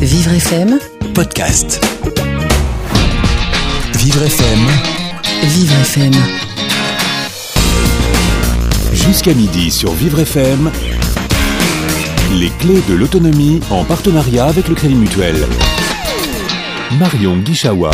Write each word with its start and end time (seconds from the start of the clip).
Vivre 0.00 0.32
FM, 0.32 0.78
podcast. 1.14 1.80
Vivre 3.98 4.22
FM, 4.22 4.58
Vivre 5.42 5.74
FM. 5.82 6.12
jusqu'à 8.92 9.34
midi 9.34 9.70
sur 9.70 9.92
Vivre 9.92 10.20
FM. 10.20 10.70
Les 12.38 12.50
clés 12.60 12.82
de 12.88 12.94
l'autonomie 12.94 13.60
en 13.70 13.84
partenariat 13.84 14.46
avec 14.46 14.68
le 14.68 14.74
Crédit 14.74 14.94
Mutuel. 14.94 15.36
Marion 16.98 17.36
Guichawa. 17.36 17.90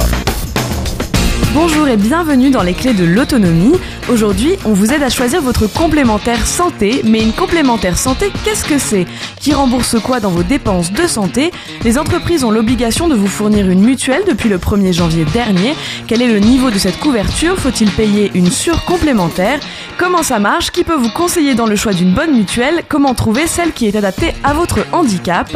Bonjour 1.54 1.88
et 1.88 1.96
bienvenue 1.96 2.50
dans 2.50 2.62
les 2.62 2.74
clés 2.74 2.94
de 2.94 3.04
l'autonomie. 3.04 3.72
Aujourd'hui, 4.08 4.52
on 4.64 4.72
vous 4.72 4.92
aide 4.92 5.02
à 5.02 5.10
choisir 5.10 5.42
votre 5.42 5.66
complémentaire 5.66 6.46
santé, 6.46 7.02
mais 7.02 7.20
une 7.20 7.32
complémentaire 7.32 7.98
santé, 7.98 8.30
qu'est-ce 8.44 8.64
que 8.64 8.78
c'est? 8.78 9.04
Qui 9.40 9.52
rembourse 9.52 9.96
quoi 10.00 10.20
dans 10.20 10.30
vos 10.30 10.44
dépenses 10.44 10.92
de 10.92 11.08
santé? 11.08 11.50
Les 11.82 11.98
entreprises 11.98 12.44
ont 12.44 12.52
l'obligation 12.52 13.08
de 13.08 13.16
vous 13.16 13.26
fournir 13.26 13.68
une 13.68 13.80
mutuelle 13.80 14.22
depuis 14.28 14.48
le 14.48 14.58
1er 14.58 14.92
janvier 14.92 15.24
dernier. 15.24 15.74
Quel 16.06 16.22
est 16.22 16.28
le 16.28 16.38
niveau 16.38 16.70
de 16.70 16.78
cette 16.78 17.00
couverture? 17.00 17.58
Faut-il 17.58 17.90
payer 17.90 18.30
une 18.34 18.48
surcomplémentaire? 18.48 19.58
Comment 19.98 20.22
ça 20.22 20.38
marche? 20.38 20.70
Qui 20.70 20.84
peut 20.84 20.94
vous 20.94 21.10
conseiller 21.10 21.56
dans 21.56 21.66
le 21.66 21.74
choix 21.74 21.92
d'une 21.92 22.14
bonne 22.14 22.36
mutuelle? 22.36 22.84
Comment 22.88 23.14
trouver 23.14 23.48
celle 23.48 23.72
qui 23.72 23.88
est 23.88 23.96
adaptée 23.96 24.34
à 24.44 24.54
votre 24.54 24.86
handicap? 24.92 25.50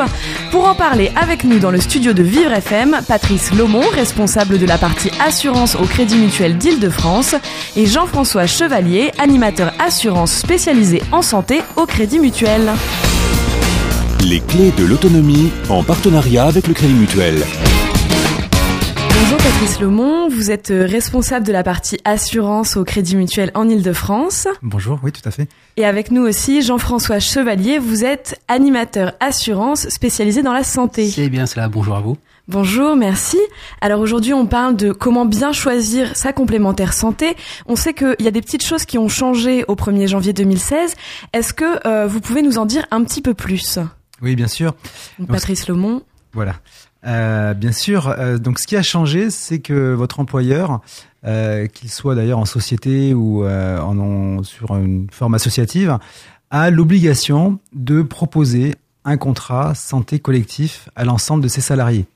Pour 0.51 0.69
en 0.69 0.75
parler 0.75 1.13
avec 1.15 1.45
nous 1.45 1.61
dans 1.61 1.71
le 1.71 1.81
studio 1.81 2.15
de 2.15 2.25
Vivre 2.25 2.53
FM, 2.53 2.99
Patrice 3.07 3.55
Lomont, 3.55 3.89
responsable 3.93 4.59
de 4.59 4.67
la 4.67 4.77
partie 4.77 5.13
assurance 5.25 5.77
au 5.77 5.85
Crédit 5.85 6.17
Mutuel 6.17 6.59
d'Île-de-France, 6.59 7.37
et 7.77 7.87
Jean-François 7.87 8.40
Chevalier, 8.47 9.11
animateur 9.19 9.73
assurance 9.79 10.33
spécialisé 10.33 11.03
en 11.13 11.23
santé 11.23 11.61
au 11.77 11.87
Crédit 11.87 12.19
Mutuel. 12.19 12.71
Les 14.29 14.41
clés 14.41 14.73
de 14.77 14.85
l'autonomie 14.85 15.51
en 15.69 15.83
partenariat 15.83 16.47
avec 16.47 16.67
le 16.67 16.75
Crédit 16.75 16.95
Mutuel. 16.95 17.43
Bonjour 19.23 19.39
Patrice 19.39 19.81
Lomont, 19.81 20.29
vous 20.29 20.51
êtes 20.51 20.71
euh, 20.71 20.87
responsable 20.87 21.47
de 21.47 21.53
la 21.53 21.63
partie 21.63 21.99
assurance 22.05 22.77
au 22.77 22.85
Crédit 22.85 23.17
Mutuel 23.17 23.51
en 23.55 23.69
Île-de-France. 23.69 24.49
Bonjour, 24.63 24.99
oui, 25.03 25.13
tout 25.13 25.27
à 25.29 25.31
fait. 25.31 25.47
Et 25.77 25.85
avec 25.85 26.11
nous 26.11 26.23
aussi 26.23 26.63
Jean-François 26.63 27.21
Chevalier, 27.21 27.79
vous 27.79 28.05
êtes 28.05 28.41
animateur 28.49 29.13
assurance 29.21 29.89
spécialisé 29.89 30.43
dans 30.43 30.53
la 30.53 30.65
santé. 30.65 31.09
C'est 31.09 31.29
bien 31.29 31.47
cela, 31.47 31.69
bonjour 31.69 31.97
à 31.97 32.01
vous. 32.01 32.17
Bonjour, 32.55 32.97
merci. 32.97 33.39
Alors 33.81 34.01
aujourd'hui, 34.01 34.35
on 34.35 34.45
parle 34.45 34.75
de 34.75 34.91
comment 34.91 35.25
bien 35.25 35.53
choisir 35.53 36.17
sa 36.17 36.33
complémentaire 36.33 36.93
santé. 36.93 37.37
On 37.67 37.77
sait 37.77 37.95
qu'il 37.95 38.17
y 38.19 38.27
a 38.27 38.33
des 38.33 38.41
petites 38.41 38.65
choses 38.65 38.85
qui 38.87 38.99
ont 38.99 39.09
changé 39.09 39.65
au 39.69 39.77
1er 39.77 40.09
janvier 40.09 40.33
2016. 40.33 40.95
Est-ce 41.33 41.55
que 41.55 41.87
euh, 41.87 42.09
vous 42.09 42.21
pouvez 42.21 42.43
nous 42.43 42.59
en 42.59 42.67
dire 42.67 42.85
un 42.91 43.05
petit 43.05 43.23
peu 43.23 43.35
plus? 43.35 43.79
Oui, 44.21 44.35
bien 44.35 44.49
sûr. 44.49 44.75
Donc, 45.21 45.29
Patrice 45.29 45.69
Lomont. 45.69 46.03
Voilà. 46.33 46.57
Euh, 47.07 47.55
bien 47.55 47.71
sûr. 47.71 48.09
euh, 48.09 48.37
donc, 48.39 48.59
ce 48.59 48.67
qui 48.67 48.77
a 48.77 48.83
changé, 48.83 49.31
c'est 49.31 49.61
que 49.61 49.95
votre 49.95 50.19
employeur, 50.19 50.81
qu'il 51.25 51.89
soit 51.91 52.17
d'ailleurs 52.17 52.39
en 52.41 52.47
société 52.47 53.15
ou 53.15 53.45
en, 53.47 53.99
en- 53.99 54.43
sur 54.43 54.75
une 54.77 55.07
forme 55.13 55.35
associative, 55.35 55.99
a 56.51 56.71
l'obligation 56.71 57.61
de 57.75 58.03
proposer 58.03 58.75
un 59.05 59.17
contrat 59.17 59.77
santé 59.77 60.19
collectif 60.19 60.89
à 60.97 61.05
l'ensemble 61.05 61.45
de 61.45 61.49
ses 61.49 61.61
salariés. 61.61 62.07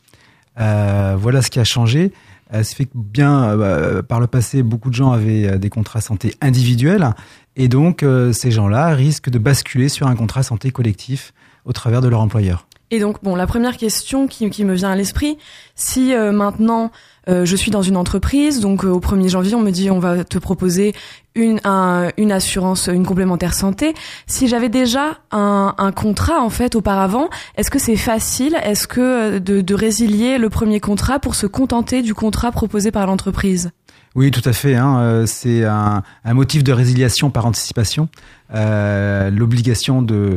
Euh, 0.59 1.17
voilà 1.19 1.43
ce 1.43 1.51
qui 1.51 1.61
a 1.61 1.65
changé. 1.65 2.13
Euh, 2.53 2.63
ça 2.63 2.75
fait 2.75 2.85
que 2.85 2.91
bien 2.95 3.45
euh, 3.45 4.03
par 4.03 4.21
le 4.21 4.27
passé, 4.27 4.63
beaucoup 4.63 4.91
de 4.91 4.95
gens 4.95 5.13
avaient 5.13 5.59
des 5.59 5.71
contrats 5.71 6.01
santé 6.01 6.35
individuels, 6.41 7.15
et 7.57 7.69
donc 7.69 8.05
ces 8.33 8.51
gens-là 8.51 8.89
risquent 8.89 9.31
de 9.31 9.39
basculer 9.39 9.89
sur 9.89 10.07
un 10.07 10.17
contrat 10.17 10.43
santé 10.43 10.71
collectif 10.71 11.33
au 11.65 11.73
travers 11.73 12.01
de 12.01 12.09
leur 12.09 12.21
employeur. 12.21 12.67
Et 12.91 13.01
donc, 13.01 13.23
bon, 13.25 13.35
la 13.35 13.47
première 13.47 13.77
question 13.77 14.29
qui, 14.29 14.49
qui 14.51 14.65
me 14.65 14.75
vient 14.75 14.91
à 14.91 14.97
l'esprit, 14.97 15.39
si 15.75 16.15
euh, 16.15 16.33
maintenant 16.33 16.93
euh, 17.29 17.45
je 17.45 17.57
suis 17.57 17.71
dans 17.71 17.83
une 17.83 17.97
entreprise, 17.97 18.61
donc 18.61 18.85
euh, 18.85 18.89
au 18.89 19.01
1er 19.01 19.29
janvier, 19.29 19.55
on 19.55 19.61
me 19.61 19.71
dit 19.71 19.91
on 19.91 19.99
va 19.99 20.25
te 20.25 20.39
proposer 20.39 20.95
une, 21.35 21.59
un- 21.65 22.11
une 22.17 22.31
assurance, 22.33 22.89
une 22.93 23.05
complémentaire 23.07 23.55
santé. 23.55 23.95
Si 24.27 24.47
j'avais 24.49 24.69
déjà 24.69 25.19
un, 25.33 25.75
un 25.79 25.93
contrat 25.93 26.41
en 26.41 26.51
fait 26.51 26.75
auparavant, 26.77 27.29
est-ce 27.57 27.71
que 27.71 27.79
c'est 27.79 27.97
facile? 27.97 28.57
Est-ce 28.63 28.87
que 28.87 29.01
euh, 29.01 29.39
de, 29.41 29.61
de 29.61 29.75
résilier 29.75 30.39
le 30.39 30.49
premier 30.51 30.81
contrat 30.81 31.19
pour 31.19 31.35
se 31.35 31.47
contenter 31.47 32.03
du 32.03 32.15
contrat 32.15 32.53
proposé 32.53 32.91
par 32.91 33.07
l'entreprise? 33.07 33.71
Oui, 34.15 34.31
tout 34.31 34.49
à 34.49 34.53
fait. 34.53 34.77
Hein, 34.77 34.99
euh, 35.01 35.27
c'est 35.27 35.65
un, 35.65 36.03
un 36.25 36.35
motif 36.35 36.63
de 36.63 36.73
résiliation 36.73 37.31
par 37.31 37.47
anticipation. 37.47 38.09
Euh, 38.55 39.31
L'obligation 39.31 40.03
de 40.03 40.37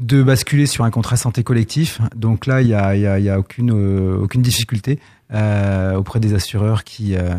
de 0.00 0.24
basculer 0.24 0.66
sur 0.66 0.82
un 0.84 0.90
contrat 0.90 1.14
santé 1.16 1.44
collectif. 1.44 2.00
Donc 2.16 2.46
là, 2.46 2.62
il 2.62 2.66
y 2.66 2.74
a, 2.74 2.96
y 2.96 3.06
a, 3.06 3.20
y 3.20 3.28
a 3.30 3.38
aucune 3.38 3.70
euh, 3.72 4.18
aucune 4.20 4.42
difficulté 4.42 4.98
auprès 5.32 6.20
des 6.20 6.34
assureurs 6.34 6.84
qui 6.84 7.16
euh, 7.16 7.34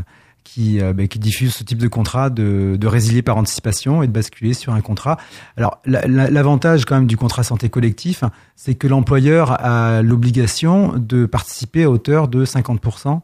euh, 0.58 0.94
ben, 0.94 1.08
qui 1.08 1.20
diffusent 1.20 1.54
ce 1.54 1.64
type 1.64 1.80
de 1.80 1.88
contrat 1.88 2.30
de, 2.30 2.78
résilier 2.88 3.22
par 3.22 3.38
anticipation 3.38 4.04
et 4.04 4.08
de 4.08 4.12
basculer 4.12 4.54
sur 4.54 4.74
un 4.74 4.82
contrat. 4.82 5.18
Alors 5.58 5.82
la- 5.86 6.08
la- 6.08 6.30
l'avantage 6.30 6.86
quand 6.86 6.96
même 6.96 7.08
du 7.08 7.18
contrat 7.18 7.44
santé 7.44 7.70
collectif, 7.70 8.24
c'est 8.56 8.76
que 8.76 8.88
l'employeur 8.88 9.52
a 9.64 10.02
l'obligation 10.02 10.94
de 10.98 11.26
participer 11.26 11.84
à 11.84 11.90
hauteur 11.90 12.28
de 12.28 12.46
50% 12.46 13.22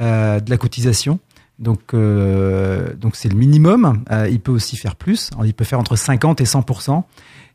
euh, 0.00 0.38
de 0.40 0.50
la 0.50 0.56
cotisation. 0.56 1.18
Donc, 1.58 1.80
euh, 1.94 2.94
donc 2.94 3.16
c'est 3.16 3.28
le 3.28 3.36
minimum. 3.36 4.04
Euh, 4.12 4.28
il 4.30 4.38
peut 4.38 4.52
aussi 4.52 4.76
faire 4.76 4.94
plus. 4.94 5.30
Il 5.44 5.54
peut 5.54 5.64
faire 5.64 5.80
entre 5.80 5.96
50 5.96 6.40
et 6.40 6.44
100 6.44 6.64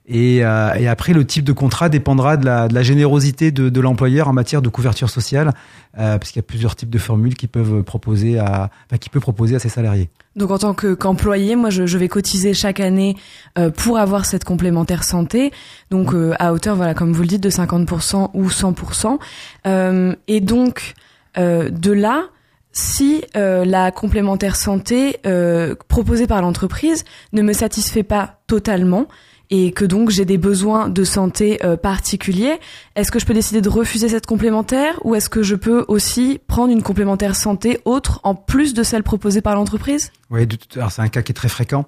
et, 0.05 0.43
euh, 0.43 0.73
et 0.73 0.87
après, 0.87 1.13
le 1.13 1.25
type 1.25 1.45
de 1.45 1.53
contrat 1.53 1.87
dépendra 1.87 2.35
de 2.35 2.45
la, 2.45 2.67
de 2.67 2.73
la 2.73 2.83
générosité 2.83 3.51
de, 3.51 3.69
de 3.69 3.81
l'employeur 3.81 4.27
en 4.27 4.33
matière 4.33 4.61
de 4.61 4.69
couverture 4.69 5.09
sociale, 5.09 5.53
euh, 5.97 6.17
parce 6.17 6.31
qu'il 6.31 6.39
y 6.39 6.43
a 6.43 6.47
plusieurs 6.47 6.75
types 6.75 6.89
de 6.89 6.97
formules 6.97 7.35
qui 7.35 7.47
peuvent 7.47 7.83
proposer 7.83 8.37
à, 8.37 8.69
enfin, 8.87 8.97
qui 8.99 9.09
peut 9.09 9.21
proposer 9.21 9.55
à 9.55 9.59
ses 9.59 9.69
salariés. 9.69 10.09
Donc 10.35 10.51
en 10.51 10.57
tant 10.57 10.73
que 10.73 10.93
qu'employé, 10.93 11.55
moi 11.55 11.69
je, 11.69 11.85
je 11.85 11.97
vais 11.97 12.07
cotiser 12.07 12.53
chaque 12.53 12.79
année 12.79 13.15
euh, 13.57 13.69
pour 13.69 13.97
avoir 13.97 14.25
cette 14.25 14.43
complémentaire 14.43 15.03
santé, 15.03 15.51
donc 15.91 16.13
euh, 16.13 16.33
à 16.39 16.53
hauteur 16.53 16.75
voilà 16.75 16.95
comme 16.95 17.13
vous 17.13 17.21
le 17.21 17.27
dites 17.27 17.43
de 17.43 17.51
50% 17.51 18.31
ou 18.33 18.47
100%. 18.49 19.19
Euh, 19.67 20.15
et 20.27 20.41
donc 20.41 20.95
euh, 21.37 21.69
de 21.69 21.91
là, 21.91 22.23
si 22.71 23.23
euh, 23.37 23.63
la 23.63 23.91
complémentaire 23.91 24.55
santé 24.55 25.17
euh, 25.25 25.75
proposée 25.87 26.25
par 26.25 26.41
l'entreprise 26.41 27.05
ne 27.31 27.43
me 27.43 27.53
satisfait 27.53 28.03
pas 28.03 28.41
totalement 28.47 29.07
et 29.55 29.71
que 29.71 29.85
donc 29.85 30.09
j'ai 30.09 30.25
des 30.25 30.39
besoins 30.39 30.89
de 30.89 31.03
santé 31.03 31.63
euh, 31.63 31.77
particuliers, 31.77 32.59
est-ce 32.95 33.11
que 33.11 33.19
je 33.19 33.25
peux 33.27 33.35
décider 33.35 33.61
de 33.61 33.69
refuser 33.69 34.09
cette 34.09 34.25
complémentaire 34.25 34.99
ou 35.03 35.13
est-ce 35.13 35.29
que 35.29 35.43
je 35.43 35.53
peux 35.53 35.85
aussi 35.87 36.39
prendre 36.47 36.73
une 36.73 36.81
complémentaire 36.81 37.35
santé 37.35 37.79
autre 37.85 38.19
en 38.23 38.33
plus 38.33 38.73
de 38.73 38.81
celle 38.81 39.03
proposée 39.03 39.41
par 39.41 39.53
l'entreprise? 39.53 40.11
Oui, 40.31 40.47
c'est 40.71 41.01
un 41.01 41.07
cas 41.07 41.21
qui 41.21 41.33
est 41.33 41.35
très 41.35 41.49
fréquent. 41.49 41.85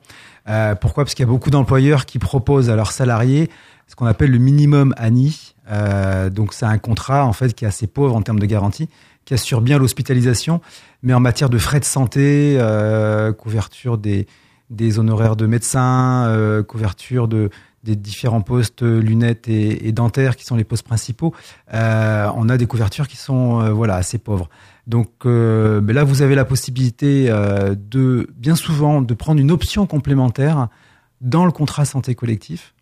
Euh, 0.47 0.75
pourquoi? 0.75 1.05
Parce 1.05 1.15
qu'il 1.15 1.25
y 1.25 1.27
a 1.27 1.31
beaucoup 1.31 1.49
d'employeurs 1.49 2.05
qui 2.05 2.19
proposent 2.19 2.69
à 2.69 2.75
leurs 2.75 2.91
salariés 2.91 3.49
ce 3.87 3.95
qu'on 3.95 4.05
appelle 4.05 4.29
le 4.29 4.37
minimum 4.37 4.93
ANI. 4.97 5.55
Euh, 5.71 6.29
donc 6.29 6.53
c'est 6.53 6.65
un 6.67 6.77
contrat 6.77 7.25
en 7.25 7.33
fait 7.33 7.55
qui 7.55 7.65
est 7.65 7.67
assez 7.67 7.87
pauvre 7.87 8.15
en 8.15 8.21
termes 8.21 8.39
de 8.39 8.45
garantie, 8.45 8.89
qui 9.25 9.33
assure 9.33 9.61
bien 9.61 9.79
l'hospitalisation, 9.79 10.61
mais 11.01 11.15
en 11.15 11.19
matière 11.19 11.49
de 11.49 11.57
frais 11.57 11.79
de 11.79 11.85
santé, 11.85 12.57
euh, 12.59 13.33
couverture 13.33 13.97
des, 13.97 14.27
des 14.69 14.99
honoraires 14.99 15.35
de 15.35 15.45
médecins, 15.45 16.27
euh, 16.27 16.63
couverture 16.63 17.27
de 17.27 17.49
des 17.83 17.95
différents 17.95 18.41
postes 18.41 18.81
euh, 18.81 18.99
lunettes 18.99 19.47
et, 19.47 19.87
et 19.87 19.91
dentaires 19.91 20.35
qui 20.35 20.43
sont 20.43 20.55
les 20.55 20.63
postes 20.63 20.85
principaux, 20.87 21.35
euh, 21.71 22.27
on 22.35 22.49
a 22.49 22.57
des 22.57 22.65
couvertures 22.65 23.07
qui 23.07 23.15
sont 23.15 23.61
euh, 23.61 23.69
voilà 23.71 23.95
assez 23.95 24.17
pauvres. 24.17 24.49
Donc 24.87 25.09
euh, 25.25 25.81
ben 25.81 25.93
là, 25.93 26.03
vous 26.03 26.23
avez 26.23 26.33
la 26.33 26.45
possibilité 26.45 27.27
euh, 27.29 27.75
de, 27.77 28.27
bien 28.37 28.55
souvent, 28.55 29.03
de 29.03 29.13
prendre 29.13 29.39
une 29.39 29.51
option 29.51 29.85
complémentaire 29.85 30.67
dans 31.21 31.45
le 31.45 31.51
contrat 31.51 31.85
santé 31.85 32.15
collectif, 32.15 32.73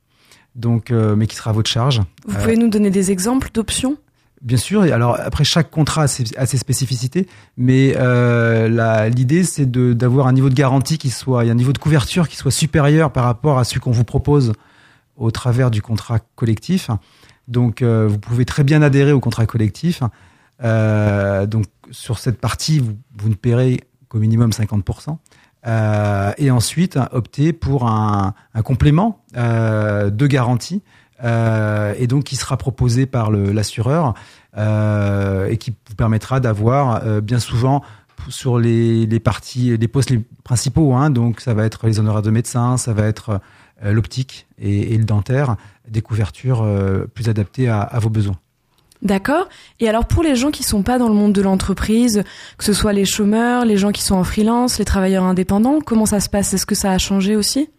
donc, 0.55 0.89
euh, 0.89 1.15
mais 1.17 1.27
qui 1.27 1.35
sera 1.35 1.49
à 1.49 1.53
votre 1.53 1.69
charge. 1.69 2.01
Vous 2.25 2.37
pouvez 2.37 2.55
nous 2.55 2.69
donner 2.69 2.89
des 2.89 3.11
exemples 3.11 3.49
d'options? 3.53 3.97
Bien 4.43 4.57
sûr. 4.57 4.83
Alors 4.83 5.17
après, 5.19 5.43
chaque 5.43 5.71
contrat 5.71 6.03
a 6.03 6.07
ses, 6.07 6.37
a 6.37 6.45
spécificités, 6.45 7.27
mais 7.57 7.95
euh, 7.97 9.09
l'idée 9.09 9.43
c'est 9.43 9.69
d'avoir 9.71 10.27
un 10.27 10.33
niveau 10.33 10.49
de 10.49 10.53
garantie 10.53 10.97
qui 10.97 11.09
soit, 11.09 11.45
et 11.45 11.49
un 11.49 11.55
niveau 11.55 11.73
de 11.73 11.77
couverture 11.77 12.27
qui 12.27 12.35
soit 12.35 12.51
supérieur 12.51 13.11
par 13.11 13.23
rapport 13.23 13.57
à 13.57 13.63
celui 13.63 13.79
qu'on 13.79 13.91
vous 13.91 14.03
propose 14.03 14.53
au 15.15 15.31
travers 15.31 15.71
du 15.71 15.81
contrat 15.81 16.19
collectif. 16.35 16.89
Donc, 17.47 17.81
euh, 17.81 18.07
vous 18.07 18.19
pouvez 18.19 18.45
très 18.45 18.63
bien 18.63 18.81
adhérer 18.81 19.11
au 19.11 19.19
contrat 19.19 19.45
collectif. 19.45 20.03
Euh, 20.63 21.45
donc, 21.45 21.65
sur 21.91 22.19
cette 22.19 22.39
partie, 22.39 22.79
vous, 22.79 23.29
ne 23.29 23.35
paierez 23.35 23.81
qu'au 24.07 24.19
minimum 24.19 24.51
50%. 24.51 25.17
Euh, 25.65 26.33
et 26.37 26.51
ensuite, 26.51 26.99
opter 27.11 27.53
pour 27.53 27.87
un, 27.87 28.33
un 28.53 28.61
complément 28.61 29.23
de 29.35 30.27
garantie 30.27 30.81
et 31.23 32.07
donc 32.07 32.25
qui 32.25 32.35
sera 32.35 32.57
proposé 32.57 33.05
par 33.05 33.31
l'assureur 33.31 34.13
et 34.57 35.57
qui 35.57 35.71
vous 35.71 35.95
permettra 35.95 36.39
d'avoir 36.39 37.03
euh, 37.05 37.21
bien 37.21 37.39
souvent 37.39 37.81
sur 38.29 38.59
les, 38.59 39.05
les 39.05 39.19
parties, 39.19 39.75
les 39.77 39.87
postes 39.87 40.09
les 40.09 40.21
principaux. 40.43 40.93
Hein, 40.93 41.09
donc 41.09 41.41
ça 41.41 41.53
va 41.53 41.65
être 41.65 41.87
les 41.87 41.99
honoraires 41.99 42.21
de 42.21 42.31
médecin, 42.31 42.77
ça 42.77 42.93
va 42.93 43.05
être 43.05 43.41
euh, 43.83 43.91
l'optique 43.91 44.47
et, 44.59 44.93
et 44.93 44.97
le 44.97 45.03
dentaire, 45.03 45.57
des 45.87 46.01
couvertures 46.01 46.61
euh, 46.61 47.05
plus 47.13 47.29
adaptées 47.29 47.67
à, 47.67 47.81
à 47.81 47.99
vos 47.99 48.09
besoins. 48.09 48.37
D'accord. 49.01 49.49
Et 49.81 49.89
alors 49.89 50.05
pour 50.05 50.23
les 50.23 50.37
gens 50.37 50.51
qui 50.51 50.63
sont 50.63 50.83
pas 50.83 50.97
dans 50.97 51.09
le 51.09 51.15
monde 51.15 51.33
de 51.33 51.41
l'entreprise, 51.41 52.23
que 52.57 52.63
ce 52.63 52.71
soit 52.71 52.93
les 52.93 53.03
chômeurs, 53.03 53.65
les 53.65 53.75
gens 53.75 53.91
qui 53.91 54.01
sont 54.01 54.15
en 54.15 54.23
freelance, 54.23 54.79
les 54.79 54.85
travailleurs 54.85 55.25
indépendants, 55.25 55.79
comment 55.85 56.05
ça 56.05 56.21
se 56.21 56.29
passe? 56.29 56.53
Est-ce 56.53 56.65
que 56.65 56.75
ça 56.75 56.91
a 56.91 56.97
changé 56.97 57.35
aussi? 57.35 57.69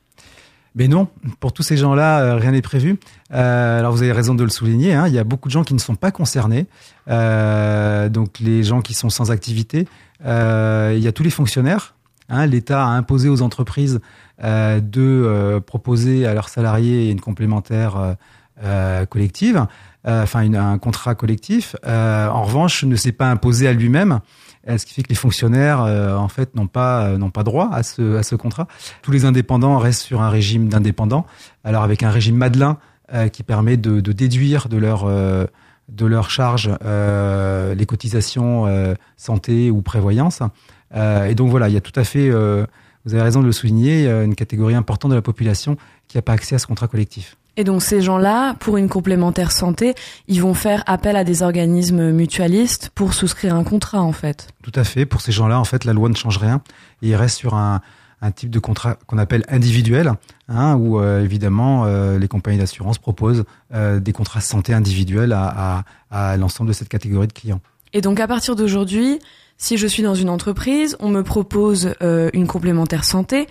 Mais 0.75 0.88
non, 0.88 1.09
pour 1.38 1.53
tous 1.53 1.62
ces 1.62 1.76
gens-là, 1.76 2.21
euh, 2.21 2.37
rien 2.37 2.50
n'est 2.50 2.62
prévu. 2.62 2.99
Euh, 3.32 3.79
alors 3.79 3.93
vous 3.93 4.03
avez 4.03 4.12
raison 4.12 4.35
de 4.35 4.43
le 4.43 4.50
souligner, 4.50 4.94
hein, 4.94 5.06
il 5.06 5.15
y 5.15 5.19
a 5.19 5.25
beaucoup 5.25 5.49
de 5.49 5.53
gens 5.53 5.62
qui 5.62 5.75
ne 5.75 5.79
sont 5.79 5.94
pas 5.94 6.11
concernés. 6.11 6.67
Euh, 7.09 8.09
donc 8.09 8.41
les 8.41 8.65
gens 8.65 8.81
qui 8.81 8.94
sont 8.94 9.11
sans 9.11 9.31
activité, 9.31 9.87
euh, 10.25 10.94
il 10.97 11.03
y 11.03 11.06
a 11.06 11.12
tous 11.12 11.23
les 11.23 11.31
fonctionnaires. 11.31 11.94
Hein, 12.29 12.47
L'État 12.47 12.85
a 12.85 12.88
imposé 12.88 13.29
aux 13.29 13.43
entreprises 13.43 14.00
euh, 14.43 14.81
de 14.81 15.03
euh, 15.03 15.61
proposer 15.61 16.26
à 16.26 16.35
leurs 16.35 16.49
salariés 16.49 17.11
une 17.11 17.21
complémentaire 17.21 18.17
collective, 19.11 19.67
enfin 20.06 20.55
un 20.55 20.79
contrat 20.79 21.15
collectif. 21.15 21.76
en 21.85 22.43
revanche, 22.43 22.85
ne 22.85 22.97
s'est 22.97 23.12
pas 23.12 23.31
imposé 23.31 23.69
à 23.69 23.73
lui-même 23.73 24.21
ce 24.66 24.87
qui 24.87 24.94
fait 24.94 25.02
que 25.02 25.08
les 25.08 25.14
fonctionnaires 25.14 25.81
en 25.81 26.28
fait 26.28 26.55
n'ont 26.55 26.66
pas 26.66 27.16
n'ont 27.19 27.31
pas 27.31 27.43
droit 27.43 27.69
à 27.72 27.82
ce 27.82 28.16
à 28.16 28.22
ce 28.22 28.34
contrat. 28.34 28.66
Tous 29.02 29.11
les 29.11 29.25
indépendants 29.25 29.78
restent 29.78 30.02
sur 30.02 30.22
un 30.22 30.31
régime 30.31 30.69
d'indépendants. 30.69 31.26
Alors 31.64 31.82
avec 31.82 32.02
un 32.02 32.11
régime 32.11 32.37
Madelin 32.37 32.78
qui 33.32 33.43
permet 33.43 33.76
de, 33.76 34.00
de, 34.00 34.12
déduire 34.12 34.69
de 34.69 34.78
leur 34.78 35.06
de 35.88 36.06
leur 36.06 36.31
charge 36.31 36.70
euh, 36.84 37.75
les 37.75 37.87
cotisations 37.87 38.66
euh, 38.66 38.94
santé 39.16 39.70
ou 39.70 39.82
prévoyance. 39.82 40.40
Euh, 40.94 41.26
et 41.26 41.34
donc 41.34 41.50
voilà, 41.50 41.69
il 41.69 41.75
y 41.75 41.76
a 41.76 41.81
tout 41.81 41.99
à 41.99 42.05
fait, 42.05 42.31
vous 42.31 43.14
avez 43.14 43.22
raison 43.22 43.40
de 43.40 43.46
le 43.46 43.52
souligner, 43.52 44.06
une 44.08 44.34
catégorie 44.34 44.75
importante 44.75 45.11
de 45.11 45.16
la 45.16 45.22
population 45.22 45.76
qui 46.08 46.16
n'a 46.16 46.22
pas 46.22 46.32
accès 46.32 46.55
à 46.55 46.58
ce 46.58 46.66
contrat 46.66 46.88
collectif. 46.88 47.37
Et 47.56 47.65
donc 47.65 47.83
ces 47.83 48.01
gens-là, 48.01 48.55
pour 48.55 48.77
une 48.77 48.89
complémentaire 48.89 49.53
santé, 49.53 49.95
ils 50.27 50.43
vont 50.43 50.55
faire 50.55 50.83
appel 50.87 51.17
à 51.17 51.25
des 51.25 51.43
organismes 51.43 52.11
mutualistes 52.11 52.91
pour 52.95 53.15
souscrire 53.15 53.55
un 53.55 53.65
contrat 53.65 54.03
en 54.03 54.12
fait. 54.12 54.49
Tout 54.62 54.73
à 54.75 54.85
fait. 54.85 55.06
Pour 55.06 55.21
ces 55.21 55.33
gens-là, 55.33 55.61
en 55.61 55.65
fait, 55.65 55.85
la 55.85 55.93
loi 55.93 56.09
ne 56.09 56.17
change 56.17 56.39
rien. 56.39 56.62
Ils 57.03 57.15
restent 57.15 57.39
sur 57.39 57.55
un, 57.55 57.81
un 58.25 58.31
type 58.33 58.51
de 58.51 58.59
contrat 58.59 58.97
qu'on 59.06 59.19
appelle 59.19 59.45
individuel, 59.49 60.12
hein, 60.49 60.77
où 60.77 60.99
euh, 60.99 61.23
évidemment 61.23 61.85
euh, 61.85 62.19
les 62.19 62.27
compagnies 62.27 62.59
d'assurance 62.59 62.99
proposent 62.99 63.45
euh, 63.75 64.00
des 64.00 64.12
contrats 64.12 64.41
santé 64.41 64.73
individuels 64.73 65.33
à, 65.33 65.85
à, 66.11 66.31
à 66.31 66.37
l'ensemble 66.37 66.69
de 66.69 66.75
cette 66.75 66.89
catégorie 66.89 67.27
de 67.27 67.33
clients. 67.33 67.61
Et 67.93 68.00
donc 68.00 68.21
à 68.21 68.27
partir 68.27 68.57
d'aujourd'hui, 68.57 69.19
si 69.59 69.77
je 69.77 69.87
suis 69.87 70.03
dans 70.03 70.15
une 70.15 70.31
entreprise, 70.31 70.97
on 71.00 71.11
me 71.11 71.23
propose 71.23 71.95
une 72.00 72.49
complémentaire 72.49 73.05
santé 73.05 73.47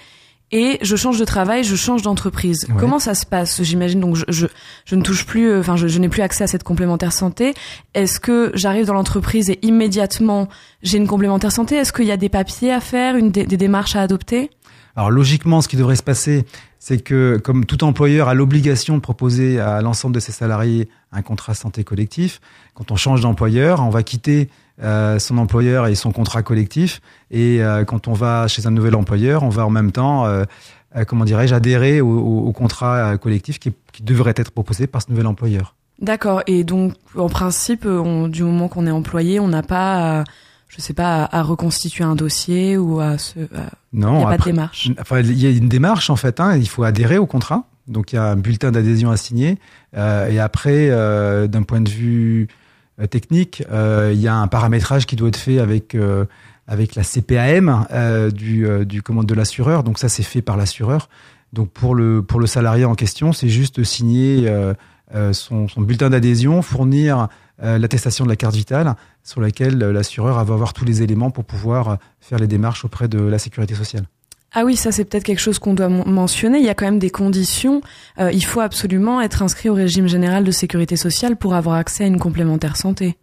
et 0.54 0.78
je 0.84 0.96
change 0.96 1.18
de 1.18 1.26
travail, 1.26 1.64
je 1.64 1.76
change 1.76 2.04
d'entreprise. 2.04 2.68
Ouais. 2.70 2.76
Comment 2.80 3.00
ça 3.00 3.16
se 3.16 3.26
passe? 3.26 3.64
J'imagine 3.64 4.00
donc 4.00 4.16
je, 4.16 4.24
je, 4.30 4.46
je, 4.86 4.96
ne 4.96 5.02
touche 5.02 5.26
plus, 5.26 5.58
enfin 5.58 5.76
je, 5.76 5.88
je 5.88 5.98
n'ai 5.98 6.10
plus 6.10 6.22
accès 6.22 6.44
à 6.44 6.48
cette 6.48 6.64
complémentaire 6.64 7.12
santé. 7.12 7.56
Est-ce 7.96 8.20
que 8.20 8.52
j'arrive 8.54 8.86
dans 8.86 8.94
l'entreprise 8.94 9.50
et 9.50 9.58
immédiatement 9.64 10.48
j'ai 10.84 11.00
une 11.00 11.08
complémentaire 11.08 11.52
santé? 11.52 11.76
Est-ce 11.76 11.92
qu'il 11.92 12.06
y 12.06 12.12
a 12.12 12.18
des 12.18 12.30
papiers 12.30 12.72
à 12.72 12.80
faire, 12.80 13.18
une, 13.18 13.32
des, 13.32 13.48
des 13.48 13.58
démarches 13.58 13.96
à 13.96 14.02
adopter? 14.02 14.52
Alors 14.96 15.10
logiquement, 15.10 15.62
ce 15.62 15.68
qui 15.68 15.76
devrait 15.76 15.96
se 15.96 16.04
passer, 16.04 16.46
c'est 16.78 17.00
que 17.00 17.42
comme 17.44 17.66
tout 17.66 17.84
employeur 17.84 18.28
a 18.28 18.36
l'obligation 18.36 18.96
de 18.96 19.02
proposer 19.02 19.60
à 19.60 19.82
l'ensemble 19.82 20.14
de 20.14 20.20
ses 20.20 20.32
salariés 20.32 20.88
un 21.12 21.24
contrat 21.24 21.56
santé 21.56 21.84
collectif, 21.84 22.42
quand 22.76 22.92
on 22.92 22.96
change 22.96 23.22
d'employeur, 23.22 23.82
on 23.82 23.90
va 23.90 24.04
quitter 24.04 24.50
euh, 24.81 25.20
son 25.20 25.38
employeur 25.38 25.88
et 25.88 25.96
son 25.96 26.12
contrat 26.12 26.44
collectif, 26.44 27.02
et 27.31 27.64
euh, 27.64 27.86
quand 27.86 28.08
on 28.08 28.14
va 28.14 28.48
chez 28.48 28.66
un 28.66 28.72
nouvel 28.72 28.96
employeur, 28.96 29.44
on 29.44 29.50
va 29.50 29.66
en 29.66 29.70
même 29.70 29.92
temps, 29.92 30.25
euh, 30.25 30.46
comment 31.08 31.25
dirais-je, 31.25 31.54
adhérer 31.54 32.02
au, 32.02 32.10
au, 32.10 32.48
au 32.48 32.52
contrat 32.52 33.18
collectif 33.18 33.60
qui, 33.60 33.72
qui, 33.92 34.04
devrait 34.04 34.34
être 34.36 34.52
proposé 34.52 34.88
par 34.88 35.02
ce 35.02 35.10
nouvel 35.12 35.28
employeur. 35.28 35.75
D'accord. 36.00 36.42
Et 36.48 36.64
donc, 36.64 36.94
en 37.16 37.30
principe, 37.30 37.86
on, 37.86 38.28
du 38.28 38.44
moment 38.44 38.68
qu'on 38.68 38.88
est 38.88 38.92
employé, 38.92 39.40
on 39.40 39.48
n'a 39.48 39.64
pas 39.64 40.24
je 40.75 40.81
sais 40.81 40.94
pas, 40.94 41.25
à, 41.25 41.40
à, 41.40 41.44
reconstituer 41.44 42.04
un 42.04 42.16
dossier 42.16 42.78
ou 42.78 43.00
à 43.00 43.18
se. 43.18 43.40
À... 43.40 43.70
Non, 43.94 44.16
il 44.16 44.18
n'y 44.18 44.24
a 44.24 44.28
après, 44.30 44.38
pas 44.38 44.44
de 44.44 44.52
démarche. 44.52 44.92
Enfin, 45.00 45.20
il 45.20 45.40
y 45.40 45.46
a 45.46 45.52
une 45.52 45.70
démarche 45.70 46.10
en 46.10 46.16
fait. 46.16 46.40
Hein, 46.40 46.58
il 46.58 46.68
faut 46.68 46.84
adhérer 46.84 47.18
au 47.18 47.28
contrat. 47.28 47.66
Donc 47.88 48.12
il 48.12 48.16
y 48.16 48.20
a 48.20 48.25
un 48.25 48.36
bulletin 48.36 48.72
d'adhésion 48.72 49.12
à 49.12 49.18
signer. 49.18 49.60
Euh, 49.96 50.30
et 50.30 50.40
après, 50.40 50.90
euh, 50.90 51.48
d'un 51.48 51.64
point 51.64 51.81
de 51.81 51.90
vue 51.90 52.48
technique, 53.10 53.63
euh, 53.72 54.12
il 54.13 54.22
y 54.22 54.28
a 54.28 54.36
un 54.36 54.48
paramétrage 54.48 55.06
qui 55.06 55.16
doit 55.16 55.30
être 55.30 55.38
fait 55.38 55.60
avec 55.60 55.98
avec 56.68 56.95
la 56.95 57.04
CPAM 57.04 57.86
du 58.34 58.68
du 58.86 59.01
commande 59.01 59.25
de 59.25 59.34
l'assureur. 59.34 59.84
Donc 59.84 60.00
ça, 60.00 60.10
c'est 60.10 60.24
fait 60.24 60.42
par 60.42 60.57
l'assureur. 60.57 61.10
Donc 61.51 61.69
pour 61.69 61.95
le 61.95 62.22
pour 62.24 62.40
le 62.40 62.48
salarié 62.48 62.86
en 62.86 62.95
question, 62.95 63.34
c'est 63.34 63.50
juste 63.50 63.84
signer 63.84 64.51
son, 65.31 65.68
son 65.68 65.81
bulletin 65.81 66.10
d'adhésion, 66.10 66.62
fournir 66.62 67.28
euh, 67.62 67.78
l'attestation 67.78 68.25
de 68.25 68.30
la 68.30 68.36
carte 68.36 68.56
vitale 68.56 68.96
sur 69.24 69.39
laquelle 69.39 69.78
l'assureur 69.78 70.44
va 70.44 70.54
avoir 70.54 70.74
tous 70.74 70.86
les 70.86 71.04
éléments 71.04 71.30
pour 71.30 71.46
pouvoir 71.46 71.98
faire 72.19 72.39
les 72.39 72.48
démarches 72.48 72.84
auprès 72.84 73.07
de 73.07 73.19
la 73.19 73.38
sécurité 73.38 73.75
sociale. 73.75 74.06
Ah 74.54 74.66
oui, 74.66 74.76
ça 74.76 74.92
c'est 74.92 75.06
peut-être 75.06 75.24
quelque 75.24 75.40
chose 75.40 75.60
qu'on 75.60 75.74
doit 75.74 75.90
mentionner. 75.90 76.60
Il 76.60 76.66
y 76.66 76.70
a 76.70 76.76
quand 76.76 76.86
même 76.86 77.00
des 77.00 77.10
conditions. 77.10 77.82
Euh, 78.20 78.32
il 78.32 78.46
faut 78.46 78.60
absolument 78.60 79.20
être 79.22 79.42
inscrit 79.42 79.70
au 79.70 79.74
régime 79.74 80.08
général 80.08 80.44
de 80.44 80.52
sécurité 80.52 80.96
sociale 80.96 81.38
pour 81.38 81.56
avoir 81.56 81.76
accès 81.78 82.04
à 82.04 82.08
une 82.08 82.20
complémentaire 82.20 82.78
santé. 82.78 83.18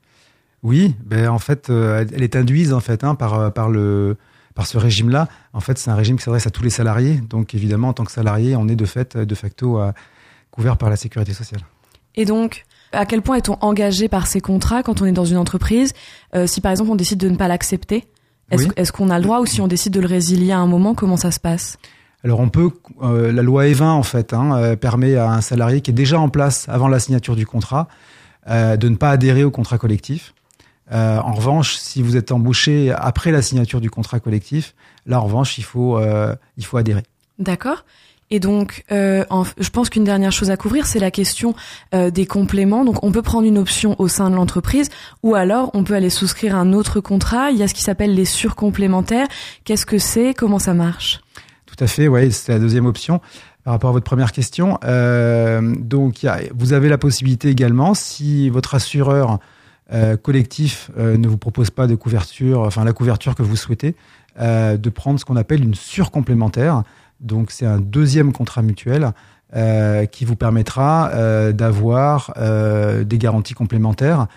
Oui, 0.62 0.94
ben 1.04 1.28
en 1.28 1.38
fait, 1.38 1.70
euh, 1.70 2.04
elle 2.12 2.22
est 2.22 2.36
induite 2.36 2.72
en 2.72 2.80
fait 2.80 3.04
hein, 3.04 3.14
par 3.14 3.52
par 3.52 3.70
le 3.70 4.16
par 4.54 4.66
ce 4.66 4.78
régime-là. 4.78 5.28
En 5.52 5.60
fait, 5.60 5.78
c'est 5.78 5.90
un 5.90 5.94
régime 5.94 6.16
qui 6.16 6.24
s'adresse 6.24 6.46
à 6.46 6.50
tous 6.50 6.62
les 6.62 6.70
salariés. 6.70 7.20
Donc 7.28 7.54
évidemment, 7.54 7.88
en 7.88 7.92
tant 7.92 8.04
que 8.04 8.12
salarié, 8.12 8.56
on 8.56 8.68
est 8.68 8.76
de 8.76 8.84
fait 8.84 9.16
de 9.16 9.34
facto 9.34 9.80
euh, 9.80 9.92
couvert 10.50 10.76
par 10.76 10.90
la 10.90 10.96
sécurité 10.96 11.32
sociale. 11.32 11.60
Et 12.16 12.24
donc, 12.24 12.64
à 12.92 13.06
quel 13.06 13.22
point 13.22 13.36
est-on 13.36 13.56
engagé 13.60 14.08
par 14.08 14.26
ces 14.26 14.40
contrats 14.40 14.82
quand 14.82 15.00
on 15.00 15.06
est 15.06 15.12
dans 15.12 15.24
une 15.24 15.36
entreprise? 15.36 15.92
Euh, 16.34 16.46
Si 16.46 16.60
par 16.60 16.72
exemple 16.72 16.90
on 16.90 16.96
décide 16.96 17.18
de 17.18 17.28
ne 17.28 17.36
pas 17.36 17.48
l'accepter, 17.48 18.04
est-ce 18.50 18.64
oui. 18.64 18.72
est 18.76 18.90
qu'on 18.90 19.10
a 19.10 19.18
le 19.18 19.24
droit 19.24 19.40
ou 19.40 19.46
si 19.46 19.60
on 19.60 19.68
décide 19.68 19.92
de 19.92 20.00
le 20.00 20.06
résilier 20.06 20.52
à 20.52 20.58
un 20.58 20.66
moment, 20.66 20.94
comment 20.94 21.16
ça 21.16 21.30
se 21.30 21.40
passe? 21.40 21.78
Alors 22.22 22.40
on 22.40 22.48
peut, 22.48 22.70
euh, 23.02 23.32
la 23.32 23.42
loi 23.42 23.64
E20 23.64 23.84
en 23.84 24.02
fait 24.02 24.34
hein, 24.34 24.54
euh, 24.56 24.76
permet 24.76 25.16
à 25.16 25.30
un 25.30 25.40
salarié 25.40 25.80
qui 25.80 25.90
est 25.90 25.94
déjà 25.94 26.20
en 26.20 26.28
place 26.28 26.68
avant 26.68 26.88
la 26.88 26.98
signature 26.98 27.34
du 27.34 27.46
contrat 27.46 27.88
euh, 28.48 28.76
de 28.76 28.88
ne 28.88 28.96
pas 28.96 29.10
adhérer 29.10 29.44
au 29.44 29.50
contrat 29.50 29.78
collectif. 29.78 30.34
Euh, 30.92 31.18
en 31.18 31.32
revanche, 31.32 31.76
si 31.76 32.02
vous 32.02 32.16
êtes 32.16 32.32
embauché 32.32 32.92
après 32.92 33.30
la 33.30 33.42
signature 33.42 33.80
du 33.80 33.90
contrat 33.90 34.20
collectif, 34.20 34.74
là 35.06 35.20
en 35.20 35.24
revanche 35.24 35.56
il 35.56 35.64
faut 35.64 36.00
il 36.56 36.64
faut 36.64 36.76
adhérer. 36.76 37.04
D'accord. 37.38 37.84
Et 38.30 38.38
donc, 38.38 38.84
euh, 38.92 39.24
je 39.58 39.70
pense 39.70 39.90
qu'une 39.90 40.04
dernière 40.04 40.30
chose 40.30 40.50
à 40.50 40.56
couvrir, 40.56 40.86
c'est 40.86 41.00
la 41.00 41.10
question 41.10 41.54
euh, 41.94 42.10
des 42.10 42.26
compléments. 42.26 42.84
Donc, 42.84 43.02
on 43.02 43.10
peut 43.10 43.22
prendre 43.22 43.46
une 43.46 43.58
option 43.58 43.96
au 43.98 44.06
sein 44.08 44.30
de 44.30 44.36
l'entreprise, 44.36 44.88
ou 45.22 45.34
alors 45.34 45.70
on 45.74 45.82
peut 45.82 45.94
aller 45.94 46.10
souscrire 46.10 46.54
un 46.54 46.72
autre 46.72 47.00
contrat. 47.00 47.50
Il 47.50 47.58
y 47.58 47.62
a 47.62 47.68
ce 47.68 47.74
qui 47.74 47.82
s'appelle 47.82 48.14
les 48.14 48.24
surcomplémentaires. 48.24 49.26
Qu'est-ce 49.64 49.86
que 49.86 49.98
c'est? 49.98 50.32
Comment 50.34 50.60
ça 50.60 50.74
marche? 50.74 51.20
Tout 51.66 51.82
à 51.82 51.86
fait. 51.86 52.08
Oui, 52.08 52.30
c'est 52.30 52.52
la 52.52 52.58
deuxième 52.58 52.86
option. 52.86 53.20
Par 53.64 53.74
rapport 53.74 53.90
à 53.90 53.92
votre 53.92 54.06
première 54.06 54.32
question, 54.32 54.78
euh, 54.84 55.74
donc 55.78 56.22
y 56.22 56.28
a, 56.28 56.40
vous 56.54 56.72
avez 56.72 56.88
la 56.88 56.96
possibilité 56.96 57.50
également, 57.50 57.92
si 57.92 58.48
votre 58.48 58.74
assureur 58.74 59.38
euh, 59.92 60.16
collectif 60.16 60.90
euh, 60.98 61.18
ne 61.18 61.28
vous 61.28 61.36
propose 61.36 61.70
pas 61.70 61.86
de 61.86 61.94
couverture, 61.94 62.60
enfin 62.60 62.84
la 62.84 62.94
couverture 62.94 63.34
que 63.34 63.42
vous 63.42 63.56
souhaitez, 63.56 63.96
euh, 64.40 64.78
de 64.78 64.88
prendre 64.88 65.20
ce 65.20 65.26
qu'on 65.26 65.36
appelle 65.36 65.62
une 65.62 65.74
surcomplémentaire. 65.74 66.84
Donc 67.20 67.50
c'est 67.50 67.66
un 67.66 67.78
deuxième 67.78 68.32
contrat 68.32 68.62
mutuel 68.62 69.12
euh, 69.56 70.06
qui 70.06 70.24
vous 70.24 70.36
permettra 70.36 71.10
euh, 71.10 71.50
d'avoir 71.50 72.32
euh, 72.36 73.02
des 73.02 73.18
garanties 73.18 73.54
complémentaires. 73.54 74.28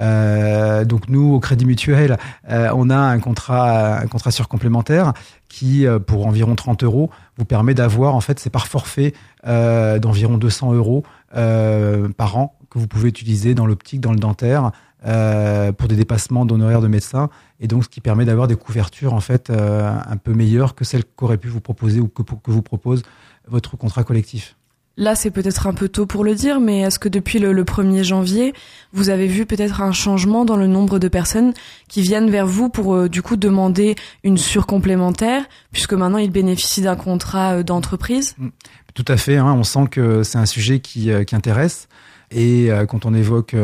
Donc 0.00 1.08
nous 1.08 1.34
au 1.34 1.38
Crédit 1.38 1.66
Mutuel, 1.66 2.18
on 2.48 2.90
a 2.90 2.96
un 2.96 3.20
contrat, 3.20 4.00
un 4.00 4.06
contrat 4.08 4.32
sur 4.32 4.48
complémentaire 4.48 5.12
qui, 5.48 5.86
pour 6.06 6.26
environ 6.26 6.56
30 6.56 6.82
euros, 6.82 7.10
vous 7.38 7.44
permet 7.44 7.74
d'avoir 7.74 8.14
en 8.16 8.20
fait 8.20 8.40
c'est 8.40 8.50
par 8.50 8.66
forfait 8.66 9.14
d'environ 9.44 10.36
200 10.36 10.74
euros 10.74 11.04
par 11.30 12.36
an 12.36 12.58
que 12.70 12.78
vous 12.80 12.88
pouvez 12.88 13.08
utiliser 13.08 13.54
dans 13.54 13.66
l'optique, 13.66 14.00
dans 14.00 14.12
le 14.12 14.18
dentaire, 14.18 14.72
euh, 15.06 15.72
pour 15.72 15.88
des 15.88 15.96
dépassements 15.96 16.46
d'honoraires 16.46 16.80
de 16.80 16.88
médecins 16.88 17.30
et 17.60 17.66
donc 17.66 17.84
ce 17.84 17.88
qui 17.88 18.00
permet 18.00 18.24
d'avoir 18.24 18.48
des 18.48 18.56
couvertures 18.56 19.14
en 19.14 19.20
fait 19.20 19.50
euh, 19.50 19.90
un 20.06 20.16
peu 20.16 20.32
meilleures 20.32 20.74
que 20.74 20.84
celles 20.84 21.04
qu'aurait 21.04 21.38
pu 21.38 21.48
vous 21.48 21.60
proposer 21.60 22.00
ou 22.00 22.08
que, 22.08 22.22
que 22.22 22.50
vous 22.50 22.62
propose 22.62 23.02
votre 23.46 23.76
contrat 23.76 24.04
collectif. 24.04 24.56
Là, 24.96 25.16
c'est 25.16 25.32
peut-être 25.32 25.66
un 25.66 25.74
peu 25.74 25.88
tôt 25.88 26.06
pour 26.06 26.22
le 26.22 26.36
dire, 26.36 26.60
mais 26.60 26.80
est-ce 26.82 27.00
que 27.00 27.08
depuis 27.08 27.40
le, 27.40 27.52
le 27.52 27.64
1er 27.64 28.04
janvier, 28.04 28.54
vous 28.92 29.08
avez 29.08 29.26
vu 29.26 29.44
peut-être 29.44 29.80
un 29.80 29.90
changement 29.90 30.44
dans 30.44 30.56
le 30.56 30.68
nombre 30.68 31.00
de 31.00 31.08
personnes 31.08 31.52
qui 31.88 32.02
viennent 32.02 32.30
vers 32.30 32.46
vous 32.46 32.68
pour 32.68 32.94
euh, 32.94 33.08
du 33.08 33.20
coup 33.20 33.36
demander 33.36 33.96
une 34.22 34.38
surcomplémentaire, 34.38 35.44
puisque 35.72 35.94
maintenant 35.94 36.18
ils 36.18 36.30
bénéficient 36.30 36.82
d'un 36.82 36.94
contrat 36.94 37.54
euh, 37.54 37.62
d'entreprise? 37.64 38.36
Tout 38.94 39.04
à 39.08 39.16
fait. 39.16 39.36
Hein, 39.36 39.52
on 39.52 39.64
sent 39.64 39.88
que 39.90 40.22
c'est 40.22 40.38
un 40.38 40.46
sujet 40.46 40.78
qui, 40.78 41.10
euh, 41.10 41.24
qui 41.24 41.34
intéresse. 41.34 41.88
Et 42.30 42.70
quand 42.88 43.04
on 43.04 43.14
évoque 43.14 43.54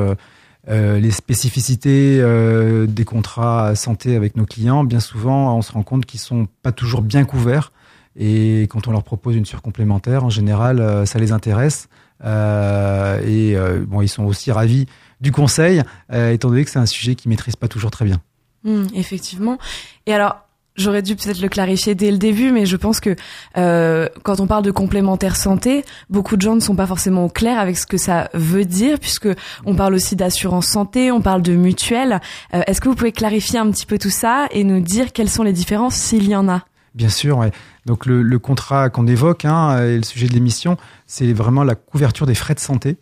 les 0.69 1.11
spécificités 1.11 2.21
euh, 2.21 2.87
des 2.87 3.05
contrats 3.05 3.75
santé 3.75 4.17
avec 4.17 4.37
nos 4.37 4.45
clients, 4.45 4.85
bien 4.85 5.01
souvent, 5.01 5.57
on 5.57 5.63
se 5.63 5.73
rend 5.73 5.83
compte 5.83 6.07
qu'ils 6.07 6.21
sont 6.21 6.47
pas 6.63 6.73
toujours 6.73 7.03
bien 7.03 7.25
couverts. 7.25 7.73
Et 8.17 8.63
quand 8.71 8.89
on 8.89 8.93
leur 8.93 9.05
propose 9.05 9.37
une 9.37 9.47
surcomplémentaire, 9.47 10.25
en 10.25 10.31
général, 10.31 10.81
euh, 10.81 11.07
ça 11.07 11.19
les 11.19 11.33
intéresse. 11.33 11.89
Euh, 12.23 13.21
et 13.25 13.57
bon, 13.87 14.03
ils 14.03 14.09
sont 14.09 14.25
aussi 14.25 14.53
ravis 14.53 14.87
du 15.21 15.33
conseil, 15.33 15.83
étant 16.13 16.49
donné 16.49 16.65
que 16.65 16.71
c'est 16.71 16.79
un 16.79 16.87
sujet 16.87 17.15
qu'ils 17.15 17.31
maîtrisent 17.31 17.57
pas 17.57 17.69
toujours 17.69 17.91
très 17.91 18.05
bien. 18.05 18.21
Mmh, 18.65 18.89
effectivement. 18.95 19.59
Et 20.07 20.13
alors, 20.13 20.47
J'aurais 20.77 21.03
dû 21.03 21.17
peut-être 21.17 21.41
le 21.41 21.49
clarifier 21.49 21.95
dès 21.95 22.11
le 22.11 22.17
début, 22.17 22.53
mais 22.53 22.65
je 22.65 22.77
pense 22.77 23.01
que 23.01 23.17
euh, 23.57 24.09
quand 24.23 24.41
on 24.41 24.47
parle 24.47 24.65
de 24.65 24.71
complémentaire 24.71 25.37
santé, 25.37 25.85
beaucoup 26.09 26.37
de 26.37 26.43
gens 26.43 26.55
ne 26.55 26.61
sont 26.61 26.77
pas 26.77 26.87
forcément 26.87 27.25
au 27.25 27.29
clair 27.29 27.59
avec 27.59 27.77
ce 27.77 27.87
que 27.87 27.99
ça 27.99 28.31
veut 28.35 28.65
dire, 28.65 28.99
puisque 28.99 29.29
on 29.67 29.75
parle 29.75 29.95
aussi 29.95 30.17
d'assurance 30.17 30.67
santé, 30.67 31.11
on 31.11 31.21
parle 31.21 31.43
de 31.43 31.55
mutuelle. 31.55 32.21
Euh, 32.55 32.63
Est-ce 32.67 32.81
que 32.81 32.89
vous 32.89 32.95
pouvez 32.95 33.13
clarifier 33.13 33.59
un 33.59 33.71
petit 33.71 33.85
peu 33.85 33.99
tout 33.99 34.11
ça 34.11 34.47
et 34.53 34.65
nous 34.65 34.81
dire 34.81 35.13
quelles 35.13 35.29
sont 35.29 35.43
les 35.43 35.53
différences 35.53 35.97
s'il 35.97 36.29
y 36.29 36.37
en 36.37 36.49
a? 36.49 36.65
Bien 36.95 37.09
sûr. 37.09 37.39
Ouais. 37.39 37.51
Donc 37.87 38.07
le, 38.07 38.39
contrat 38.39 38.91
qu'on 38.91 39.07
évoque 39.07 39.45
hein, 39.45 39.85
et 39.85 39.97
le 39.97 40.03
sujet 40.03 40.29
de 40.29 40.33
l'émission, 40.33 40.77
c'est 41.07 41.33
vraiment 41.33 41.65
la 41.65 41.75
couverture 41.75 42.27
des 42.27 42.35
frais 42.35 42.55
de 42.55 42.61
santé. 42.61 42.97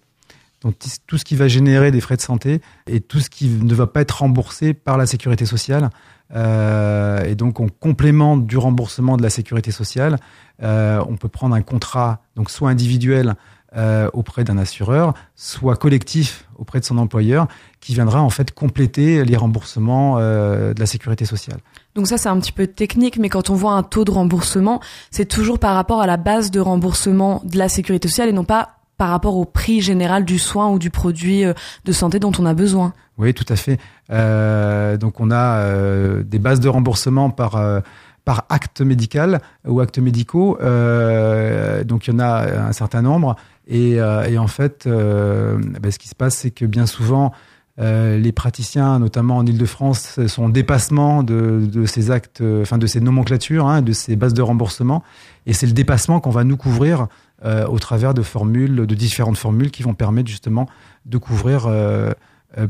Donc 0.62 0.74
tout 1.06 1.18
ce 1.18 1.24
qui 1.24 1.36
va 1.36 1.46
générer 1.48 1.90
des 1.90 2.00
frais 2.00 2.16
de 2.16 2.20
santé 2.20 2.60
et 2.88 3.00
tout 3.00 3.20
ce 3.20 3.30
qui 3.30 3.48
ne 3.48 3.74
va 3.74 3.86
pas 3.86 4.00
être 4.00 4.18
remboursé 4.18 4.74
par 4.74 4.98
la 4.98 5.06
sécurité 5.06 5.46
sociale. 5.46 5.90
Euh, 6.34 7.24
et 7.24 7.34
donc, 7.34 7.60
en 7.60 7.68
complément 7.68 8.36
du 8.36 8.56
remboursement 8.56 9.16
de 9.16 9.22
la 9.22 9.30
sécurité 9.30 9.70
sociale, 9.70 10.18
euh, 10.62 11.02
on 11.08 11.16
peut 11.16 11.28
prendre 11.28 11.54
un 11.54 11.62
contrat, 11.62 12.20
donc 12.36 12.50
soit 12.50 12.70
individuel 12.70 13.34
euh, 13.76 14.08
auprès 14.12 14.44
d'un 14.44 14.58
assureur, 14.58 15.14
soit 15.36 15.76
collectif 15.76 16.46
auprès 16.56 16.80
de 16.80 16.84
son 16.84 16.98
employeur, 16.98 17.46
qui 17.80 17.94
viendra 17.94 18.22
en 18.22 18.30
fait 18.30 18.52
compléter 18.52 19.24
les 19.24 19.36
remboursements 19.36 20.18
de 20.18 20.74
la 20.76 20.86
sécurité 20.86 21.24
sociale. 21.24 21.58
Donc 21.94 22.08
ça, 22.08 22.18
c'est 22.18 22.28
un 22.28 22.38
petit 22.40 22.52
peu 22.52 22.66
technique, 22.66 23.18
mais 23.18 23.28
quand 23.28 23.50
on 23.50 23.54
voit 23.54 23.72
un 23.72 23.82
taux 23.82 24.04
de 24.04 24.10
remboursement, 24.10 24.80
c'est 25.10 25.26
toujours 25.26 25.58
par 25.58 25.74
rapport 25.74 26.00
à 26.00 26.06
la 26.06 26.16
base 26.16 26.50
de 26.50 26.60
remboursement 26.60 27.42
de 27.44 27.58
la 27.58 27.68
sécurité 27.68 28.08
sociale 28.08 28.30
et 28.30 28.32
non 28.32 28.44
pas 28.44 28.70
par 28.96 29.10
rapport 29.10 29.36
au 29.36 29.44
prix 29.44 29.80
général 29.80 30.24
du 30.24 30.40
soin 30.40 30.70
ou 30.70 30.80
du 30.80 30.90
produit 30.90 31.44
de 31.84 31.92
santé 31.92 32.18
dont 32.18 32.32
on 32.40 32.46
a 32.46 32.54
besoin. 32.54 32.92
Oui, 33.18 33.34
tout 33.34 33.44
à 33.48 33.56
fait. 33.56 33.78
Euh, 34.10 34.96
donc 34.96 35.20
on 35.20 35.30
a 35.30 35.58
euh, 35.58 36.22
des 36.22 36.38
bases 36.38 36.60
de 36.60 36.68
remboursement 36.68 37.30
par 37.30 37.56
euh, 37.56 37.80
par 38.24 38.44
acte 38.48 38.80
médical 38.80 39.40
ou 39.66 39.80
actes 39.80 39.98
médicaux. 39.98 40.58
Donc 40.60 42.06
il 42.06 42.12
y 42.12 42.14
en 42.14 42.20
a 42.20 42.66
un 42.68 42.72
certain 42.72 43.02
nombre. 43.02 43.36
Et, 43.66 44.00
en 44.02 44.46
fait, 44.46 44.86
ben, 44.86 45.90
ce 45.90 45.98
qui 45.98 46.08
se 46.08 46.14
passe, 46.14 46.36
c'est 46.36 46.50
que 46.50 46.66
bien 46.66 46.84
souvent, 46.84 47.32
les 47.78 48.32
praticiens, 48.32 48.98
notamment 48.98 49.38
en 49.38 49.46
Ile-de-France, 49.46 50.26
sont 50.26 50.44
en 50.44 50.48
dépassement 50.50 51.22
de, 51.22 51.66
de, 51.72 51.86
ces 51.86 52.10
actes, 52.10 52.42
enfin 52.60 52.76
de 52.76 52.86
ces 52.86 53.00
nomenclatures, 53.00 53.66
hein, 53.66 53.80
de 53.80 53.92
ces 53.92 54.14
bases 54.14 54.34
de 54.34 54.42
remboursement. 54.42 55.02
Et 55.46 55.54
c'est 55.54 55.66
le 55.66 55.72
dépassement 55.72 56.20
qu'on 56.20 56.28
va 56.28 56.44
nous 56.44 56.58
couvrir 56.58 57.06
au 57.42 57.78
travers 57.78 58.12
de 58.12 58.20
formules, 58.20 58.76
de 58.76 58.94
différentes 58.94 59.38
formules 59.38 59.70
qui 59.70 59.82
vont 59.82 59.94
permettre 59.94 60.28
justement 60.28 60.68
de 61.06 61.16
couvrir 61.16 61.66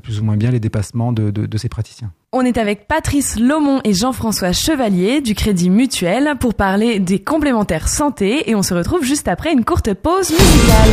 plus 0.02 0.20
ou 0.20 0.24
moins 0.24 0.36
bien 0.36 0.50
les 0.50 0.60
dépassements 0.60 1.12
de, 1.12 1.30
de, 1.30 1.46
de, 1.46 1.58
ces 1.58 1.68
praticiens. 1.68 2.12
On 2.32 2.42
est 2.42 2.58
avec 2.58 2.88
Patrice 2.88 3.38
Lomont 3.38 3.80
et 3.84 3.94
Jean-François 3.94 4.52
Chevalier 4.52 5.20
du 5.20 5.34
Crédit 5.34 5.70
Mutuel 5.70 6.34
pour 6.40 6.54
parler 6.54 6.98
des 6.98 7.20
complémentaires 7.20 7.88
santé 7.88 8.50
et 8.50 8.54
on 8.54 8.62
se 8.62 8.74
retrouve 8.74 9.04
juste 9.04 9.28
après 9.28 9.52
une 9.52 9.64
courte 9.64 9.94
pause 9.94 10.30
musicale. 10.30 10.90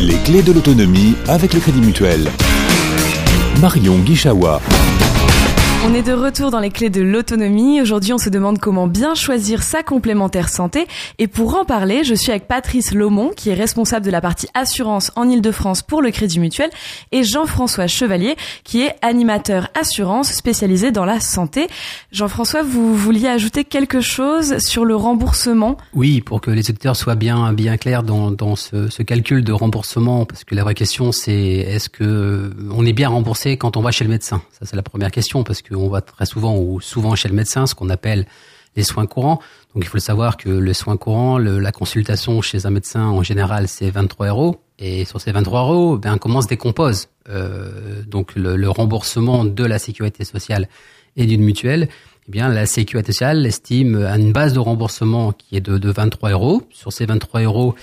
Les 0.00 0.16
clés 0.24 0.42
de 0.42 0.52
l'autonomie 0.52 1.14
avec 1.28 1.54
le 1.54 1.60
Crédit 1.60 1.80
Mutuel. 1.80 2.28
Marion 3.60 3.98
Guichawa. 3.98 4.60
On 5.86 5.92
est 5.92 6.02
de 6.02 6.14
retour 6.14 6.50
dans 6.50 6.60
les 6.60 6.70
clés 6.70 6.88
de 6.88 7.02
l'autonomie. 7.02 7.78
Aujourd'hui, 7.82 8.14
on 8.14 8.18
se 8.18 8.30
demande 8.30 8.58
comment 8.58 8.86
bien 8.86 9.14
choisir 9.14 9.62
sa 9.62 9.82
complémentaire 9.82 10.48
santé. 10.48 10.86
Et 11.18 11.28
pour 11.28 11.56
en 11.56 11.66
parler, 11.66 12.04
je 12.04 12.14
suis 12.14 12.30
avec 12.30 12.48
Patrice 12.48 12.94
Lomont, 12.94 13.32
qui 13.36 13.50
est 13.50 13.54
responsable 13.54 14.06
de 14.06 14.10
la 14.10 14.22
partie 14.22 14.48
assurance 14.54 15.12
en 15.14 15.28
Ile-de-France 15.28 15.82
pour 15.82 16.00
le 16.00 16.10
Crédit 16.10 16.40
Mutuel, 16.40 16.70
et 17.12 17.22
Jean-François 17.22 17.86
Chevalier, 17.86 18.34
qui 18.64 18.80
est 18.80 18.94
animateur 19.02 19.68
assurance 19.78 20.32
spécialisé 20.32 20.90
dans 20.90 21.04
la 21.04 21.20
santé. 21.20 21.66
Jean-François, 22.12 22.62
vous 22.62 22.96
vouliez 22.96 23.28
ajouter 23.28 23.64
quelque 23.64 24.00
chose 24.00 24.56
sur 24.60 24.86
le 24.86 24.96
remboursement? 24.96 25.76
Oui, 25.92 26.22
pour 26.22 26.40
que 26.40 26.50
les 26.50 26.62
secteurs 26.62 26.96
soient 26.96 27.14
bien 27.14 27.52
bien 27.52 27.76
clairs 27.76 28.02
dans, 28.02 28.56
ce, 28.56 28.88
ce 28.88 29.02
calcul 29.02 29.44
de 29.44 29.52
remboursement, 29.52 30.24
parce 30.24 30.44
que 30.44 30.54
la 30.54 30.62
vraie 30.62 30.72
question, 30.72 31.12
c'est 31.12 31.34
est-ce 31.34 31.90
que 31.90 32.54
on 32.74 32.86
est 32.86 32.94
bien 32.94 33.10
remboursé 33.10 33.58
quand 33.58 33.76
on 33.76 33.82
va 33.82 33.90
chez 33.90 34.04
le 34.04 34.10
médecin? 34.10 34.40
C'est 34.64 34.76
la 34.76 34.82
première 34.82 35.10
question, 35.10 35.44
parce 35.44 35.62
que 35.62 35.74
on 35.74 35.88
va 35.88 36.00
très 36.00 36.26
souvent 36.26 36.56
ou 36.56 36.80
souvent 36.80 37.14
chez 37.14 37.28
le 37.28 37.34
médecin, 37.34 37.66
ce 37.66 37.74
qu'on 37.74 37.90
appelle 37.90 38.26
les 38.76 38.82
soins 38.82 39.06
courants. 39.06 39.40
Donc 39.74 39.84
il 39.84 39.88
faut 39.88 39.96
le 39.96 40.02
savoir 40.02 40.36
que 40.36 40.48
le 40.48 40.72
soin 40.72 40.96
courant, 40.96 41.38
la 41.38 41.72
consultation 41.72 42.40
chez 42.42 42.66
un 42.66 42.70
médecin 42.70 43.04
en 43.04 43.22
général, 43.22 43.68
c'est 43.68 43.90
23 43.90 44.28
euros. 44.28 44.60
Et 44.78 45.04
sur 45.04 45.20
ces 45.20 45.30
23 45.32 45.60
euros, 45.60 45.98
ben 45.98 46.18
comment 46.18 46.42
se 46.42 46.48
décompose 46.48 47.08
euh, 47.28 48.02
donc 48.06 48.34
le, 48.34 48.68
remboursement 48.68 49.44
de 49.44 49.64
la 49.64 49.78
sécurité 49.78 50.24
sociale 50.24 50.68
et 51.16 51.26
d'une 51.26 51.42
mutuelle 51.42 51.88
Eh 52.26 52.32
bien, 52.32 52.48
la 52.48 52.66
sécurité 52.66 53.12
sociale 53.12 53.46
estime 53.46 54.04
à 54.04 54.16
une 54.18 54.32
base 54.32 54.52
de 54.52 54.58
remboursement 54.58 55.32
qui 55.32 55.56
est 55.56 55.60
de, 55.60 55.78
de 55.78 55.90
23 55.90 56.30
euros. 56.30 56.62
Sur 56.70 56.92
ces 56.92 57.06
23 57.06 57.42
euros, 57.42 57.76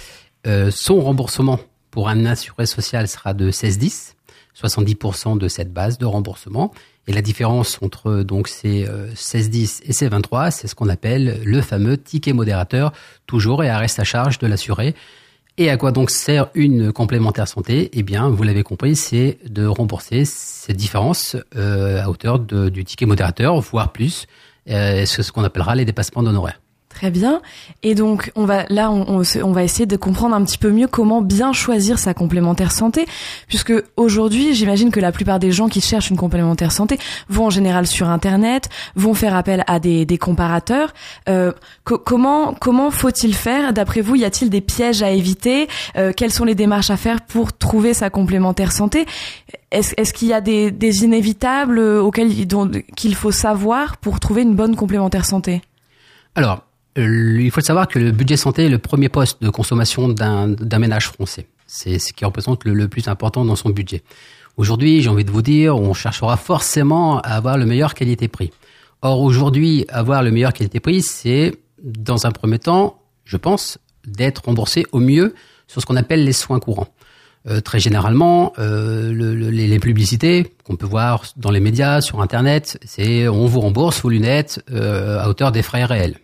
euh, 0.47 0.69
son 0.69 0.99
remboursement 0.99 1.59
pour 1.91 2.09
un 2.09 2.25
assuré 2.25 2.65
social 2.65 3.07
sera 3.07 3.33
de 3.33 3.51
16,10, 3.51 4.13
70% 4.55 5.37
de 5.37 5.47
cette 5.47 5.73
base 5.73 5.97
de 5.97 6.05
remboursement. 6.05 6.71
Et 7.07 7.13
la 7.13 7.21
différence 7.21 7.79
entre 7.81 8.23
donc 8.23 8.47
ces 8.47 8.85
16,10 8.85 9.81
et 9.85 9.93
ces 9.93 10.07
23, 10.07 10.51
c'est 10.51 10.67
ce 10.67 10.75
qu'on 10.75 10.89
appelle 10.89 11.41
le 11.43 11.61
fameux 11.61 11.97
ticket 11.97 12.33
modérateur, 12.33 12.93
toujours 13.25 13.63
et 13.63 13.69
à 13.69 13.79
reste 13.79 13.99
à 13.99 14.03
charge 14.03 14.37
de 14.37 14.47
l'assuré. 14.47 14.93
Et 15.57 15.69
à 15.69 15.77
quoi 15.77 15.91
donc 15.91 16.09
sert 16.09 16.49
une 16.55 16.91
complémentaire 16.91 17.47
santé? 17.47 17.89
Eh 17.93 18.03
bien, 18.03 18.29
vous 18.29 18.43
l'avez 18.43 18.63
compris, 18.63 18.95
c'est 18.95 19.37
de 19.47 19.65
rembourser 19.65 20.23
cette 20.25 20.77
différence 20.77 21.35
euh, 21.55 22.01
à 22.01 22.09
hauteur 22.09 22.39
du 22.39 22.85
ticket 22.85 23.05
modérateur, 23.05 23.59
voire 23.59 23.91
plus. 23.91 24.27
Euh, 24.69 25.05
c'est 25.05 25.23
ce 25.23 25.31
qu'on 25.31 25.43
appellera 25.43 25.75
les 25.75 25.85
dépassements 25.85 26.23
d'honoraires. 26.23 26.61
Très 26.93 27.09
bien. 27.09 27.41
Et 27.83 27.95
donc, 27.95 28.31
on 28.35 28.45
va 28.45 28.65
là, 28.69 28.91
on, 28.91 29.19
on, 29.19 29.23
on, 29.43 29.51
va 29.51 29.63
essayer 29.63 29.85
de 29.85 29.95
comprendre 29.95 30.35
un 30.35 30.43
petit 30.43 30.57
peu 30.57 30.71
mieux 30.71 30.87
comment 30.87 31.21
bien 31.21 31.53
choisir 31.53 31.97
sa 31.97 32.13
complémentaire 32.13 32.71
santé, 32.71 33.05
puisque 33.47 33.73
aujourd'hui, 33.95 34.53
j'imagine 34.53 34.91
que 34.91 34.99
la 34.99 35.11
plupart 35.11 35.39
des 35.39 35.51
gens 35.51 35.67
qui 35.67 35.81
cherchent 35.81 36.09
une 36.09 36.17
complémentaire 36.17 36.71
santé 36.71 36.99
vont 37.29 37.45
en 37.45 37.49
général 37.49 37.87
sur 37.87 38.09
Internet, 38.09 38.69
vont 38.95 39.13
faire 39.13 39.35
appel 39.35 39.63
à 39.67 39.79
des, 39.79 40.05
des 40.05 40.17
comparateurs. 40.17 40.93
Euh, 41.29 41.53
co 41.85 41.97
comment 41.97 42.53
comment 42.53 42.91
faut-il 42.91 43.33
faire? 43.33 43.73
D'après 43.73 44.01
vous, 44.01 44.15
y 44.15 44.25
a-t-il 44.25 44.49
des 44.49 44.61
pièges 44.61 45.01
à 45.01 45.09
éviter? 45.11 45.67
Euh, 45.95 46.11
Quelles 46.15 46.33
sont 46.33 46.45
les 46.45 46.55
démarches 46.55 46.91
à 46.91 46.97
faire 46.97 47.21
pour 47.21 47.57
trouver 47.57 47.93
sa 47.93 48.09
complémentaire 48.09 48.71
santé? 48.71 49.05
Est-ce 49.71 49.93
est 49.97 50.11
qu'il 50.11 50.27
y 50.27 50.33
a 50.33 50.41
des, 50.41 50.71
des 50.71 51.05
inévitables 51.05 51.79
auxquels 51.79 52.31
qu'il 52.97 53.15
faut 53.15 53.31
savoir 53.31 53.97
pour 53.97 54.19
trouver 54.19 54.41
une 54.41 54.55
bonne 54.55 54.75
complémentaire 54.75 55.25
santé? 55.25 55.61
Alors, 56.35 56.63
il 56.97 57.51
faut 57.51 57.61
savoir 57.61 57.87
que 57.87 57.99
le 57.99 58.11
budget 58.11 58.37
santé 58.37 58.65
est 58.65 58.69
le 58.69 58.77
premier 58.77 59.09
poste 59.09 59.41
de 59.41 59.49
consommation 59.49 60.09
d'un 60.09 60.79
ménage 60.79 61.07
français. 61.07 61.47
C'est 61.67 61.99
ce 61.99 62.11
qui 62.11 62.25
représente 62.25 62.65
le, 62.65 62.87
plus 62.87 63.07
important 63.07 63.45
dans 63.45 63.55
son 63.55 63.69
budget. 63.69 64.03
Aujourd'hui, 64.57 65.01
j'ai 65.01 65.09
envie 65.09 65.23
de 65.23 65.31
vous 65.31 65.41
dire, 65.41 65.77
on 65.77 65.93
cherchera 65.93 66.35
forcément 66.35 67.19
à 67.21 67.29
avoir 67.29 67.57
le 67.57 67.65
meilleur 67.65 67.93
qualité-prix. 67.93 68.51
Or, 69.01 69.21
aujourd'hui, 69.21 69.85
avoir 69.89 70.21
le 70.21 70.31
meilleur 70.31 70.51
qualité-prix, 70.51 71.01
c'est, 71.01 71.55
dans 71.81 72.27
un 72.27 72.31
premier 72.31 72.59
temps, 72.59 73.01
je 73.23 73.37
pense, 73.37 73.77
d'être 74.05 74.43
remboursé 74.45 74.85
au 74.91 74.99
mieux 74.99 75.33
sur 75.67 75.81
ce 75.81 75.85
qu'on 75.85 75.95
appelle 75.95 76.25
les 76.25 76.33
soins 76.33 76.59
courants. 76.59 76.89
Euh, 77.47 77.61
très 77.61 77.79
généralement, 77.79 78.53
euh, 78.59 79.11
le, 79.11 79.33
le, 79.33 79.49
les 79.49 79.79
publicités 79.79 80.53
qu'on 80.63 80.75
peut 80.75 80.85
voir 80.85 81.25
dans 81.37 81.49
les 81.49 81.61
médias, 81.61 82.01
sur 82.01 82.21
Internet, 82.21 82.77
c'est 82.83 83.27
on 83.29 83.47
vous 83.47 83.61
rembourse 83.61 84.01
vos 84.01 84.09
lunettes 84.09 84.61
euh, 84.71 85.19
à 85.19 85.29
hauteur 85.29 85.51
des 85.51 85.63
frais 85.63 85.85
réels 85.85 86.17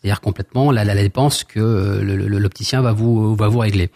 c'est-à-dire 0.00 0.20
complètement 0.20 0.70
la, 0.70 0.84
la, 0.84 0.94
la, 0.94 1.02
dépense 1.02 1.44
que 1.44 2.00
l'opticien 2.00 2.82
va 2.82 2.92
vous 2.92 3.34
va 3.34 3.48
vous 3.48 3.60
régler. 3.60 3.90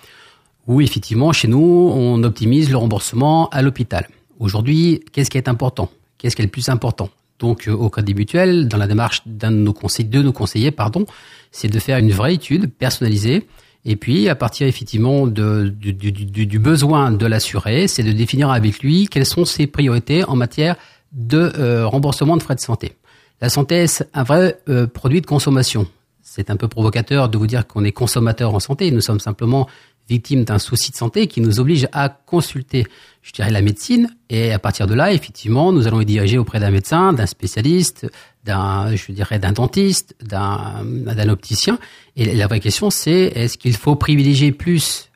Oui, 0.67 0.85
effectivement, 0.85 1.33
chez 1.33 1.49
nous, 1.49 1.93
on 1.95 2.23
optimise 2.23 2.71
le 2.71 2.77
remboursement 2.77 3.49
à 3.51 3.63
l'hôpital. 3.63 4.09
Aujourd'hui, 4.39 5.03
qu'est-ce 5.13 5.31
qui 5.31 5.39
est 5.39 5.49
important? 5.49 5.91
Qu'est-ce 6.19 6.37
qui 6.37 6.43
est 6.43 6.45
le 6.45 6.51
plus 6.51 6.69
important? 6.69 7.11
Donc, 7.39 7.67
euh, 7.67 7.73
au 7.73 7.89
Crédit 7.89 8.15
Mutuel, 8.15 8.69
dans 8.69 8.77
la 8.77 8.87
démarche 8.87 9.23
d'un 9.27 9.51
de 9.51 9.57
nos 9.57 9.73
conseillers, 9.73 10.09
de 10.09 10.23
nos 10.23 10.33
conseillers, 10.33 10.71
pardon, 10.71 11.07
c'est 11.51 11.69
de 11.69 11.79
faire 11.79 11.99
une 11.99 12.13
vraie 12.13 12.35
étude 12.35 12.71
personnalisée. 12.71 13.47
Et 13.85 13.97
puis, 13.97 14.29
à 14.29 14.35
partir 14.35 14.67
effectivement 14.67 15.27
de, 15.27 15.73
du, 15.75 15.95
du, 15.95 16.13
du, 16.13 16.47
du 16.47 16.59
besoin 16.59 17.11
de 17.11 17.27
l'assuré, 17.27 17.89
c'est 17.89 18.03
de 18.03 18.13
définir 18.13 18.51
avec 18.51 18.81
lui 18.81 19.09
quelles 19.09 19.27
sont 19.27 19.47
ses 19.47 19.67
priorités 19.67 20.23
en 20.25 20.37
matière 20.37 20.77
de 21.13 21.53
euh, 21.59 21.87
remboursement 21.87 22.37
de 22.37 22.43
frais 22.43 22.55
de 22.55 22.61
santé. 22.61 22.93
La 23.41 23.49
santé 23.49 23.77
est 23.77 24.05
un 24.13 24.23
vrai 24.23 24.61
euh, 24.69 24.87
produit 24.87 25.21
de 25.21 25.27
consommation. 25.27 25.87
C'est 26.23 26.51
un 26.51 26.57
peu 26.57 26.69
provocateur 26.69 27.29
de 27.29 27.39
vous 27.39 27.47
dire 27.47 27.67
qu'on 27.67 27.85
est 27.85 27.93
consommateur 27.93 28.55
en 28.55 28.61
santé. 28.61 28.91
Nous 28.91 29.01
sommes 29.01 29.21
simplement 29.21 29.67
victimes 30.09 30.45
d'un 30.45 30.59
souci 30.59 30.91
de 30.91 30.97
santé 30.97 31.27
qui 31.27 31.41
nous 31.41 31.61
oblige 31.61 31.89
à 31.93 32.09
consulter, 32.09 32.87
je 33.23 33.33
dirais, 33.33 33.51
la 33.51 33.63
médecine. 33.63 34.15
Et 34.29 34.53
à 34.53 34.59
partir 34.59 34.87
de 34.87 34.95
là, 34.95 35.13
effectivement, 35.13 35.73
nous 35.73 35.87
allons 35.87 36.01
y 36.01 36.05
diriger 36.05 36.37
auprès 36.37 36.61
d'un 36.61 36.71
médecin, 36.71 37.13
d'un 37.13 37.27
spécialiste, 37.27 38.07
d'un, 38.45 38.95
je 38.95 39.13
dirais, 39.13 39.39
d'un 39.39 39.53
dentiste, 39.53 40.15
d'un, 40.23 40.85
d'un 40.85 41.29
opticien. 41.29 41.79
Et 42.17 42.35
la 42.35 42.47
vraie 42.47 42.61
question, 42.61 42.91
c'est 42.91 43.33
est-ce 43.35 43.57
qu'il 43.57 43.77
faut 43.77 43.97
privilégier 43.97 44.53
plus 44.53 45.11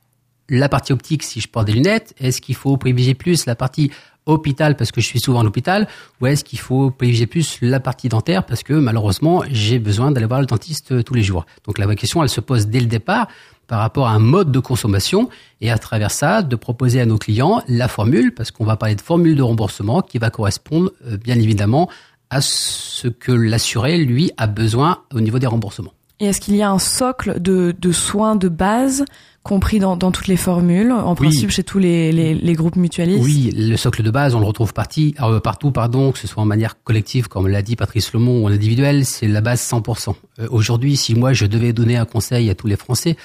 la 0.48 0.68
partie 0.68 0.92
optique 0.92 1.22
si 1.22 1.40
je 1.40 1.48
porte 1.48 1.66
des 1.66 1.72
lunettes? 1.72 2.14
Est-ce 2.18 2.40
qu'il 2.40 2.54
faut 2.54 2.76
privilégier 2.76 3.14
plus 3.14 3.46
la 3.46 3.56
partie 3.56 3.90
hôpital 4.26 4.76
parce 4.76 4.92
que 4.92 5.00
je 5.00 5.06
suis 5.06 5.20
souvent 5.20 5.40
à 5.40 5.44
l'hôpital 5.44 5.88
ou 6.20 6.26
est-ce 6.26 6.44
qu'il 6.44 6.58
faut 6.58 6.90
privilégier 6.90 7.26
plus 7.26 7.58
la 7.60 7.80
partie 7.80 8.08
dentaire 8.08 8.44
parce 8.44 8.62
que 8.62 8.72
malheureusement 8.72 9.42
j'ai 9.50 9.78
besoin 9.78 10.10
d'aller 10.10 10.26
voir 10.26 10.40
le 10.40 10.46
dentiste 10.46 10.92
euh, 10.92 11.02
tous 11.02 11.14
les 11.14 11.22
jours. 11.22 11.46
Donc 11.66 11.78
la 11.78 11.86
vraie 11.86 11.96
question 11.96 12.22
elle 12.22 12.28
se 12.28 12.40
pose 12.40 12.66
dès 12.66 12.80
le 12.80 12.86
départ 12.86 13.28
par 13.66 13.80
rapport 13.80 14.08
à 14.08 14.12
un 14.12 14.18
mode 14.18 14.52
de 14.52 14.58
consommation 14.58 15.28
et 15.60 15.70
à 15.70 15.78
travers 15.78 16.10
ça 16.10 16.42
de 16.42 16.56
proposer 16.56 17.00
à 17.00 17.06
nos 17.06 17.18
clients 17.18 17.62
la 17.68 17.88
formule 17.88 18.34
parce 18.34 18.50
qu'on 18.50 18.64
va 18.64 18.76
parler 18.76 18.94
de 18.94 19.00
formule 19.00 19.36
de 19.36 19.42
remboursement 19.42 20.02
qui 20.02 20.18
va 20.18 20.30
correspondre 20.30 20.90
euh, 21.06 21.16
bien 21.16 21.38
évidemment 21.38 21.88
à 22.30 22.40
ce 22.40 23.08
que 23.08 23.32
l'assuré 23.32 23.98
lui 23.98 24.32
a 24.36 24.46
besoin 24.46 25.02
au 25.12 25.20
niveau 25.20 25.38
des 25.38 25.46
remboursements. 25.46 25.93
Et 26.20 26.26
est-ce 26.26 26.40
qu'il 26.40 26.54
y 26.54 26.62
a 26.62 26.70
un 26.70 26.78
socle 26.78 27.40
de, 27.40 27.74
de 27.76 27.92
soins 27.92 28.36
de 28.36 28.48
base 28.48 29.04
compris 29.42 29.78
dans, 29.78 29.96
dans, 29.96 30.10
toutes 30.10 30.28
les 30.28 30.36
formules, 30.38 30.90
en 30.90 31.14
principe 31.14 31.50
chez 31.50 31.64
tous 31.64 31.78
les, 31.78 32.12
les, 32.12 32.34
les, 32.34 32.52
groupes 32.54 32.76
mutualistes? 32.76 33.22
Oui, 33.22 33.52
le 33.54 33.76
socle 33.76 34.02
de 34.02 34.10
base, 34.10 34.34
on 34.34 34.40
le 34.40 34.46
retrouve 34.46 34.72
parti, 34.72 35.14
euh, 35.20 35.40
partout, 35.40 35.70
pardon, 35.70 36.12
que 36.12 36.18
ce 36.18 36.26
soit 36.26 36.42
en 36.42 36.46
manière 36.46 36.82
collective, 36.82 37.28
comme 37.28 37.48
l'a 37.48 37.62
dit 37.62 37.76
Patrice 37.76 38.12
Lemont, 38.14 38.42
ou 38.42 38.46
en 38.46 38.52
individuel, 38.52 39.04
c'est 39.04 39.28
la 39.28 39.40
base 39.40 39.60
100%. 39.60 40.14
Euh, 40.38 40.46
Aujourd'hui, 40.50 40.96
si 40.96 41.14
moi 41.14 41.32
je 41.32 41.46
devais 41.46 41.72
donner 41.72 41.96
un 41.96 42.06
conseil 42.06 42.48
à 42.48 42.54
tous 42.54 42.68
les 42.68 42.76
Français, 42.76 43.16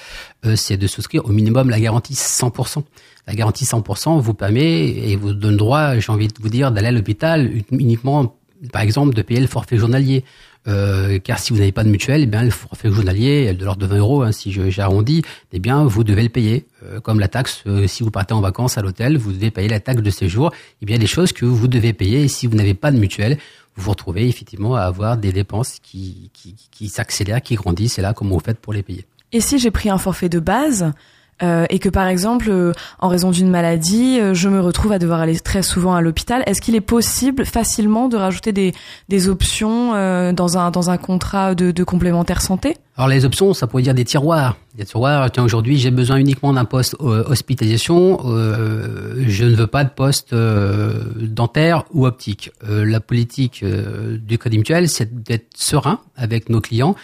euh, 0.44 0.56
c'est 0.56 0.76
de 0.76 0.86
souscrire 0.86 1.24
au 1.24 1.30
minimum 1.30 1.70
la 1.70 1.80
garantie 1.80 2.14
100%. 2.14 2.82
La 3.26 3.34
garantie 3.34 3.64
100% 3.64 4.20
vous 4.20 4.34
permet 4.34 4.88
et 4.88 5.16
vous 5.16 5.32
donne 5.32 5.56
droit, 5.56 5.96
j'ai 5.98 6.10
envie 6.10 6.28
de 6.28 6.34
vous 6.40 6.48
dire, 6.48 6.72
d'aller 6.72 6.88
à 6.88 6.92
l'hôpital 6.92 7.50
uniquement, 7.70 8.34
par 8.72 8.82
exemple, 8.82 9.14
de 9.14 9.22
payer 9.22 9.40
le 9.40 9.46
forfait 9.46 9.76
journalier. 9.76 10.24
Euh, 10.68 11.18
car 11.18 11.38
si 11.38 11.52
vous 11.52 11.58
n'avez 11.58 11.72
pas 11.72 11.84
de 11.84 11.88
mutuelle, 11.88 12.22
eh 12.22 12.26
bien 12.26 12.42
le 12.42 12.50
forfait 12.50 12.90
journalier 12.90 13.54
de 13.54 13.64
l'ordre 13.64 13.80
de 13.80 13.86
20 13.86 13.96
euros, 13.96 14.22
hein, 14.22 14.32
si 14.32 14.52
j'arrondis, 14.70 15.22
eh 15.52 15.58
bien 15.58 15.84
vous 15.84 16.04
devez 16.04 16.22
le 16.22 16.28
payer. 16.28 16.66
Euh, 16.84 17.00
comme 17.00 17.18
la 17.18 17.28
taxe, 17.28 17.62
euh, 17.66 17.86
si 17.86 18.02
vous 18.02 18.10
partez 18.10 18.34
en 18.34 18.42
vacances 18.42 18.76
à 18.76 18.82
l'hôtel, 18.82 19.16
vous 19.16 19.32
devez 19.32 19.50
payer 19.50 19.68
la 19.68 19.80
taxe 19.80 20.02
de 20.02 20.10
séjour. 20.10 20.52
Eh 20.82 20.86
bien 20.86 20.98
des 20.98 21.06
choses 21.06 21.32
que 21.32 21.46
vous 21.46 21.66
devez 21.66 21.94
payer. 21.94 22.24
Et 22.24 22.28
si 22.28 22.46
vous 22.46 22.56
n'avez 22.56 22.74
pas 22.74 22.92
de 22.92 22.98
mutuelle, 22.98 23.38
vous 23.76 23.84
vous 23.84 23.90
retrouvez 23.90 24.28
effectivement 24.28 24.74
à 24.74 24.82
avoir 24.82 25.16
des 25.16 25.32
dépenses 25.32 25.78
qui, 25.82 26.30
qui, 26.34 26.54
qui 26.70 26.88
s'accélèrent, 26.88 27.40
qui 27.40 27.54
grandissent. 27.54 27.98
Et 27.98 28.02
là, 28.02 28.12
comment 28.12 28.34
vous 28.34 28.44
faites 28.44 28.58
pour 28.58 28.74
les 28.74 28.82
payer? 28.82 29.06
Et 29.32 29.40
si 29.40 29.58
j'ai 29.58 29.70
pris 29.70 29.88
un 29.88 29.98
forfait 29.98 30.28
de 30.28 30.40
base 30.40 30.92
euh, 31.42 31.66
et 31.70 31.78
que 31.78 31.88
par 31.88 32.06
exemple, 32.06 32.48
euh, 32.50 32.72
en 32.98 33.08
raison 33.08 33.30
d'une 33.30 33.48
maladie, 33.48 34.18
euh, 34.20 34.34
je 34.34 34.48
me 34.48 34.60
retrouve 34.60 34.92
à 34.92 34.98
devoir 34.98 35.20
aller 35.20 35.38
très 35.38 35.62
souvent 35.62 35.94
à 35.94 36.00
l'hôpital, 36.00 36.42
est-ce 36.46 36.60
qu'il 36.60 36.74
est 36.74 36.80
possible 36.80 37.46
facilement 37.46 38.08
de 38.08 38.16
rajouter 38.16 38.52
des, 38.52 38.72
des 39.08 39.28
options 39.28 39.92
dans 40.32 40.58
un 40.58 40.70
dans 40.70 40.90
un 40.90 40.96
contrat 40.98 41.54
de, 41.54 41.70
de 41.70 41.84
complémentaire 41.84 42.42
santé? 42.42 42.76
Alors 42.96 43.08
les 43.08 43.24
options, 43.24 43.54
ça 43.54 43.66
pourrait 43.66 43.82
dire 43.82 43.94
des 43.94 44.04
tiroirs. 44.04 44.56
Des 44.76 44.84
tiroirs. 44.84 45.30
Tiens, 45.30 45.44
aujourd'hui, 45.44 45.78
j'ai 45.78 45.90
besoin 45.90 46.16
uniquement 46.16 46.52
d'un 46.52 46.64
poste 46.64 46.96
hospitalisation. 47.00 48.20
je 48.22 49.44
ne 49.44 49.54
veux 49.54 49.66
pas 49.66 49.84
de 49.84 49.90
poste 49.90 50.34
dentaire 50.34 51.84
ou 51.92 52.06
optique. 52.06 52.50
la 52.68 53.00
politique 53.00 53.64
du 53.64 54.38
Crédit 54.38 54.58
Mutuel, 54.58 54.88
c'est 54.88 55.22
d'être 55.22 55.48
serein 55.56 56.00
avec 56.16 56.50
nos 56.50 56.60
clients 56.60 56.94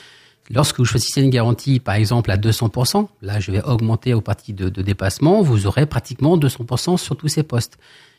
Lorsque 0.50 0.78
vous 0.78 0.84
choisissez 0.84 1.22
une 1.22 1.30
garantie, 1.30 1.80
par 1.80 1.96
exemple, 1.96 2.30
à 2.30 2.36
200%, 2.36 3.08
là, 3.22 3.40
je 3.40 3.50
vais 3.50 3.62
augmenter 3.62 4.14
au 4.14 4.20
parti 4.20 4.52
de, 4.52 4.68
dépassement, 4.68 5.42
vous 5.42 5.66
aurez 5.66 5.86
pratiquement 5.86 6.38
200% 6.38 6.96
sur 6.96 7.16
tous 7.16 7.28
ces 7.28 7.42
postes. 7.42 7.78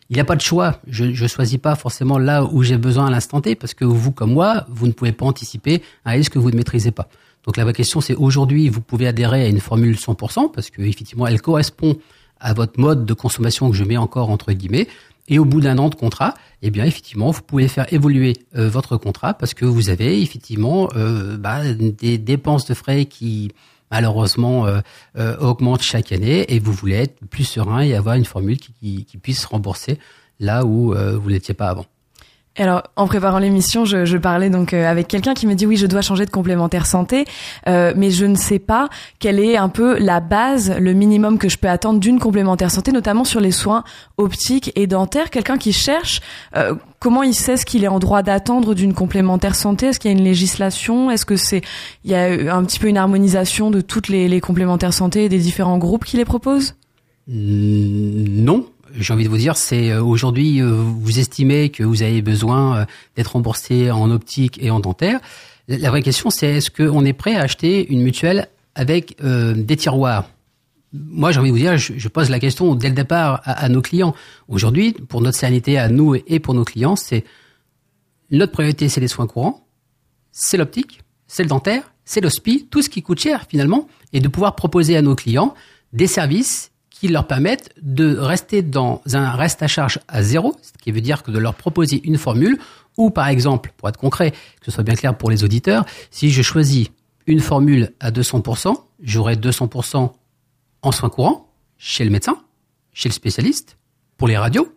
Il 0.10 0.16
n'y 0.16 0.20
a 0.20 0.26
pas 0.26 0.36
de 0.36 0.42
choix. 0.42 0.80
Je 0.88 1.06
ne 1.06 1.28
choisis 1.28 1.58
pas 1.58 1.76
forcément 1.76 2.18
là 2.18 2.44
où 2.44 2.64
j'ai 2.64 2.78
besoin 2.78 3.08
à 3.08 3.10
l'instant 3.10 3.42
T, 3.42 3.56
parce 3.56 3.74
que 3.74 3.86
vous, 3.86 4.12
comme 4.12 4.34
moi, 4.34 4.66
vous 4.70 4.88
ne 4.88 4.92
pouvez 4.92 5.12
pas 5.12 5.26
anticiper 5.26 5.82
un 6.06 6.12
risque 6.12 6.34
que 6.34 6.40
vous 6.40 6.52
ne 6.52 6.56
maîtrisez 6.56 6.92
pas. 6.92 7.08
Donc 7.46 7.56
la 7.56 7.64
vraie 7.64 7.74
question, 7.74 8.02
c'est 8.02 8.16
aujourd'hui, 8.16 8.68
vous 8.68 8.82
pouvez 8.82 9.08
adhérer 9.08 9.44
à 9.44 9.48
une 9.48 9.62
formule 9.62 9.96
100%, 9.96 10.52
parce 10.52 10.70
que 10.70 10.82
effectivement, 10.82 11.28
elle 11.28 11.42
correspond 11.42 11.98
à 12.40 12.54
votre 12.54 12.80
mode 12.80 13.06
de 13.06 13.14
consommation 13.14 13.70
que 13.70 13.76
je 13.76 13.84
mets 13.84 13.98
encore 13.98 14.30
entre 14.30 14.52
guillemets. 14.52 14.88
Et 15.28 15.40
au 15.40 15.46
bout 15.46 15.60
d'un 15.60 15.78
an 15.78 15.90
de 15.90 15.96
contrat, 15.96 16.36
eh 16.62 16.70
bien 16.70 16.86
effectivement, 16.86 17.32
vous 17.32 17.42
pouvez 17.42 17.68
faire 17.68 17.92
évoluer 17.94 18.38
euh, 18.56 18.70
votre 18.70 18.98
contrat 18.98 19.34
parce 19.34 19.54
que 19.54 19.66
vous 19.66 19.90
avez 19.90 20.22
effectivement 20.22 20.90
euh, 20.96 21.38
bah, 21.38 21.74
des 21.74 22.18
dépenses 22.18 22.66
de 22.66 22.74
frais 22.74 23.06
qui 23.06 23.52
malheureusement 23.92 24.68
euh, 24.68 25.38
augmentent 25.40 25.82
chaque 25.82 26.12
année 26.12 26.46
et 26.54 26.60
vous 26.60 26.74
voulez 26.74 26.96
être 26.96 27.26
plus 27.30 27.46
serein 27.46 27.82
et 27.82 27.94
avoir 27.94 28.16
une 28.16 28.26
formule 28.26 28.58
qui, 28.58 29.06
qui 29.06 29.18
puisse 29.18 29.46
rembourser 29.46 29.98
là 30.40 30.66
où 30.66 30.94
vous 30.94 31.30
n'étiez 31.32 31.54
pas 31.54 31.70
avant. 31.70 31.86
Alors, 32.60 32.84
en 32.96 33.06
préparant 33.06 33.38
l'émission, 33.38 33.86
je, 33.86 34.06
je, 34.06 34.18
parlais 34.18 34.50
donc 34.50 34.74
euh, 34.74 34.90
avec 34.90 35.08
quelqu'un 35.08 35.36
qui 35.36 35.46
me 35.46 35.54
dit 35.54 35.68
oui, 35.68 35.78
je 35.78 35.86
dois 35.86 36.02
changer 36.02 36.26
de 36.26 36.32
complémentaire 36.32 36.88
santé, 36.88 37.26
euh, 37.68 37.94
mais 37.96 38.10
je 38.10 38.26
ne 38.26 38.36
sais 38.36 38.58
pas 38.58 38.90
quelle 39.20 39.40
est 39.40 39.58
un 39.58 39.70
peu 39.70 40.00
la 40.00 40.20
base, 40.20 40.76
le 40.80 40.94
minimum 40.94 41.38
que 41.38 41.50
je 41.50 41.58
peux 41.60 41.70
attendre 41.70 42.00
d'une 42.00 42.18
complémentaire 42.18 42.72
santé, 42.72 42.92
notamment 42.92 43.26
sur 43.26 43.40
les 43.40 43.52
soins 43.52 43.84
optiques 44.18 44.72
et 44.76 44.88
dentaires. 44.88 45.30
Quelqu'un 45.30 45.60
qui 45.60 45.72
cherche, 45.72 46.22
euh, 46.56 46.74
comment 47.00 47.22
il 47.22 47.36
sait 47.36 47.58
ce 47.58 47.66
qu'il 47.66 47.84
est 47.84 47.90
en 47.90 48.00
droit 48.00 48.24
d'attendre 48.24 48.74
d'une 48.74 48.96
complémentaire 48.96 49.54
santé? 49.54 49.88
Est-ce 49.88 50.00
qu'il 50.00 50.12
y 50.12 50.16
a 50.16 50.18
une 50.18 50.24
législation? 50.24 51.12
Est-ce 51.12 51.28
que 51.28 51.36
c'est 51.36 51.62
il 52.06 52.12
y 52.12 52.16
a 52.16 52.56
un 52.56 52.64
petit 52.64 52.80
peu 52.80 52.88
une 52.88 52.98
harmonisation 52.98 53.70
de 53.70 53.82
toutes 53.82 54.08
les, 54.08 54.28
les 54.28 54.42
complémentaires 54.42 54.94
santé 54.94 55.26
et 55.26 55.30
des 55.30 55.40
différents 55.40 55.78
groupes 55.78 56.06
qui 56.06 56.18
les 56.18 56.26
proposent? 56.26 56.76
Non, 57.28 58.66
j'ai 59.00 59.14
envie 59.14 59.24
de 59.26 59.30
vous 59.30 59.38
dire, 59.38 59.58
c'est 59.58 59.92
euh, 59.92 60.04
aujourd'hui, 60.04 60.62
euh, 60.62 60.72
vous 60.72 61.20
estimez 61.20 61.70
que 61.70 61.84
vous 61.84 62.04
avez 62.04 62.22
besoin 62.22 62.78
euh, 62.78 62.86
d'être 63.16 63.34
remboursé 63.34 63.92
en 63.92 64.10
optique 64.12 64.58
et 64.62 64.72
en 64.72 64.80
dentaire. 64.80 65.20
La 65.68 65.90
vraie 65.90 66.02
question, 66.02 66.30
c'est 66.30 66.48
est-ce 66.48 66.72
qu'on 66.72 67.06
est 67.06 67.14
prêt 67.14 67.36
à 67.36 67.42
acheter 67.42 67.88
une 67.92 68.02
mutuelle 68.02 68.48
avec 68.74 69.18
des 69.22 69.76
tiroirs? 69.76 70.30
Moi, 70.94 71.34
j'ai 71.34 71.40
envie 71.42 71.50
de 71.50 71.54
vous 71.54 71.60
dire, 71.60 71.78
je, 71.78 72.08
pose 72.08 72.30
la 72.30 72.40
question 72.40 72.74
dès 72.74 72.88
le 72.88 72.96
départ 72.96 73.42
à, 73.44 73.68
nos 73.68 73.82
clients. 73.82 74.16
Aujourd'hui, 74.48 74.94
pour 74.94 75.20
notre 75.20 75.38
sanité, 75.38 75.78
à 75.78 75.90
nous 75.90 76.16
et 76.16 76.40
pour 76.40 76.54
nos 76.54 76.64
clients, 76.64 76.96
c'est 76.96 77.26
notre 78.32 78.54
priorité, 78.54 78.88
c'est 78.88 79.02
les 79.02 79.10
soins 79.10 79.28
courants, 79.28 79.68
c'est 80.32 80.56
l'optique, 80.56 81.02
c'est 81.28 81.44
le 81.44 81.50
dentaire, 81.50 81.92
c'est 82.06 82.22
l'hospi, 82.22 82.68
tout 82.72 82.82
ce 82.82 82.88
qui 82.88 83.02
coûte 83.02 83.20
cher 83.20 83.46
finalement, 83.50 83.90
et 84.14 84.22
de 84.22 84.28
pouvoir 84.30 84.56
proposer 84.56 84.96
à 84.96 85.02
nos 85.02 85.16
clients 85.16 85.54
des 85.92 86.08
services 86.08 86.72
qui 87.00 87.08
leur 87.08 87.28
permettent 87.28 87.74
de 87.82 88.18
rester 88.18 88.62
dans 88.62 89.02
un 89.14 89.32
reste 89.32 89.62
à 89.62 89.68
charge 89.68 90.00
à 90.08 90.24
zéro, 90.24 90.56
ce 90.62 90.72
qui 90.82 90.92
veut 90.92 91.02
dire 91.02 91.22
que 91.22 91.32
de 91.32 91.38
leur 91.38 91.54
proposer 91.54 92.02
une 92.04 92.18
formule, 92.18 92.58
ou 92.98 93.12
par 93.12 93.28
exemple, 93.28 93.72
pour 93.78 93.88
être 93.88 93.98
concret, 93.98 94.32
que 94.32 94.66
ce 94.66 94.72
soit 94.72 94.84
bien 94.84 94.96
clair 94.96 95.16
pour 95.16 95.30
les 95.30 95.44
auditeurs, 95.44 95.86
si 96.10 96.32
je 96.32 96.42
choisis 96.42 96.88
une 97.28 97.40
formule 97.40 97.94
à 98.00 98.10
200%, 98.10 98.76
j'aurai 99.02 99.36
200% 99.36 100.12
en 100.82 100.92
soins 100.92 101.10
courants, 101.10 101.54
chez 101.78 102.04
le 102.04 102.10
médecin, 102.10 102.38
chez 102.94 103.10
le 103.10 103.14
spécialiste, 103.14 103.78
pour 104.18 104.28
les 104.28 104.38
radios. 104.38 104.74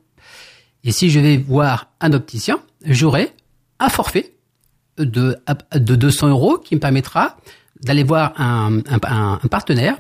Et 0.85 0.93
si 0.93 1.09
je 1.09 1.21
vais 1.21 1.39
voir 1.39 1.89
un 2.01 2.13
opticien, 2.13 2.61
j'aurai 2.85 3.33
un 3.79 3.89
forfait 3.89 4.35
de, 4.99 5.39
de 5.75 5.95
200 5.97 6.29
euros 6.29 6.59
qui 6.59 6.75
me 6.75 6.81
permettra 6.81 7.39
d'aller 7.83 8.05
voir 8.05 8.39
un, 8.39 8.81
un, 8.91 9.41
un 9.43 9.49
partenaire 9.49 9.97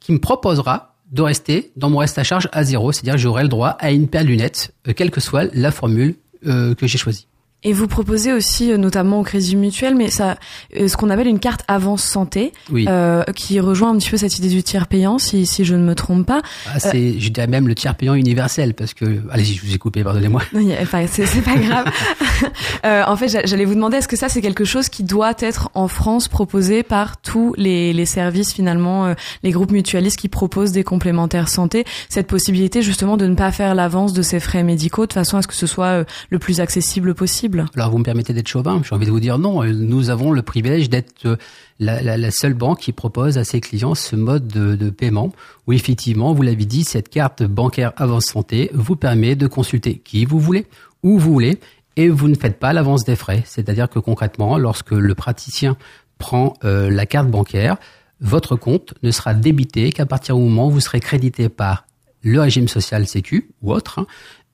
qui 0.00 0.12
me 0.12 0.18
proposera 0.18 0.95
de 1.10 1.22
rester 1.22 1.70
dans 1.76 1.90
mon 1.90 1.98
reste 1.98 2.18
à 2.18 2.24
charge 2.24 2.48
à 2.52 2.64
zéro, 2.64 2.92
c'est-à-dire 2.92 3.18
j'aurai 3.18 3.42
le 3.42 3.48
droit 3.48 3.76
à 3.78 3.90
une 3.90 4.08
paire 4.08 4.22
de 4.22 4.28
lunettes, 4.28 4.72
euh, 4.88 4.92
quelle 4.94 5.10
que 5.10 5.20
soit 5.20 5.44
la 5.54 5.70
formule 5.70 6.16
euh, 6.46 6.74
que 6.74 6.86
j'ai 6.86 6.98
choisie. 6.98 7.26
Et 7.66 7.72
vous 7.72 7.88
proposez 7.88 8.32
aussi, 8.32 8.70
euh, 8.70 8.76
notamment 8.76 9.18
au 9.18 9.22
Crédit 9.24 9.56
Mutuel, 9.56 9.96
mais 9.96 10.08
ça, 10.08 10.38
euh, 10.76 10.86
ce 10.86 10.96
qu'on 10.96 11.10
appelle 11.10 11.26
une 11.26 11.40
carte 11.40 11.64
avance 11.66 12.04
santé, 12.04 12.52
euh, 12.72 13.24
qui 13.34 13.58
rejoint 13.58 13.90
un 13.90 13.98
petit 13.98 14.08
peu 14.08 14.16
cette 14.16 14.38
idée 14.38 14.48
du 14.48 14.62
tiers 14.62 14.86
payant, 14.86 15.18
si, 15.18 15.46
si 15.46 15.64
je 15.64 15.74
ne 15.74 15.82
me 15.82 15.96
trompe 15.96 16.24
pas. 16.24 16.42
Ah, 16.72 16.78
c'est, 16.78 17.18
je 17.18 17.28
dirais 17.28 17.48
même 17.48 17.66
le 17.66 17.74
tiers 17.74 17.96
payant 17.96 18.14
universel, 18.14 18.74
parce 18.74 18.94
que, 18.94 19.20
allez-y, 19.32 19.54
je 19.54 19.66
vous 19.66 19.74
ai 19.74 19.78
coupé, 19.78 20.04
pardonnez-moi. 20.04 20.42
Enfin, 20.80 21.06
c'est, 21.10 21.26
c'est 21.26 21.40
pas 21.40 21.56
grave. 21.56 21.90
euh, 22.86 23.02
en 23.04 23.16
fait, 23.16 23.46
j'allais 23.46 23.64
vous 23.64 23.74
demander, 23.74 23.96
est-ce 23.96 24.06
que 24.06 24.16
ça, 24.16 24.28
c'est 24.28 24.42
quelque 24.42 24.64
chose 24.64 24.88
qui 24.88 25.02
doit 25.02 25.34
être 25.40 25.68
en 25.74 25.88
France 25.88 26.28
proposé 26.28 26.84
par 26.84 27.20
tous 27.20 27.52
les, 27.56 27.92
les 27.92 28.06
services, 28.06 28.52
finalement, 28.52 29.12
les 29.42 29.50
groupes 29.50 29.72
mutualistes 29.72 30.18
qui 30.20 30.28
proposent 30.28 30.70
des 30.70 30.84
complémentaires 30.84 31.48
santé, 31.48 31.84
cette 32.08 32.28
possibilité 32.28 32.80
justement 32.80 33.16
de 33.16 33.26
ne 33.26 33.34
pas 33.34 33.50
faire 33.50 33.74
l'avance 33.74 34.12
de 34.12 34.22
ces 34.22 34.38
frais 34.38 34.62
médicaux? 34.62 35.06
De 35.06 35.12
façon 35.12 35.36
à 35.38 35.42
ce 35.42 35.48
que 35.48 35.54
ce 35.54 35.66
soit 35.66 36.04
le 36.30 36.38
plus 36.38 36.60
accessible 36.60 37.14
possible? 37.14 37.55
Alors 37.74 37.90
vous 37.90 37.98
me 37.98 38.04
permettez 38.04 38.32
d'être 38.32 38.48
chauvin, 38.48 38.80
j'ai 38.82 38.94
envie 38.94 39.06
de 39.06 39.10
vous 39.10 39.20
dire 39.20 39.38
non, 39.38 39.62
euh, 39.62 39.72
nous 39.72 40.10
avons 40.10 40.32
le 40.32 40.42
privilège 40.42 40.90
d'être 40.90 41.26
euh, 41.26 41.36
la, 41.78 42.30
seule 42.30 42.54
banque 42.54 42.80
qui 42.80 42.92
propose 42.92 43.38
à 43.38 43.44
ses 43.44 43.60
clients 43.60 43.94
ce 43.94 44.16
mode 44.16 44.46
de, 44.46 44.90
paiement 44.90 45.32
où 45.66 45.72
effectivement, 45.72 46.32
vous 46.32 46.42
l'avez 46.42 46.64
dit, 46.64 46.84
cette 46.84 47.08
carte 47.08 47.42
bancaire 47.42 47.92
avance 47.96 48.26
santé 48.26 48.70
vous 48.72 48.96
permet 48.96 49.36
de 49.36 49.46
consulter 49.46 49.98
qui 49.98 50.24
vous 50.24 50.38
voulez, 50.38 50.66
où 51.02 51.18
vous 51.18 51.32
voulez, 51.32 51.58
et 51.96 52.08
vous 52.08 52.28
ne 52.28 52.34
faites 52.34 52.58
pas 52.58 52.72
l'avance 52.72 53.04
des 53.04 53.16
frais. 53.16 53.42
C'est-à-dire 53.46 53.88
que 53.88 53.98
concrètement, 53.98 54.58
lorsque 54.58 54.92
le 54.92 55.14
praticien 55.14 55.76
prend 56.18 56.54
euh, 56.64 56.90
la 56.90 57.06
carte 57.06 57.28
bancaire, 57.28 57.76
votre 58.20 58.56
compte 58.56 58.94
ne 59.02 59.10
sera 59.10 59.34
débité 59.34 59.92
qu'à 59.92 60.06
partir 60.06 60.36
du 60.36 60.42
moment 60.42 60.68
où 60.68 60.70
vous 60.70 60.80
serez 60.80 61.00
crédité 61.00 61.48
par 61.48 61.86
le 62.22 62.40
régime 62.40 62.68
social 62.68 63.06
Sécu 63.06 63.50
ou 63.62 63.72
autre, 63.72 64.00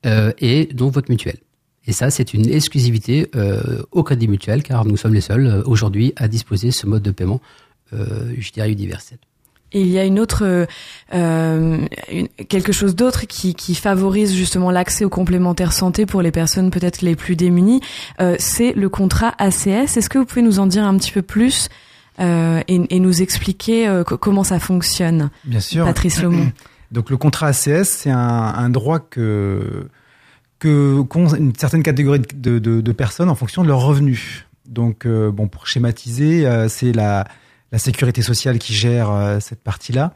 hein, 0.05 0.31
et 0.37 0.65
donc 0.65 0.93
votre 0.93 1.09
mutuelle. 1.09 1.37
Et 1.87 1.91
ça, 1.91 2.09
c'est 2.09 2.33
une 2.33 2.49
exclusivité 2.49 3.29
euh, 3.35 3.81
au 3.91 4.03
Crédit 4.03 4.27
Mutuel, 4.27 4.63
car 4.63 4.85
nous 4.85 4.95
sommes 4.97 5.13
les 5.13 5.21
seuls 5.21 5.47
euh, 5.47 5.61
aujourd'hui 5.65 6.13
à 6.15 6.27
disposer 6.27 6.67
de 6.67 6.73
ce 6.73 6.85
mode 6.87 7.01
de 7.03 7.11
paiement, 7.11 7.41
euh, 7.93 8.33
je 8.37 8.51
dirais, 8.51 8.71
universel. 8.71 9.17
Et 9.75 9.81
il 9.81 9.87
y 9.87 9.97
a 9.97 10.05
une 10.05 10.19
autre, 10.19 10.67
euh, 11.13 11.77
une- 12.11 12.27
quelque 12.47 12.71
chose 12.71 12.95
d'autre 12.95 13.25
qui, 13.25 13.55
qui 13.55 13.73
favorise 13.75 14.33
justement 14.33 14.69
l'accès 14.71 15.03
aux 15.03 15.09
complémentaires 15.09 15.73
santé 15.73 16.05
pour 16.05 16.21
les 16.21 16.31
personnes 16.31 16.69
peut-être 16.69 17.01
les 17.01 17.15
plus 17.15 17.35
démunies, 17.35 17.81
euh, 18.21 18.35
c'est 18.39 18.73
le 18.73 18.87
contrat 18.89 19.33
ACS. 19.39 19.97
Est-ce 19.97 20.09
que 20.09 20.19
vous 20.19 20.25
pouvez 20.25 20.43
nous 20.43 20.59
en 20.59 20.67
dire 20.67 20.85
un 20.85 20.95
petit 20.97 21.11
peu 21.11 21.23
plus 21.23 21.69
euh, 22.19 22.61
et, 22.67 22.95
et 22.95 22.99
nous 22.99 23.23
expliquer 23.23 23.87
euh, 23.87 24.03
co- 24.03 24.17
comment 24.19 24.43
ça 24.43 24.59
fonctionne, 24.59 25.31
Bien 25.43 25.59
sûr. 25.59 25.85
Patrice 25.85 26.21
Lomont 26.21 26.51
Donc 26.91 27.09
le 27.09 27.17
contrat 27.17 27.47
ACS, 27.47 27.85
c'est 27.89 28.11
un, 28.11 28.19
un 28.19 28.69
droit 28.69 28.99
que 28.99 29.87
que 30.63 31.01
qu'ont 31.01 31.27
une 31.27 31.53
certaine 31.55 31.83
catégorie 31.83 32.21
de, 32.35 32.57
de, 32.59 32.79
de 32.79 32.91
personnes 32.93 33.29
en 33.29 33.35
fonction 33.35 33.63
de 33.63 33.67
leurs 33.67 33.81
revenus. 33.81 34.45
Donc 34.65 35.05
euh, 35.05 35.29
bon, 35.29 35.49
pour 35.49 35.67
schématiser, 35.67 36.47
euh, 36.47 36.69
c'est 36.69 36.93
la 36.93 37.25
la 37.73 37.79
sécurité 37.79 38.21
sociale 38.21 38.59
qui 38.59 38.73
gère 38.73 39.11
euh, 39.11 39.39
cette 39.41 39.61
partie-là. 39.61 40.13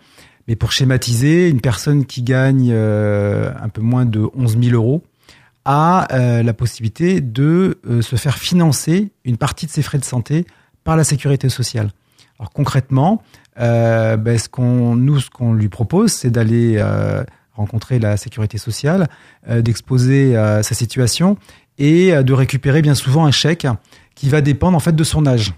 Mais 0.48 0.56
pour 0.56 0.72
schématiser, 0.72 1.50
une 1.50 1.60
personne 1.60 2.06
qui 2.06 2.22
gagne 2.22 2.70
euh, 2.72 3.52
un 3.62 3.68
peu 3.68 3.82
moins 3.82 4.06
de 4.06 4.30
11 4.36 4.58
000 4.62 4.76
euros 4.76 5.04
a 5.66 6.08
euh, 6.14 6.44
la 6.44 6.54
possibilité 6.54 7.20
de 7.20 7.80
euh, 7.90 8.02
se 8.02 8.16
faire 8.16 8.38
financer 8.38 9.12
une 9.26 9.36
partie 9.36 9.66
de 9.66 9.72
ses 9.72 9.82
frais 9.82 9.98
de 9.98 10.06
santé 10.06 10.46
par 10.86 10.96
la 10.96 11.04
sécurité 11.04 11.50
sociale. 11.50 11.90
Alors 12.40 12.52
concrètement, 12.52 13.22
ben, 13.58 14.38
ce 14.38 14.48
qu'on 14.48 14.96
nous 14.96 15.20
ce 15.20 15.30
qu'on 15.32 15.52
lui 15.54 15.68
propose, 15.68 16.12
c'est 16.14 16.30
d'aller 16.30 16.80
rencontrer 17.58 18.00
la 18.00 18.18
sécurité 18.18 18.58
sociale, 18.58 19.08
euh, 19.50 19.62
d'exposer 19.62 20.36
euh, 20.36 20.64
sa 20.64 20.76
situation 20.76 21.38
et 21.78 22.14
euh, 22.14 22.24
de 22.24 22.34
récupérer 22.34 22.82
bien 22.82 22.96
souvent 22.96 23.26
un 23.26 23.32
chèque 23.32 23.68
qui 24.16 24.30
va 24.30 24.42
dépendre 24.42 24.78
en 24.78 24.80
fait 24.80 24.96
de 24.96 25.04
son 25.04 25.26
âge. 25.26 25.54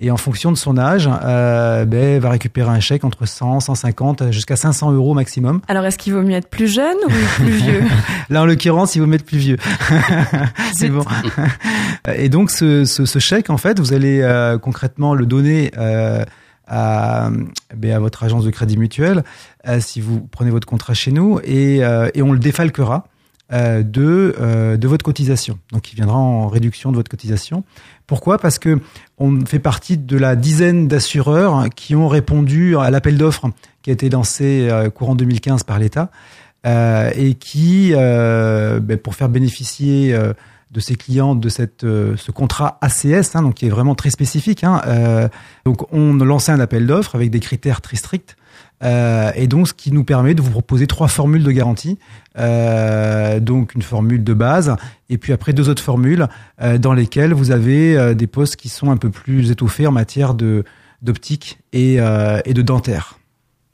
Et 0.00 0.12
en 0.12 0.16
fonction 0.16 0.52
de 0.52 0.56
son 0.56 0.78
âge, 0.78 1.10
euh, 1.24 1.84
ben, 1.84 2.20
va 2.20 2.30
récupérer 2.30 2.70
un 2.70 2.78
chèque 2.78 3.02
entre 3.02 3.26
100, 3.26 3.58
150 3.60 4.30
jusqu'à 4.30 4.54
500 4.54 4.92
euros 4.92 5.12
maximum. 5.12 5.60
Alors 5.66 5.84
est-ce 5.84 5.98
qu'il 5.98 6.12
vaut 6.12 6.22
mieux 6.22 6.36
être 6.36 6.48
plus 6.48 6.72
jeune 6.72 6.96
ou 7.04 7.10
plus 7.10 7.50
vieux? 7.50 7.82
Là, 8.30 8.42
en 8.42 8.46
l'occurrence, 8.46 8.94
il 8.94 9.00
vaut 9.00 9.08
mettre 9.08 9.24
plus 9.24 9.38
vieux. 9.38 9.56
c'est 10.72 10.88
bon. 10.88 11.04
Et 12.14 12.28
donc, 12.28 12.52
ce, 12.52 12.84
ce, 12.84 13.06
ce 13.06 13.18
chèque, 13.18 13.50
en 13.50 13.56
fait, 13.56 13.80
vous 13.80 13.92
allez 13.92 14.20
euh, 14.22 14.56
concrètement 14.56 15.14
le 15.14 15.26
donner 15.26 15.72
euh, 15.76 16.24
à, 16.68 17.30
ben, 17.74 17.92
à 17.92 17.98
votre 17.98 18.22
agence 18.22 18.44
de 18.44 18.50
crédit 18.50 18.76
mutuel 18.76 19.24
euh, 19.66 19.80
si 19.80 20.00
vous 20.00 20.20
prenez 20.20 20.50
votre 20.50 20.66
contrat 20.66 20.94
chez 20.94 21.12
nous 21.12 21.40
et, 21.42 21.84
euh, 21.84 22.10
et 22.14 22.22
on 22.22 22.32
le 22.32 22.38
défalquera 22.38 23.06
euh, 23.50 23.82
de, 23.82 24.76
de 24.76 24.88
votre 24.88 25.04
cotisation. 25.04 25.58
Donc, 25.72 25.90
il 25.92 25.96
viendra 25.96 26.16
en 26.18 26.48
réduction 26.48 26.90
de 26.90 26.96
votre 26.96 27.10
cotisation. 27.10 27.64
Pourquoi? 28.06 28.38
Parce 28.38 28.58
que 28.58 28.78
on 29.16 29.44
fait 29.46 29.58
partie 29.58 29.96
de 29.96 30.18
la 30.18 30.36
dizaine 30.36 30.86
d'assureurs 30.86 31.68
qui 31.74 31.96
ont 31.96 32.08
répondu 32.08 32.76
à 32.76 32.90
l'appel 32.90 33.16
d'offres 33.16 33.50
qui 33.82 33.90
a 33.90 33.92
été 33.94 34.10
lancé 34.10 34.68
courant 34.94 35.14
2015 35.14 35.62
par 35.62 35.78
l'État 35.78 36.10
et 36.64 37.34
qui, 37.34 37.92
ben, 37.92 38.98
pour 39.02 39.14
faire 39.14 39.28
bénéficier 39.30 40.14
de 40.70 40.80
ses 40.80 40.96
clients 40.96 41.34
de 41.34 41.48
cette, 41.48 41.84
euh, 41.84 42.16
ce 42.16 42.30
contrat 42.30 42.78
ACS, 42.80 43.34
hein, 43.34 43.42
donc 43.42 43.54
qui 43.54 43.66
est 43.66 43.70
vraiment 43.70 43.94
très 43.94 44.10
spécifique. 44.10 44.64
Hein, 44.64 44.82
euh, 44.86 45.28
donc 45.64 45.92
on 45.92 46.14
lancé 46.14 46.52
un 46.52 46.60
appel 46.60 46.86
d'offres 46.86 47.14
avec 47.14 47.30
des 47.30 47.40
critères 47.40 47.80
très 47.80 47.96
stricts. 47.96 48.36
Euh, 48.84 49.32
et 49.34 49.46
donc, 49.46 49.68
ce 49.68 49.74
qui 49.74 49.92
nous 49.92 50.04
permet 50.04 50.34
de 50.34 50.42
vous 50.42 50.50
proposer 50.50 50.86
trois 50.86 51.08
formules 51.08 51.42
de 51.42 51.50
garantie. 51.50 51.98
Euh, 52.38 53.40
donc, 53.40 53.74
une 53.74 53.82
formule 53.82 54.22
de 54.22 54.34
base, 54.34 54.76
et 55.10 55.18
puis 55.18 55.32
après 55.32 55.52
deux 55.52 55.68
autres 55.68 55.82
formules 55.82 56.28
euh, 56.60 56.78
dans 56.78 56.92
lesquelles 56.92 57.32
vous 57.32 57.50
avez 57.50 57.96
euh, 57.96 58.14
des 58.14 58.26
postes 58.26 58.56
qui 58.56 58.68
sont 58.68 58.90
un 58.90 58.96
peu 58.96 59.10
plus 59.10 59.50
étoffés 59.50 59.86
en 59.86 59.92
matière 59.92 60.34
de 60.34 60.64
d'optique 61.00 61.60
et, 61.72 62.00
euh, 62.00 62.40
et 62.44 62.54
de 62.54 62.62
dentaire. 62.62 63.20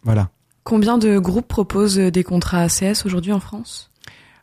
Voilà. 0.03 0.29
Combien 0.63 0.99
de 0.99 1.19
groupes 1.19 1.49
proposent 1.49 1.97
des 1.97 2.23
contrats 2.23 2.61
ACS 2.61 3.07
aujourd'hui 3.07 3.33
en 3.33 3.41
France? 3.41 3.91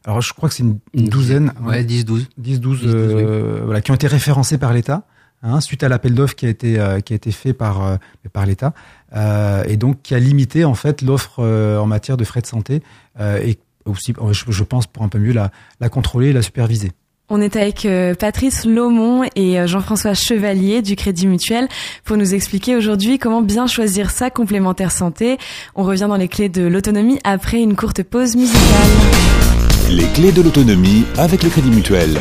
Alors, 0.06 0.22
je 0.22 0.34
crois 0.34 0.50
que 0.50 0.56
c'est 0.56 0.64
une, 0.64 0.80
une 0.94 1.10
douzaine. 1.10 1.54
Ouais, 1.64 1.84
10, 1.84 2.06
12. 2.06 2.30
10, 2.38 2.60
12, 2.60 2.80
10, 2.80 2.86
12, 2.86 2.96
euh, 2.96 3.62
voilà, 3.66 3.82
qui 3.82 3.92
ont 3.92 3.96
été 3.96 4.08
référencés 4.08 4.58
par 4.58 4.74
l'État, 4.74 5.04
hein, 5.44 5.62
suite 5.62 5.84
à 5.84 5.90
l'appel 5.90 6.16
d'offres 6.16 6.36
qui 6.36 6.46
a 6.46 6.50
été 6.50 6.80
euh, 6.80 7.00
qui 7.02 7.14
a 7.14 7.16
été 7.16 7.32
fait 7.32 7.54
par 7.54 7.86
euh, 7.86 7.98
par 8.34 8.46
l'État, 8.46 8.74
euh, 9.16 9.64
et 9.68 9.78
donc 9.78 10.02
qui 10.02 10.16
a 10.16 10.20
limité 10.20 10.66
en 10.66 10.74
fait 10.74 11.02
l'offre 11.02 11.40
euh, 11.40 11.78
en 11.78 11.86
matière 11.86 12.18
de 12.18 12.24
frais 12.24 12.42
de 12.42 12.48
santé 12.48 12.82
euh, 13.20 13.40
et 13.44 13.60
aussi, 13.86 14.14
je, 14.32 14.44
je 14.52 14.64
pense, 14.64 14.86
pour 14.88 15.04
un 15.04 15.10
peu 15.10 15.20
mieux 15.20 15.34
la 15.34 15.52
la 15.80 15.90
contrôler 15.90 16.30
et 16.30 16.34
la 16.34 16.42
superviser. 16.42 16.92
On 17.30 17.40
est 17.40 17.56
avec 17.56 17.86
euh, 17.86 18.14
Patrice 18.14 18.66
Laumont 18.66 19.24
et 19.36 19.66
Jean-François 19.66 20.14
Chevalier 20.14 20.82
du 20.82 20.98
Crédit 20.98 21.28
Mutuel 21.28 21.70
pour 22.04 22.18
nous 22.18 22.34
expliquer 22.34 22.76
aujourd'hui 22.76 23.20
comment 23.20 23.42
bien 23.42 23.68
choisir 23.68 24.10
sa 24.10 24.30
complémentaire 24.30 24.92
santé. 24.92 25.38
On 25.76 25.84
revient 25.84 26.08
dans 26.10 26.18
les 26.18 26.28
clés 26.28 26.50
de 26.50 26.64
l'autonomie 26.64 27.20
après 27.24 27.62
une 27.62 27.76
courte 27.76 28.04
pause 28.04 28.36
musicale. 28.36 29.61
Les 29.92 30.06
clés 30.14 30.32
de 30.32 30.42
l'autonomie 30.42 31.04
avec 31.18 31.44
le 31.44 31.50
Crédit 31.50 31.70
Mutuel. 31.70 32.18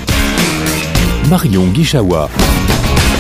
Marion 1.29 1.69
Guichawa. 1.69 2.29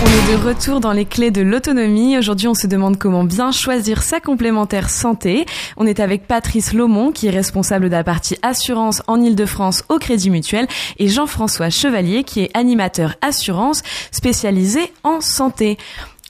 On 0.02 0.06
est 0.06 0.36
de 0.36 0.44
retour 0.44 0.80
dans 0.80 0.90
les 0.90 1.04
clés 1.04 1.30
de 1.30 1.40
l'autonomie. 1.40 2.18
Aujourd'hui, 2.18 2.48
on 2.48 2.54
se 2.54 2.66
demande 2.66 2.98
comment 2.98 3.22
bien 3.22 3.52
choisir 3.52 4.02
sa 4.02 4.18
complémentaire 4.18 4.90
santé. 4.90 5.46
On 5.76 5.86
est 5.86 6.00
avec 6.00 6.26
Patrice 6.26 6.72
Laumont, 6.72 7.12
qui 7.12 7.28
est 7.28 7.30
responsable 7.30 7.84
de 7.84 7.92
la 7.92 8.02
partie 8.02 8.38
assurance 8.42 9.02
en 9.06 9.20
Ile-de-France 9.20 9.84
au 9.88 9.98
Crédit 10.00 10.30
Mutuel, 10.30 10.66
et 10.98 11.06
Jean-François 11.06 11.70
Chevalier, 11.70 12.24
qui 12.24 12.40
est 12.40 12.50
animateur 12.56 13.14
assurance 13.22 13.84
spécialisé 14.10 14.92
en 15.04 15.20
santé. 15.20 15.78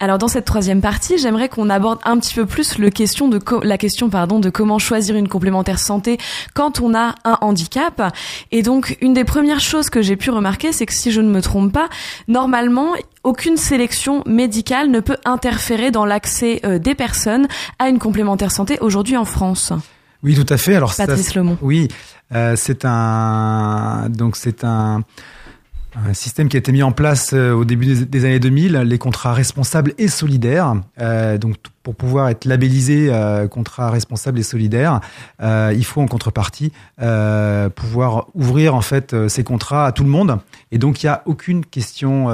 Alors 0.03 0.17
dans 0.17 0.29
cette 0.29 0.47
troisième 0.47 0.81
partie, 0.81 1.19
j'aimerais 1.19 1.51
qu'on 1.51 1.69
aborde 1.69 1.99
un 2.05 2.19
petit 2.19 2.33
peu 2.35 2.47
plus 2.47 2.79
le 2.79 2.89
question 2.89 3.29
de 3.29 3.39
co- 3.39 3.61
la 3.63 3.77
question 3.77 4.09
pardon 4.09 4.39
de 4.39 4.49
comment 4.49 4.79
choisir 4.79 5.15
une 5.15 5.29
complémentaire 5.29 5.79
santé 5.79 6.17
quand 6.55 6.81
on 6.81 6.95
a 6.95 7.15
un 7.25 7.37
handicap. 7.43 8.15
Et 8.51 8.63
donc 8.63 8.97
une 9.03 9.13
des 9.13 9.25
premières 9.25 9.61
choses 9.61 9.91
que 9.91 10.01
j'ai 10.01 10.17
pu 10.17 10.31
remarquer, 10.31 10.73
c'est 10.73 10.87
que 10.87 10.95
si 10.95 11.13
je 11.13 11.21
ne 11.21 11.29
me 11.29 11.43
trompe 11.43 11.73
pas, 11.73 11.89
normalement 12.29 12.95
aucune 13.25 13.59
sélection 13.59 14.23
médicale 14.25 14.91
ne 14.91 15.01
peut 15.01 15.19
interférer 15.27 15.91
dans 15.91 16.07
l'accès 16.07 16.61
euh, 16.65 16.79
des 16.79 16.95
personnes 16.95 17.47
à 17.79 17.91
une 17.91 17.99
complémentaire 17.99 18.53
santé 18.53 18.79
aujourd'hui 18.81 19.19
en 19.19 19.27
France. 19.27 19.75
Oui, 20.23 20.35
tout 20.35 20.47
à 20.53 20.57
fait. 20.57 20.75
Alors 20.77 20.95
ça, 20.95 21.07
Patrice. 21.07 21.33
Oui, 21.61 21.89
euh, 22.35 22.55
c'est 22.57 22.85
un 22.87 24.07
donc 24.09 24.37
c'est 24.37 24.65
un, 24.65 25.03
un 25.97 26.15
système 26.15 26.49
qui 26.49 26.57
a 26.57 26.61
été 26.61 26.73
mis 26.73 26.83
en 26.83 26.93
place 26.93 27.31
euh, 27.33 27.53
au 27.53 27.65
début 27.65 28.05
des, 28.05 28.25
années 28.25 28.39
2000, 28.39 28.77
les 28.77 28.99
contrats 28.99 29.35
responsables 29.35 29.93
et 29.99 30.09
solidaires. 30.09 30.75
Euh, 31.01 31.39
donc 31.39 31.57
pour 31.83 31.95
pouvoir 31.95 32.29
être 32.29 32.45
labellisé 32.45 33.09
euh, 33.11 33.49
contrat 33.49 33.91
responsable 33.91 34.39
et 34.39 34.43
solidaire, 34.43 35.01
euh, 35.43 35.73
il 35.75 35.85
faut 35.85 36.01
en 36.01 36.07
contrepartie 36.07 36.73
euh, 37.01 37.69
pouvoir 37.71 38.27
ouvrir 38.35 38.75
en 38.75 38.83
fait 38.83 39.15
euh, 39.15 39.29
ces 39.29 39.45
contrats 39.45 39.87
à 39.87 39.93
tout 39.93 40.05
le 40.05 40.11
monde. 40.11 40.39
Et 40.73 40.79
donc 40.79 41.03
il 41.03 41.07
n'y 41.07 41.11
a 41.11 41.23
aucune 41.27 41.65
question 41.65 42.29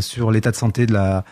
sur 0.00 0.30
l'état 0.30 0.50
de 0.50 0.56
santé 0.56 0.86
de 0.86 0.92
la 0.92 1.24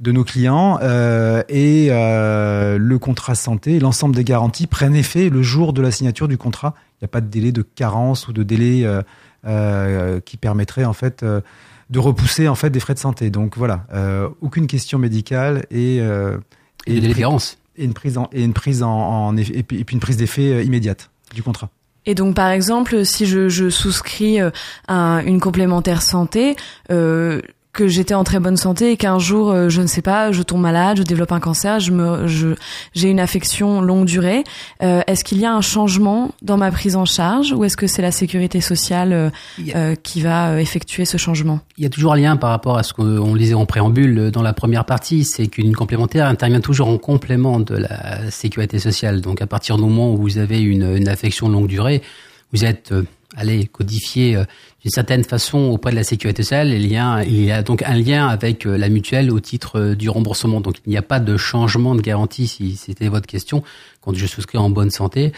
de 0.00 0.12
nos 0.12 0.24
clients 0.24 0.78
euh, 0.82 1.42
et 1.50 1.88
euh, 1.90 2.78
le 2.78 2.98
contrat 2.98 3.34
santé, 3.34 3.78
l'ensemble 3.78 4.16
des 4.16 4.24
garanties 4.24 4.66
prennent 4.66 4.96
effet 4.96 5.28
le 5.28 5.42
jour 5.42 5.72
de 5.74 5.82
la 5.82 5.90
signature 5.90 6.26
du 6.26 6.38
contrat. 6.38 6.74
Il 6.94 7.04
n'y 7.04 7.06
a 7.06 7.08
pas 7.08 7.20
de 7.20 7.28
délai 7.28 7.52
de 7.52 7.62
carence 7.62 8.26
ou 8.26 8.32
de 8.32 8.42
délai 8.42 8.84
euh, 8.84 9.02
euh, 9.46 10.20
qui 10.20 10.38
permettrait 10.38 10.84
en 10.86 10.94
fait 10.94 11.22
euh, 11.22 11.42
de 11.90 11.98
repousser 11.98 12.48
en 12.48 12.54
fait 12.54 12.70
des 12.70 12.80
frais 12.80 12.94
de 12.94 12.98
santé. 12.98 13.28
Donc 13.30 13.58
voilà, 13.58 13.86
euh, 13.92 14.28
aucune 14.40 14.66
question 14.66 14.98
médicale 14.98 15.66
et 15.70 15.98
euh, 16.00 16.38
Et 16.86 16.98
différence. 17.00 17.58
et 17.76 17.84
une 17.84 17.92
prise 17.94 18.16
en 18.16 18.30
et 18.32 18.42
une 18.42 18.54
prise 18.54 18.82
en, 18.82 19.36
et 19.36 19.62
puis 19.62 19.80
et 19.80 19.86
une 19.92 20.00
prise 20.00 20.16
d'effet 20.16 20.64
immédiate 20.64 21.10
du 21.34 21.42
contrat. 21.42 21.68
Et 22.06 22.14
donc, 22.14 22.34
par 22.34 22.48
exemple, 22.48 23.04
si 23.04 23.26
je, 23.26 23.50
je 23.50 23.68
souscris 23.68 24.38
à 24.88 25.20
une 25.26 25.38
complémentaire 25.38 26.00
santé, 26.00 26.56
euh, 26.90 27.42
que 27.72 27.86
j'étais 27.86 28.14
en 28.14 28.24
très 28.24 28.40
bonne 28.40 28.56
santé 28.56 28.92
et 28.92 28.96
qu'un 28.96 29.18
jour, 29.18 29.50
euh, 29.50 29.68
je 29.68 29.80
ne 29.80 29.86
sais 29.86 30.02
pas, 30.02 30.32
je 30.32 30.42
tombe 30.42 30.60
malade, 30.60 30.98
je 30.98 31.02
développe 31.02 31.32
un 31.32 31.40
cancer, 31.40 31.78
je 31.78 31.92
me, 31.92 32.26
je, 32.26 32.48
j'ai 32.94 33.08
une 33.08 33.20
affection 33.20 33.80
longue 33.80 34.06
durée, 34.06 34.42
euh, 34.82 35.02
est-ce 35.06 35.22
qu'il 35.24 35.38
y 35.38 35.44
a 35.44 35.54
un 35.54 35.60
changement 35.60 36.32
dans 36.42 36.56
ma 36.56 36.70
prise 36.72 36.96
en 36.96 37.04
charge 37.04 37.52
ou 37.52 37.64
est-ce 37.64 37.76
que 37.76 37.86
c'est 37.86 38.02
la 38.02 38.10
sécurité 38.10 38.60
sociale 38.60 39.32
euh, 39.74 39.94
qui 40.02 40.20
va 40.20 40.60
effectuer 40.60 41.04
ce 41.04 41.16
changement? 41.16 41.60
Il 41.78 41.84
y 41.84 41.86
a 41.86 41.90
toujours 41.90 42.12
un 42.12 42.16
lien 42.16 42.36
par 42.36 42.50
rapport 42.50 42.76
à 42.76 42.82
ce 42.82 42.92
qu'on 42.92 43.34
lisait 43.34 43.54
en 43.54 43.66
préambule 43.66 44.30
dans 44.30 44.42
la 44.42 44.52
première 44.52 44.84
partie, 44.84 45.24
c'est 45.24 45.46
qu'une 45.46 45.74
complémentaire 45.76 46.26
intervient 46.26 46.60
toujours 46.60 46.88
en 46.88 46.98
complément 46.98 47.60
de 47.60 47.76
la 47.76 48.30
sécurité 48.30 48.78
sociale. 48.78 49.20
Donc 49.20 49.40
à 49.42 49.46
partir 49.46 49.76
du 49.76 49.82
moment 49.82 50.12
où 50.12 50.16
vous 50.16 50.38
avez 50.38 50.60
une, 50.60 50.96
une 50.96 51.08
affection 51.08 51.48
longue 51.48 51.68
durée, 51.68 52.02
vous 52.52 52.64
êtes 52.64 52.92
allez 53.36 53.66
codifié 53.66 54.36
euh, 54.36 54.44
d'une 54.82 54.90
certaine 54.90 55.24
façon 55.24 55.58
auprès 55.58 55.90
de 55.90 55.96
la 55.96 56.04
sécurité 56.04 56.42
sociale. 56.42 56.68
Il 56.68 56.86
y 56.86 56.96
a, 56.96 57.62
donc 57.62 57.82
un 57.82 57.94
lien 57.94 58.28
avec 58.28 58.66
euh, 58.66 58.76
la 58.76 58.88
mutuelle 58.88 59.30
au 59.30 59.40
titre 59.40 59.78
euh, 59.78 59.94
du 59.94 60.08
remboursement. 60.08 60.60
Donc 60.60 60.76
il 60.86 60.90
n'y 60.90 60.96
a 60.96 61.02
pas 61.02 61.20
de 61.20 61.36
changement 61.36 61.94
de 61.94 62.00
garantie 62.00 62.46
si 62.46 62.76
c'était 62.76 63.08
votre 63.08 63.26
question. 63.26 63.62
Quand 64.00 64.14
je 64.14 64.26
souscris 64.26 64.56
en 64.56 64.70
bonne 64.70 64.90
santé, 64.90 65.32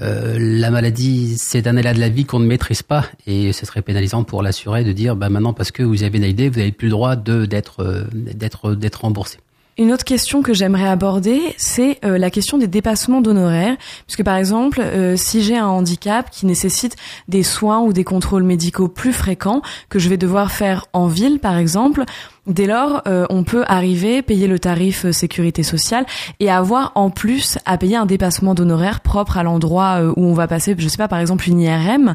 euh, 0.00 0.36
la 0.38 0.70
maladie, 0.70 1.36
c'est 1.38 1.66
un 1.66 1.76
état 1.76 1.92
de 1.92 2.00
la 2.00 2.08
vie 2.08 2.24
qu'on 2.24 2.38
ne 2.38 2.46
maîtrise 2.46 2.82
pas 2.82 3.06
et 3.26 3.52
ce 3.52 3.66
serait 3.66 3.82
pénalisant 3.82 4.22
pour 4.22 4.42
l'assuré 4.42 4.84
de 4.84 4.92
dire, 4.92 5.16
bah 5.16 5.28
maintenant 5.28 5.52
parce 5.52 5.72
que 5.72 5.82
vous 5.82 6.04
avez 6.04 6.18
une 6.18 6.24
idée, 6.24 6.48
vous 6.48 6.58
n'avez 6.58 6.72
plus 6.72 6.86
le 6.86 6.92
droit 6.92 7.16
d'être 7.16 8.06
d'être 8.12 9.00
remboursé. 9.00 9.38
Une 9.76 9.92
autre 9.92 10.04
question 10.04 10.40
que 10.42 10.54
j'aimerais 10.54 10.86
aborder, 10.86 11.40
c'est 11.56 11.98
euh, 12.04 12.16
la 12.16 12.30
question 12.30 12.58
des 12.58 12.68
dépassements 12.68 13.20
d'honoraires. 13.20 13.76
Puisque 14.06 14.22
par 14.22 14.36
exemple, 14.36 14.80
euh, 14.80 15.16
si 15.16 15.42
j'ai 15.42 15.56
un 15.56 15.66
handicap 15.66 16.30
qui 16.30 16.46
nécessite 16.46 16.94
des 17.26 17.42
soins 17.42 17.80
ou 17.80 17.92
des 17.92 18.04
contrôles 18.04 18.44
médicaux 18.44 18.86
plus 18.86 19.12
fréquents, 19.12 19.62
que 19.88 19.98
je 19.98 20.08
vais 20.08 20.16
devoir 20.16 20.52
faire 20.52 20.86
en 20.92 21.08
ville 21.08 21.40
par 21.40 21.58
exemple, 21.58 22.04
Dès 22.46 22.66
lors, 22.66 23.02
euh, 23.06 23.26
on 23.30 23.42
peut 23.42 23.64
arriver, 23.66 24.22
payer 24.22 24.46
le 24.46 24.58
tarif 24.58 25.10
sécurité 25.10 25.62
sociale 25.62 26.04
et 26.40 26.50
avoir 26.50 26.92
en 26.94 27.10
plus 27.10 27.58
à 27.64 27.78
payer 27.78 27.96
un 27.96 28.06
dépassement 28.06 28.54
d'honoraires 28.54 29.00
propre 29.00 29.38
à 29.38 29.42
l'endroit 29.42 30.02
où 30.16 30.26
on 30.26 30.34
va 30.34 30.46
passer, 30.46 30.74
je 30.76 30.88
sais 30.88 30.96
pas, 30.96 31.08
par 31.08 31.18
exemple 31.18 31.48
une 31.48 31.60
IRM. 31.60 32.14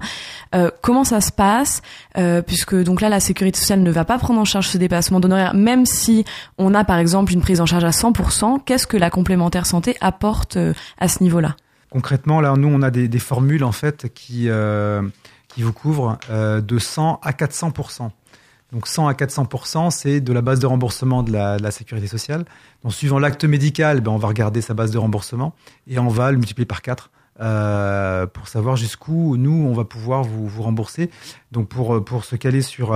comment 0.82 1.04
ça 1.04 1.22
se 1.22 1.32
passe 1.32 1.82
Puisque 2.46 2.76
donc 2.76 3.02
là, 3.02 3.10
la 3.10 3.20
sécurité 3.20 3.60
sociale 3.60 3.82
ne 3.82 3.92
va 3.92 4.06
pas 4.06 4.18
prendre 4.18 4.40
en 4.40 4.46
charge 4.46 4.68
ce 4.68 4.78
dépassement 4.78 5.20
d'honoraires, 5.20 5.54
même 5.54 5.86
si 5.86 6.26
on 6.58 6.74
a 6.74 6.84
par 6.84 6.98
exemple 6.98 7.34
une 7.34 7.42
prise 7.42 7.62
en 7.62 7.66
charge 7.66 7.84
à 7.84 7.90
100%. 7.90 8.60
Qu'est-ce 8.66 8.88
que 8.88 8.98
la 8.98 9.10
complémentaire 9.10 9.66
santé 9.66 9.96
apporte 10.02 10.58
euh, 10.58 10.74
à 10.98 11.08
ce 11.08 11.24
niveau-là? 11.24 11.56
Concrètement, 11.90 12.42
là, 12.42 12.54
nous, 12.56 12.68
on 12.68 12.82
a 12.82 12.92
des, 12.92 13.20
formules 13.20 13.64
en 13.64 13.72
fait 13.72 14.14
qui 14.14 14.46
euh, 14.48 15.02
qui 15.48 15.64
vous 15.64 15.74
couvrent 15.74 16.20
euh, 16.30 16.62
de 16.62 16.78
100 16.78 17.20
à 17.24 17.32
400%. 17.32 18.12
Donc 18.72 18.88
100 18.88 19.08
à 19.08 19.14
400%, 19.14 19.90
c'est 19.90 20.22
de 20.22 20.34
la 20.34 20.42
base 20.42 20.60
de 20.60 20.68
remboursement 20.68 21.24
de 21.24 21.32
la, 21.32 21.72
sécurité 21.72 22.08
sociale. 22.08 22.46
Donc 22.84 22.94
suivant 22.94 23.20
l'acte 23.20 23.46
médical, 23.46 24.02
ben, 24.02 24.12
on 24.12 24.18
va 24.18 24.28
regarder 24.28 24.62
sa 24.62 24.74
base 24.74 24.92
de 24.92 24.98
remboursement 24.98 25.56
et 25.88 25.98
on 26.00 26.08
va 26.08 26.32
le 26.32 26.38
multiplier 26.38 26.66
par 26.66 26.82
4 26.82 27.10
pour 28.34 28.48
savoir 28.50 28.76
jusqu'où 28.76 29.38
nous 29.38 29.66
on 29.70 29.74
va 29.74 29.86
pouvoir 29.86 30.24
vous, 30.24 30.46
vous 30.46 30.62
rembourser. 30.62 31.10
Donc 31.52 31.70
pour 31.70 32.04
pour 32.04 32.26
se 32.26 32.36
caler 32.36 32.62
sur 32.62 32.94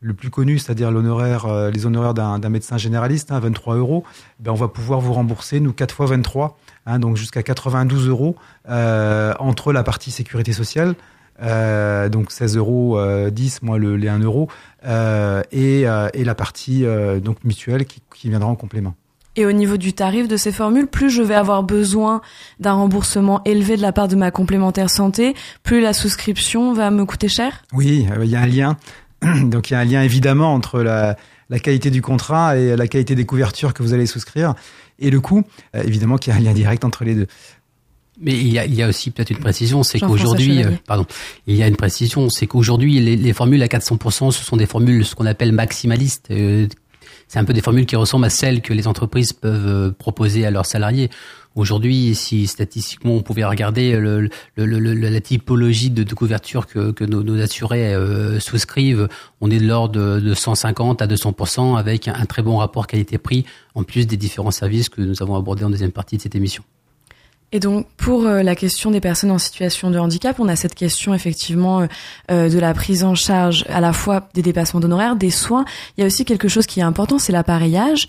le 0.00 0.14
plus 0.14 0.30
connu, 0.30 0.58
c'est-à-dire 0.58 0.90
l'honoraire, 0.90 1.46
euh, 1.46 1.70
les 1.70 1.86
honoraires 1.86 2.14
d'un 2.14 2.48
médecin 2.48 2.78
généraliste, 2.78 3.30
hein, 3.32 3.38
23 3.38 3.76
euros, 3.76 4.04
ben 4.38 4.50
on 4.50 4.54
va 4.54 4.68
pouvoir 4.68 5.00
vous 5.00 5.12
rembourser, 5.12 5.60
nous, 5.60 5.72
4 5.72 5.94
fois 5.94 6.06
23, 6.06 6.58
hein, 6.86 6.98
donc 6.98 7.16
jusqu'à 7.16 7.42
92 7.42 8.08
euros 8.08 8.36
euh, 8.68 9.34
entre 9.38 9.72
la 9.72 9.82
partie 9.82 10.10
sécurité 10.10 10.52
sociale, 10.52 10.94
euh, 11.42 12.08
donc 12.08 12.30
16 12.30 12.56
euros 12.56 12.98
10 13.30 13.62
moins 13.62 13.78
le, 13.78 13.96
les 13.96 14.08
1 14.08 14.20
euro, 14.20 14.48
et, 14.84 15.80
et, 15.82 16.24
la 16.24 16.34
partie 16.34 16.84
donc 17.22 17.44
mutuelle 17.44 17.84
qui, 17.84 18.00
qui 18.14 18.28
viendra 18.28 18.48
en 18.48 18.56
complément. 18.56 18.94
Et 19.36 19.46
au 19.46 19.52
niveau 19.52 19.76
du 19.76 19.92
tarif 19.92 20.26
de 20.26 20.36
ces 20.36 20.50
formules, 20.50 20.88
plus 20.88 21.08
je 21.08 21.22
vais 21.22 21.34
avoir 21.34 21.62
besoin 21.62 22.20
d'un 22.58 22.72
remboursement 22.72 23.42
élevé 23.44 23.76
de 23.76 23.82
la 23.82 23.92
part 23.92 24.08
de 24.08 24.16
ma 24.16 24.30
complémentaire 24.30 24.90
santé, 24.90 25.34
plus 25.62 25.80
la 25.80 25.92
souscription 25.92 26.72
va 26.72 26.90
me 26.90 27.04
coûter 27.04 27.28
cher? 27.28 27.62
Oui, 27.72 28.06
il 28.22 28.28
y 28.28 28.36
a 28.36 28.40
un 28.40 28.46
lien. 28.46 28.76
Donc 29.44 29.70
il 29.70 29.74
y 29.74 29.76
a 29.76 29.80
un 29.80 29.84
lien 29.84 30.02
évidemment 30.02 30.52
entre 30.52 30.82
la, 30.82 31.16
qualité 31.62 31.90
du 31.90 32.02
contrat 32.02 32.56
et 32.56 32.76
la 32.76 32.88
qualité 32.88 33.14
des 33.14 33.24
couvertures 33.24 33.72
que 33.72 33.82
vous 33.82 33.94
allez 33.94 34.06
souscrire 34.06 34.54
et 34.98 35.10
le 35.10 35.20
coût. 35.20 35.44
Euh, 35.76 35.82
évidemment 35.84 36.16
qu'il 36.16 36.32
y 36.32 36.36
a 36.36 36.38
un 36.38 36.42
lien 36.42 36.52
direct 36.52 36.84
entre 36.84 37.04
les 37.04 37.14
deux. 37.14 37.26
Mais 38.20 38.38
il 38.38 38.52
y 38.52 38.82
a, 38.82 38.88
aussi 38.88 39.10
peut-être 39.10 39.30
une 39.30 39.38
précision, 39.38 39.82
c'est 39.82 39.98
qu'aujourd'hui, 39.98 40.62
euh, 40.62 40.70
pardon, 40.86 41.06
il 41.46 41.56
y 41.56 41.62
a 41.62 41.66
une 41.66 41.76
précision, 41.76 42.28
c'est 42.28 42.46
qu'aujourd'hui 42.46 43.00
les, 43.00 43.32
formules 43.32 43.62
à 43.62 43.66
400%, 43.66 44.30
ce 44.30 44.44
sont 44.44 44.58
des 44.58 44.66
formules 44.66 45.06
ce 45.06 45.14
qu'on 45.14 45.26
appelle 45.26 45.52
maximalistes. 45.52 46.26
Euh, 46.30 46.66
c'est 47.28 47.38
un 47.38 47.44
peu 47.44 47.54
des 47.54 47.62
formules 47.62 47.86
qui 47.86 47.96
ressemblent 47.96 48.26
à 48.26 48.30
celles 48.30 48.60
que 48.60 48.74
les 48.74 48.86
entreprises 48.86 49.32
peuvent 49.32 49.92
proposer 49.92 50.44
à 50.44 50.50
leurs 50.50 50.66
salariés. 50.66 51.08
Aujourd'hui, 51.56 52.14
si 52.14 52.46
statistiquement 52.46 53.14
on 53.14 53.22
pouvait 53.22 53.44
regarder 53.44 53.96
le, 53.96 54.28
la 54.56 55.20
typologie 55.20 55.90
de, 55.90 56.14
couverture 56.14 56.66
que, 56.66 56.92
que 56.92 57.04
nos, 57.04 57.40
assurés 57.40 57.94
euh, 57.94 58.38
souscrivent, 58.38 59.08
on 59.40 59.50
est 59.50 59.58
de 59.58 59.66
l'ordre 59.66 60.20
de, 60.20 60.34
150 60.34 61.02
à 61.02 61.06
200 61.06 61.76
avec 61.76 62.06
un 62.06 62.26
très 62.26 62.42
bon 62.42 62.58
rapport 62.58 62.86
qualité-prix, 62.86 63.46
en 63.74 63.82
plus 63.82 64.06
des 64.06 64.16
différents 64.16 64.50
services 64.50 64.88
que 64.88 65.00
nous 65.00 65.22
avons 65.22 65.36
abordés 65.36 65.64
en 65.64 65.70
deuxième 65.70 65.92
partie 65.92 66.16
de 66.18 66.22
cette 66.22 66.34
émission. 66.34 66.62
Et 67.52 67.58
donc 67.58 67.86
pour 67.96 68.26
euh, 68.26 68.42
la 68.42 68.54
question 68.54 68.92
des 68.92 69.00
personnes 69.00 69.32
en 69.32 69.38
situation 69.38 69.90
de 69.90 69.98
handicap, 69.98 70.38
on 70.38 70.46
a 70.46 70.54
cette 70.54 70.76
question 70.76 71.14
effectivement 71.14 71.80
euh, 71.80 71.86
euh, 72.30 72.48
de 72.48 72.58
la 72.60 72.72
prise 72.74 73.02
en 73.02 73.16
charge 73.16 73.64
à 73.68 73.80
la 73.80 73.92
fois 73.92 74.28
des 74.34 74.42
dépassements 74.42 74.78
d'honoraires, 74.78 75.16
des 75.16 75.30
soins. 75.30 75.64
Il 75.96 76.02
y 76.02 76.04
a 76.04 76.06
aussi 76.06 76.24
quelque 76.24 76.46
chose 76.46 76.66
qui 76.66 76.78
est 76.78 76.84
important, 76.84 77.18
c'est 77.18 77.32
l'appareillage. 77.32 78.06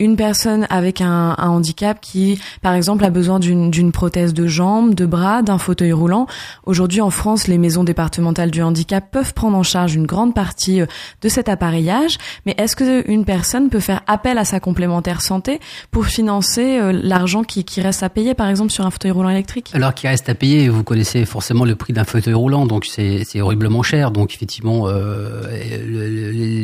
une 0.00 0.16
personne 0.16 0.66
avec 0.70 1.00
un, 1.00 1.36
un, 1.38 1.48
handicap 1.48 2.00
qui, 2.00 2.40
par 2.62 2.74
exemple, 2.74 3.04
a 3.04 3.10
besoin 3.10 3.38
d'une 3.38 3.92
prothèse 3.92 4.34
de 4.34 4.46
jambe, 4.46 4.94
de 4.94 5.06
bras, 5.06 5.42
d'un 5.42 5.58
fauteuil 5.58 5.92
roulant. 5.92 6.26
Aujourd'hui 6.64 7.00
en 7.00 7.10
France, 7.10 7.46
les 7.46 7.58
maisons 7.58 7.84
départementales 7.84 8.50
du 8.50 8.62
handicap 8.62 9.08
peuvent 9.10 9.34
prendre 9.34 9.56
en 9.56 9.62
charge 9.62 9.94
une 9.94 10.06
grande 10.06 10.34
partie 10.34 10.80
de 10.80 11.28
cet 11.28 11.48
appareillage. 11.48 12.18
Mais 12.44 12.54
est-ce 12.58 12.74
que 12.74 13.08
une 13.08 13.24
personne 13.24 13.68
peut 13.68 13.80
faire 13.80 14.02
appel 14.06 14.38
à 14.38 14.44
sa 14.44 14.58
complémentaire 14.58 15.20
santé 15.20 15.60
pour 15.90 16.06
financer 16.06 16.80
l'argent 16.92 17.44
qui, 17.44 17.64
qui 17.64 17.80
reste 17.80 18.02
à 18.02 18.08
payer, 18.08 18.34
par 18.34 18.48
exemple 18.48 18.63
sur 18.70 18.86
un 18.86 18.90
fauteuil 18.90 19.10
roulant 19.10 19.30
électrique? 19.30 19.70
Alors 19.72 19.94
qu'il 19.94 20.08
reste 20.08 20.28
à 20.28 20.34
payer, 20.34 20.68
vous 20.68 20.84
connaissez 20.84 21.24
forcément 21.24 21.64
le 21.64 21.74
prix 21.76 21.92
d'un 21.92 22.04
fauteuil 22.04 22.34
roulant, 22.34 22.66
donc 22.66 22.86
c'est 22.86 23.40
horriblement 23.40 23.82
cher. 23.82 24.10
Donc 24.10 24.34
effectivement, 24.34 24.88
euh, 24.88 25.42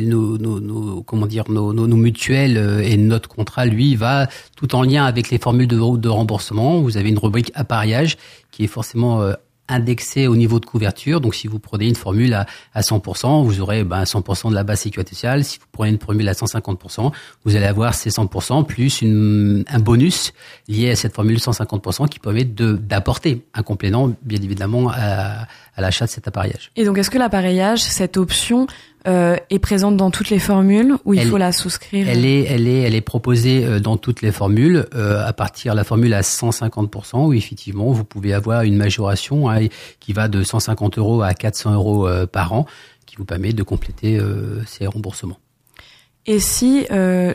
nos, 0.05 1.03
comment 1.03 1.27
dire, 1.27 1.45
nos, 1.49 1.73
mutuelles 1.87 2.57
euh, 2.57 2.81
et 2.81 2.97
notre 2.97 3.29
contrat, 3.29 3.65
lui, 3.65 3.95
va 3.95 4.27
tout 4.55 4.75
en 4.75 4.83
lien 4.83 5.05
avec 5.05 5.29
les 5.29 5.37
formules 5.37 5.67
de, 5.67 5.97
de 5.97 6.09
remboursement. 6.09 6.81
Vous 6.81 6.97
avez 6.97 7.09
une 7.09 7.19
rubrique 7.19 7.51
appareillage 7.55 8.17
qui 8.51 8.63
est 8.63 8.67
forcément 8.67 9.21
euh, 9.21 9.33
indexé 9.71 10.27
au 10.27 10.35
niveau 10.35 10.59
de 10.59 10.65
couverture. 10.65 11.21
Donc, 11.21 11.35
si 11.35 11.47
vous 11.47 11.59
prenez 11.59 11.87
une 11.87 11.95
formule 11.95 12.33
à, 12.33 12.45
à 12.73 12.81
100%, 12.81 13.43
vous 13.43 13.61
aurez 13.61 13.83
ben, 13.83 14.03
100% 14.03 14.49
de 14.49 14.55
la 14.55 14.63
base 14.63 14.81
sécurité 14.81 15.15
sociale. 15.15 15.43
Si 15.43 15.59
vous 15.59 15.65
prenez 15.71 15.91
une 15.91 15.99
formule 15.99 16.27
à 16.29 16.33
150%, 16.33 17.11
vous 17.45 17.55
allez 17.55 17.65
avoir 17.65 17.93
ces 17.93 18.09
100% 18.09 18.65
plus 18.65 19.03
un 19.03 19.79
bonus 19.79 20.33
lié 20.67 20.91
à 20.91 20.95
cette 20.95 21.13
formule 21.13 21.37
150% 21.37 22.07
qui 22.09 22.19
permet 22.19 22.43
d'apporter 22.43 23.45
un 23.53 23.63
complément, 23.63 24.11
bien 24.21 24.41
évidemment, 24.41 24.89
à 24.89 25.47
l'achat 25.77 26.05
de 26.05 26.11
cet 26.11 26.27
appareillage. 26.27 26.71
Et 26.75 26.85
donc, 26.85 26.97
est-ce 26.97 27.09
que 27.09 27.17
l'appareillage, 27.17 27.79
cette 27.79 28.17
option, 28.17 28.67
euh, 29.07 29.35
est 29.49 29.59
présente 29.59 29.97
dans 29.97 30.11
toutes 30.11 30.29
les 30.29 30.37
formules 30.37 30.95
ou 31.05 31.15
il 31.15 31.27
faut 31.27 31.37
la 31.37 31.51
souscrire 31.51 32.07
Elle 32.07 32.25
est, 32.25 32.43
elle 32.43 32.67
est, 32.67 32.81
elle 32.81 32.93
est 32.93 33.01
proposée 33.01 33.65
euh, 33.65 33.79
dans 33.79 33.97
toutes 33.97 34.21
les 34.21 34.31
formules 34.31 34.85
euh, 34.93 35.25
à 35.25 35.33
partir 35.33 35.73
de 35.73 35.77
la 35.77 35.83
formule 35.83 36.13
à 36.13 36.21
150% 36.21 37.25
où 37.25 37.33
effectivement 37.33 37.91
vous 37.91 38.03
pouvez 38.03 38.33
avoir 38.33 38.61
une 38.61 38.77
majoration 38.77 39.49
hein, 39.49 39.67
qui 39.99 40.13
va 40.13 40.27
de 40.27 40.43
150 40.43 40.99
euros 40.99 41.23
à 41.23 41.33
400 41.33 41.73
euros 41.73 42.07
par 42.31 42.53
an, 42.53 42.67
qui 43.07 43.15
vous 43.15 43.25
permet 43.25 43.53
de 43.53 43.63
compléter 43.63 44.17
euh, 44.17 44.63
ces 44.65 44.85
remboursements. 44.85 45.39
Et 46.27 46.39
si 46.39 46.85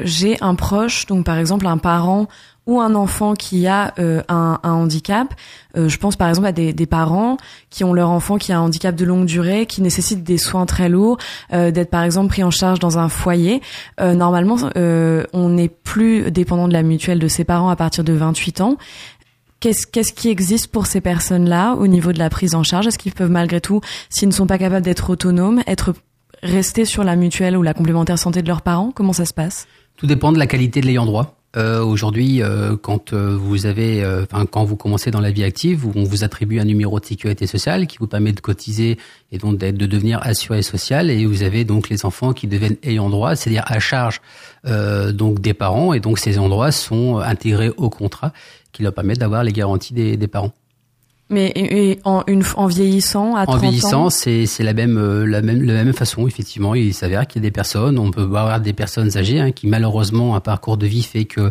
j'ai 0.03 0.37
un 0.41 0.55
proche, 0.55 1.07
donc 1.07 1.27
par 1.27 1.39
exemple 1.39 1.67
un 1.67 1.79
parent 1.79 2.29
ou 2.67 2.81
un 2.81 2.95
enfant 2.95 3.35
qui 3.35 3.67
a 3.67 3.95
euh, 3.99 4.23
un, 4.29 4.59
un, 4.63 4.73
handicap. 4.73 5.35
Euh, 5.77 5.89
je 5.89 5.99
pense 5.99 6.17
par 6.17 6.29
exemple 6.29 6.49
à 6.49 6.53
des, 6.53 6.73
des, 6.73 6.87
parents 6.87 7.37
qui 7.71 7.85
ont 7.85 7.93
leur 7.93 8.11
enfant 8.11 8.39
qui 8.39 8.53
a 8.53 8.59
un 8.59 8.63
handicap 8.63 8.95
de 8.95 9.05
longue 9.05 9.27
durée, 9.27 9.67
qui 9.67 9.83
nécessite 9.83 10.25
des 10.25 10.39
soins 10.39 10.67
très 10.67 10.89
lourds, 10.89 11.19
euh, 11.53 11.71
d'être 11.71 11.91
par 11.91 12.03
exemple 12.03 12.29
pris 12.29 12.43
en 12.43 12.51
charge 12.51 12.79
dans 12.79 12.99
un 12.99 13.09
foyer. 13.09 13.63
normalement, 14.01 14.57
on 14.75 15.49
n'est 15.49 15.69
plus 15.69 16.31
dépendant 16.31 16.69
de 16.69 16.73
la 16.73 16.83
mutuelle 16.83 17.19
de 17.19 17.29
ses 17.29 17.45
parents 17.45 17.69
à 17.69 17.77
partir 17.77 18.05
de 18.05 18.13
28 18.13 18.61
ans. 18.61 18.77
Qu'est-ce, 19.61 19.87
qu'est-ce 19.87 20.13
qui 20.13 20.29
existe 20.29 20.69
pour 20.69 20.87
ces 20.87 21.01
personnes-là 21.01 21.75
au 21.75 21.87
niveau 21.87 22.13
de 22.13 22.19
la 22.19 22.31
prise 22.31 22.55
en 22.55 22.63
charge? 22.63 22.87
Est-ce 22.87 22.99
qu'ils 22.99 23.13
peuvent 23.13 23.31
malgré 23.31 23.61
tout, 23.61 23.81
s'ils 24.11 24.29
ne 24.29 24.35
sont 24.35 24.47
pas 24.47 24.59
capables 24.59 24.85
d'être 24.85 25.09
autonomes, 25.09 25.63
être 25.67 25.95
restés 26.43 26.85
sur 26.85 27.05
la 27.05 27.17
mutuelle 27.17 27.57
ou 27.57 27.63
la 27.63 27.75
complémentaire 27.75 28.19
santé 28.19 28.43
de 28.43 28.49
leurs 28.49 28.63
parents? 28.63 28.93
Comment 28.95 29.13
ça 29.13 29.25
se 29.25 29.33
passe? 29.33 29.67
Tout 29.97 30.07
dépend 30.07 30.33
de 30.33 30.39
la 30.39 30.47
qualité 30.47 30.81
de 30.81 30.87
l'ayant 30.87 31.07
droit. 31.07 31.37
Euh, 31.57 31.83
Aujourd'hui, 31.83 32.43
euh, 32.43 32.77
quand 32.77 33.13
euh, 33.13 33.37
vous 33.37 33.67
avez, 33.67 34.05
quand 34.51 34.65
vous 34.65 34.77
commencez 34.77 35.11
dans 35.11 35.21
la 35.21 35.31
vie 35.31 35.45
active, 35.45 35.87
on 35.95 36.05
vous 36.05 36.25
attribue 36.25 36.61
un 36.61 36.65
numéro 36.65 37.01
de 37.01 37.05
sécurité 37.05 37.47
sociale 37.47 37.87
qui 37.87 37.99
vous 37.99 38.07
permet 38.07 38.33
de 38.33 38.41
cotiser 38.41 38.99
et 39.33 39.39
donc 39.39 39.59
de 39.59 39.87
devenir 39.87 40.21
assuré 40.23 40.63
social. 40.63 41.11
Et 41.11 41.25
vous 41.27 41.43
avez 41.43 41.65
donc 41.65 41.89
les 41.89 42.05
enfants 42.05 42.33
qui 42.33 42.47
deviennent 42.47 42.77
ayants 42.83 43.11
droit, 43.11 43.37
c'est-à-dire 43.37 43.65
à 43.67 43.79
charge 43.79 44.21
donc 44.65 45.41
des 45.41 45.55
parents. 45.55 45.93
Et 45.93 46.01
donc 46.01 46.19
ces 46.19 46.35
droit 46.35 46.73
sont 46.73 47.19
intégrés 47.19 47.71
au 47.77 47.91
contrat 47.91 48.33
qui 48.73 48.83
leur 48.83 48.93
permettent 48.93 49.21
d'avoir 49.21 49.45
les 49.45 49.53
garanties 49.53 49.95
des 49.95 50.29
parents. 50.29 50.53
Mais 51.29 51.99
en, 52.05 52.23
une, 52.29 52.45
en 52.55 52.67
vieillissant, 52.67 53.35
à 53.35 53.47
30 53.47 53.57
En 53.57 53.59
vieillissant, 53.59 54.11
c'est 54.11 54.47
c'est 54.47 54.63
la 54.63 54.75
même 54.75 54.97
euh, 54.97 55.27
la 55.27 55.43
même 55.43 55.61
la 55.63 55.83
même 55.83 55.93
façon. 55.93 56.29
Effectivement, 56.29 56.77
il 56.77 56.95
s'avère 56.95 57.27
qu'il 57.27 57.43
y 57.43 57.45
a 57.45 57.49
des 57.49 57.53
personnes, 57.53 57.99
on 57.99 58.13
peut 58.13 58.23
avoir 58.23 58.61
des 58.61 58.73
personnes 58.73 59.17
âgées 59.17 59.41
hein, 59.41 59.51
qui 59.51 59.67
malheureusement 59.67 60.37
un 60.37 60.41
parcours 60.41 60.77
de 60.77 60.87
vie 60.87 61.03
fait 61.03 61.25
que 61.25 61.51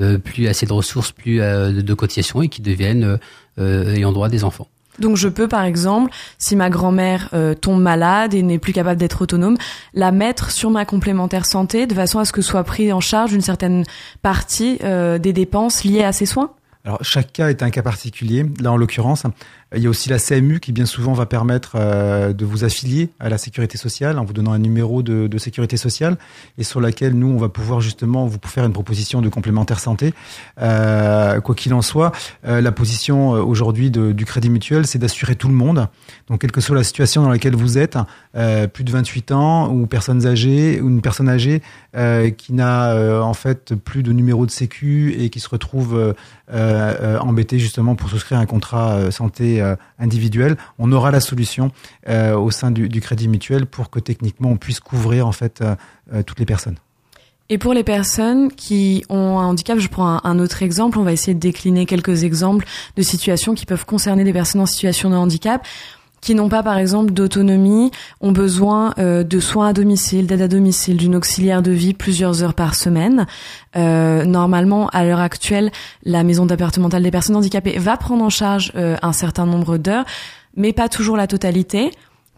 euh, 0.00 0.18
plus 0.18 0.48
assez 0.48 0.66
de 0.66 0.72
ressources, 0.72 1.12
plus 1.12 1.40
euh, 1.40 1.82
de 1.82 1.94
cotisations 1.94 2.42
et 2.42 2.48
qui 2.48 2.62
deviennent 2.62 3.18
ayant 3.58 4.12
droit 4.12 4.28
des 4.28 4.42
enfants. 4.42 4.66
Donc 4.98 5.16
je 5.16 5.28
peux 5.28 5.46
par 5.46 5.62
exemple, 5.62 6.10
si 6.38 6.56
ma 6.56 6.68
grand-mère 6.68 7.30
tombe 7.60 7.80
malade 7.80 8.34
et 8.34 8.42
n'est 8.42 8.58
plus 8.58 8.72
capable 8.72 8.98
d'être 8.98 9.22
autonome, 9.22 9.56
la 9.94 10.10
mettre 10.10 10.50
sur 10.50 10.70
ma 10.70 10.84
complémentaire 10.84 11.46
santé 11.46 11.86
de 11.86 11.94
façon 11.94 12.18
à 12.18 12.24
ce 12.24 12.32
que 12.32 12.42
soit 12.42 12.64
pris 12.64 12.92
en 12.92 13.00
charge 13.00 13.32
une 13.32 13.40
certaine 13.40 13.84
partie 14.20 14.78
des 14.78 15.32
dépenses 15.32 15.84
liées 15.84 16.02
à 16.02 16.12
ses 16.12 16.26
soins 16.26 16.50
alors 16.84 16.98
chaque 17.02 17.32
cas 17.32 17.48
est 17.48 17.62
un 17.62 17.70
cas 17.70 17.82
particulier. 17.82 18.44
Là, 18.60 18.72
en 18.72 18.76
l'occurrence, 18.76 19.24
Il 19.74 19.82
y 19.82 19.86
a 19.86 19.90
aussi 19.90 20.08
la 20.08 20.18
CMU 20.18 20.60
qui 20.60 20.72
bien 20.72 20.86
souvent 20.86 21.12
va 21.12 21.26
permettre 21.26 21.72
euh, 21.76 22.32
de 22.32 22.44
vous 22.44 22.64
affilier 22.64 23.10
à 23.20 23.28
la 23.28 23.38
sécurité 23.38 23.78
sociale 23.78 24.18
en 24.18 24.24
vous 24.24 24.32
donnant 24.32 24.52
un 24.52 24.58
numéro 24.58 25.02
de, 25.02 25.26
de, 25.26 25.38
sécurité 25.38 25.76
sociale 25.76 26.16
et 26.58 26.64
sur 26.64 26.80
laquelle 26.80 27.14
nous 27.14 27.28
on 27.28 27.38
va 27.38 27.48
pouvoir 27.48 27.80
justement 27.80 28.26
vous 28.26 28.38
faire 28.44 28.64
une 28.64 28.72
proposition 28.72 29.22
de 29.22 29.28
complémentaire 29.28 29.80
santé. 29.80 30.12
Euh, 30.60 31.40
quoi 31.40 31.54
qu'il 31.54 31.74
en 31.74 31.82
soit, 31.82 32.12
euh, 32.46 32.60
la 32.60 32.72
position 32.72 33.34
euh, 33.34 33.42
aujourd'hui 33.42 33.90
du 33.90 34.24
Crédit 34.24 34.50
Mutuel, 34.50 34.86
c'est 34.86 34.98
d'assurer 34.98 35.36
tout 35.36 35.48
le 35.48 35.54
monde. 35.54 35.88
Donc 36.28 36.40
quelle 36.40 36.52
que 36.52 36.60
soit 36.60 36.76
la 36.76 36.84
situation 36.84 37.22
dans 37.22 37.30
laquelle 37.30 37.54
vous 37.54 37.78
êtes, 37.78 37.98
euh, 38.36 38.66
plus 38.66 38.84
de 38.84 38.90
28 38.90 39.32
ans 39.32 39.72
ou 39.72 39.86
personnes 39.86 40.26
âgées 40.26 40.80
ou 40.80 40.88
une 40.88 41.02
personne 41.02 41.28
âgée 41.28 41.62
qui 42.38 42.54
n'a 42.54 43.22
en 43.22 43.34
fait 43.34 43.74
plus 43.74 44.02
de 44.02 44.12
numéro 44.12 44.46
de 44.46 44.50
sécu 44.50 45.14
et 45.18 45.28
qui 45.28 45.40
se 45.40 45.48
retrouve 45.48 46.14
embêtée 46.50 47.58
justement 47.58 47.94
pour 47.94 48.08
souscrire 48.08 48.38
un 48.38 48.46
contrat 48.46 49.10
santé 49.10 49.61
euh, 49.62 49.76
individuelle, 49.98 50.56
on 50.78 50.92
aura 50.92 51.10
la 51.10 51.20
solution 51.20 51.70
euh, 52.08 52.36
au 52.36 52.50
sein 52.50 52.70
du, 52.70 52.88
Crédit 53.00 53.28
Mutuel 53.28 53.66
pour 53.66 53.90
que 53.90 53.98
techniquement 53.98 54.50
on 54.50 54.56
puisse 54.56 54.80
couvrir 54.80 55.26
en 55.26 55.32
fait 55.32 55.62
euh, 55.62 56.22
toutes 56.22 56.38
les 56.38 56.46
personnes. 56.46 56.76
Et 57.48 57.58
pour 57.58 57.74
les 57.74 57.84
personnes 57.84 58.50
qui 58.52 59.04
ont 59.08 59.38
un 59.38 59.46
handicap, 59.46 59.78
je 59.78 59.88
prends 59.88 60.20
un, 60.24 60.38
autre 60.38 60.62
exemple, 60.62 60.98
on 60.98 61.02
va 61.02 61.12
essayer 61.12 61.34
de 61.34 61.40
décliner 61.40 61.84
quelques 61.86 62.24
exemples 62.24 62.64
de 62.96 63.02
situations 63.02 63.54
qui 63.54 63.66
peuvent 63.66 63.84
concerner 63.84 64.24
des 64.24 64.32
personnes 64.32 64.62
en 64.62 64.66
situation 64.66 65.10
de 65.10 65.16
handicap 65.16 65.66
qui 66.22 66.34
n'ont 66.34 66.48
pas 66.48 66.62
par 66.62 66.78
exemple 66.78 67.12
d'autonomie, 67.12 67.90
ont 68.22 68.32
besoin 68.32 68.94
de 68.96 69.40
soins 69.40 69.68
à 69.68 69.72
domicile, 69.72 70.26
d'aide 70.26 70.40
à 70.42 70.48
domicile, 70.48 70.96
d'une 70.96 71.16
auxiliaire 71.16 71.62
de 71.62 71.72
vie 71.72 71.92
plusieurs 71.92 72.42
heures 72.42 72.54
par 72.54 72.74
semaine. 72.74 73.26
Euh, 73.76 74.24
normalement, 74.24 74.88
à 74.88 75.04
l'heure 75.04 75.20
actuelle, 75.20 75.70
la 76.04 76.22
maison 76.24 76.46
départementale 76.46 77.02
des 77.02 77.10
personnes 77.10 77.36
handicapées 77.36 77.78
va 77.78 77.96
prendre 77.96 78.24
en 78.24 78.30
charge 78.30 78.72
euh, 78.76 78.96
un 79.02 79.12
certain 79.12 79.46
nombre 79.46 79.78
d'heures, 79.78 80.04
mais 80.56 80.72
pas 80.72 80.88
toujours 80.88 81.16
la 81.16 81.26
totalité. 81.26 81.90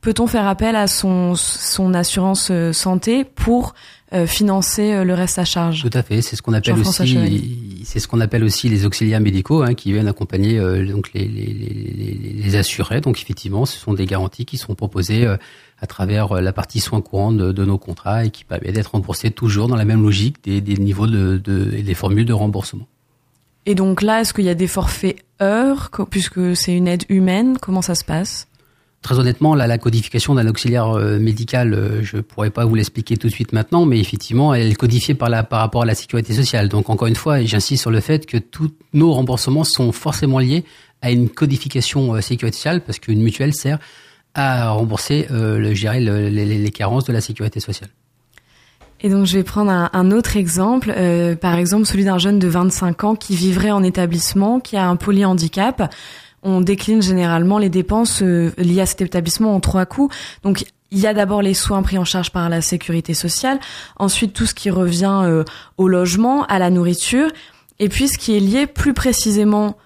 Peut-on 0.04 0.26
faire 0.26 0.46
appel 0.46 0.76
à 0.76 0.86
son, 0.86 1.34
son 1.34 1.94
assurance 1.94 2.48
euh, 2.50 2.72
santé 2.72 3.24
pour 3.24 3.74
financer 4.26 5.02
le 5.02 5.12
reste 5.12 5.40
à 5.40 5.44
charge? 5.44 5.82
Tout 5.82 5.98
à 5.98 6.04
fait, 6.04 6.22
c'est 6.22 6.36
ce 6.36 6.42
qu'on 6.42 6.52
appelle 6.52 6.78
aussi, 6.78 7.82
c'est 7.84 7.98
ce 7.98 8.06
qu'on 8.06 8.20
appelle 8.20 8.44
aussi 8.44 8.68
les 8.68 8.86
auxiliaires 8.86 9.18
médicaux 9.18 9.64
hein, 9.64 9.74
qui 9.74 9.90
viennent 9.92 10.06
accompagner 10.06 10.56
donc 10.84 11.12
les, 11.14 11.26
les, 11.26 11.52
les, 11.52 12.32
les, 12.32 12.54
assurés. 12.54 13.00
Donc 13.00 13.20
effectivement, 13.20 13.66
ce 13.66 13.76
sont 13.76 13.92
des 13.92 14.06
garanties 14.06 14.44
qui 14.44 14.56
sont 14.56 14.76
proposées 14.76 15.26
à 15.84 15.86
travers 15.86 16.32
euh, 16.32 16.40
la 16.40 16.52
partie 16.52 16.80
soins 16.80 17.00
courants 17.02 17.32
de, 17.32 17.64
nos 17.64 17.78
contrats 17.78 18.24
et 18.24 18.30
qui 18.30 18.44
permet 18.44 18.72
d'être 18.72 18.92
remboursé 18.92 19.30
toujours 19.30 19.68
dans 19.68 19.76
la 19.76 19.84
même 19.84 20.02
logique 20.02 20.42
des, 20.42 20.60
niveaux 20.60 21.06
de, 21.06 21.40
et 21.76 21.82
des 21.82 21.94
formules 21.94 22.24
de 22.24 22.32
remboursement. 22.32 22.86
Et 23.66 23.74
donc 23.74 24.02
là, 24.02 24.20
est-ce 24.20 24.34
qu'il 24.34 24.44
y 24.44 24.50
a 24.50 24.54
des 24.54 24.66
forfaits 24.66 25.16
heures, 25.40 25.90
puisque 26.10 26.56
c'est 26.56 26.74
une 26.74 26.88
aide 26.88 27.04
humaine? 27.08 27.58
Comment 27.60 27.82
ça 27.82 27.94
se 27.94 28.04
passe? 28.04 28.46
Très 29.04 29.18
honnêtement, 29.18 29.54
la 29.54 29.76
codification 29.76 30.34
d'un 30.34 30.48
auxiliaire 30.48 30.88
euh, 30.88 31.18
médical, 31.18 31.74
euh, 31.74 32.02
je 32.02 32.16
pourrais 32.16 32.48
pas 32.48 32.64
vous 32.64 32.74
l'expliquer 32.74 33.18
tout 33.18 33.26
de 33.26 33.32
suite 33.32 33.52
maintenant, 33.52 33.84
mais 33.84 34.00
effectivement, 34.00 34.54
elle 34.54 34.72
est 34.72 34.74
codifiée 34.74 35.14
par, 35.14 35.28
la, 35.28 35.44
par 35.44 35.60
rapport 35.60 35.82
à 35.82 35.84
la 35.84 35.94
sécurité 35.94 36.32
sociale. 36.32 36.70
Donc, 36.70 36.88
encore 36.88 37.06
une 37.06 37.14
fois, 37.14 37.42
j'insiste 37.42 37.82
sur 37.82 37.90
le 37.90 38.00
fait 38.00 38.24
que 38.24 38.38
tous 38.38 38.70
nos 38.94 39.12
remboursements 39.12 39.64
sont 39.64 39.92
forcément 39.92 40.38
liés 40.38 40.64
à 41.02 41.10
une 41.10 41.28
codification 41.28 42.18
sécurité 42.22 42.56
sociale, 42.56 42.80
parce 42.80 42.98
qu'une 42.98 43.22
mutuelle 43.22 43.52
sert 43.52 43.78
à 44.34 44.70
rembourser 44.70 45.26
euh, 45.30 45.58
le, 45.58 45.74
gérer 45.74 46.00
les, 46.00 46.70
carences 46.70 47.04
de 47.04 47.12
la 47.12 47.20
sécurité 47.20 47.60
sociale. 47.60 47.90
Et 49.00 49.10
donc 49.10 49.26
je 49.26 49.36
vais 49.36 49.42
prendre 49.42 49.70
un, 49.70 50.10
autre 50.12 50.38
exemple, 50.38 50.92
euh, 50.96 51.36
par 51.36 51.56
exemple 51.56 51.84
celui 51.84 52.04
d'un 52.04 52.16
jeune 52.16 52.38
de 52.38 52.48
25 52.48 53.04
ans 53.04 53.14
qui 53.16 53.36
vivrait 53.36 53.70
en 53.70 53.82
établissement, 53.82 54.60
qui 54.60 54.76
a 54.76 54.88
un 54.88 54.96
polyhandicap. 54.96 55.92
On 56.44 56.61
décline 56.61 57.00
généralement 57.00 57.57
les 57.57 57.70
dépenses 57.70 58.22
euh, 58.22 58.52
liées 58.59 58.83
à 58.83 58.87
cet 58.87 59.00
établissement 59.00 59.54
en 59.54 59.61
trois 59.61 59.87
coups. 59.87 60.14
Donc 60.42 60.66
il 60.90 60.98
y 60.98 61.07
a 61.07 61.14
d'abord 61.14 61.40
les 61.40 61.54
soins 61.54 61.83
pris 61.83 61.96
en 61.96 62.04
charge 62.04 62.30
par 62.30 62.50
la 62.50 62.61
sécurité 62.61 63.14
sociale, 63.14 63.59
ensuite 63.96 64.35
tout 64.35 64.44
ce 64.44 64.54
qui 64.54 64.70
revient 64.70 65.22
euh, 65.24 65.44
au 65.78 65.88
logement, 65.88 66.44
à 66.44 66.59
la 66.59 66.68
nourriture, 66.68 67.30
et 67.78 67.88
puis 67.88 68.09
ce 68.09 68.18
qui 68.18 68.37
est 68.37 68.40
lié 68.40 68.66
plus 68.66 68.92
précisément 68.92 69.76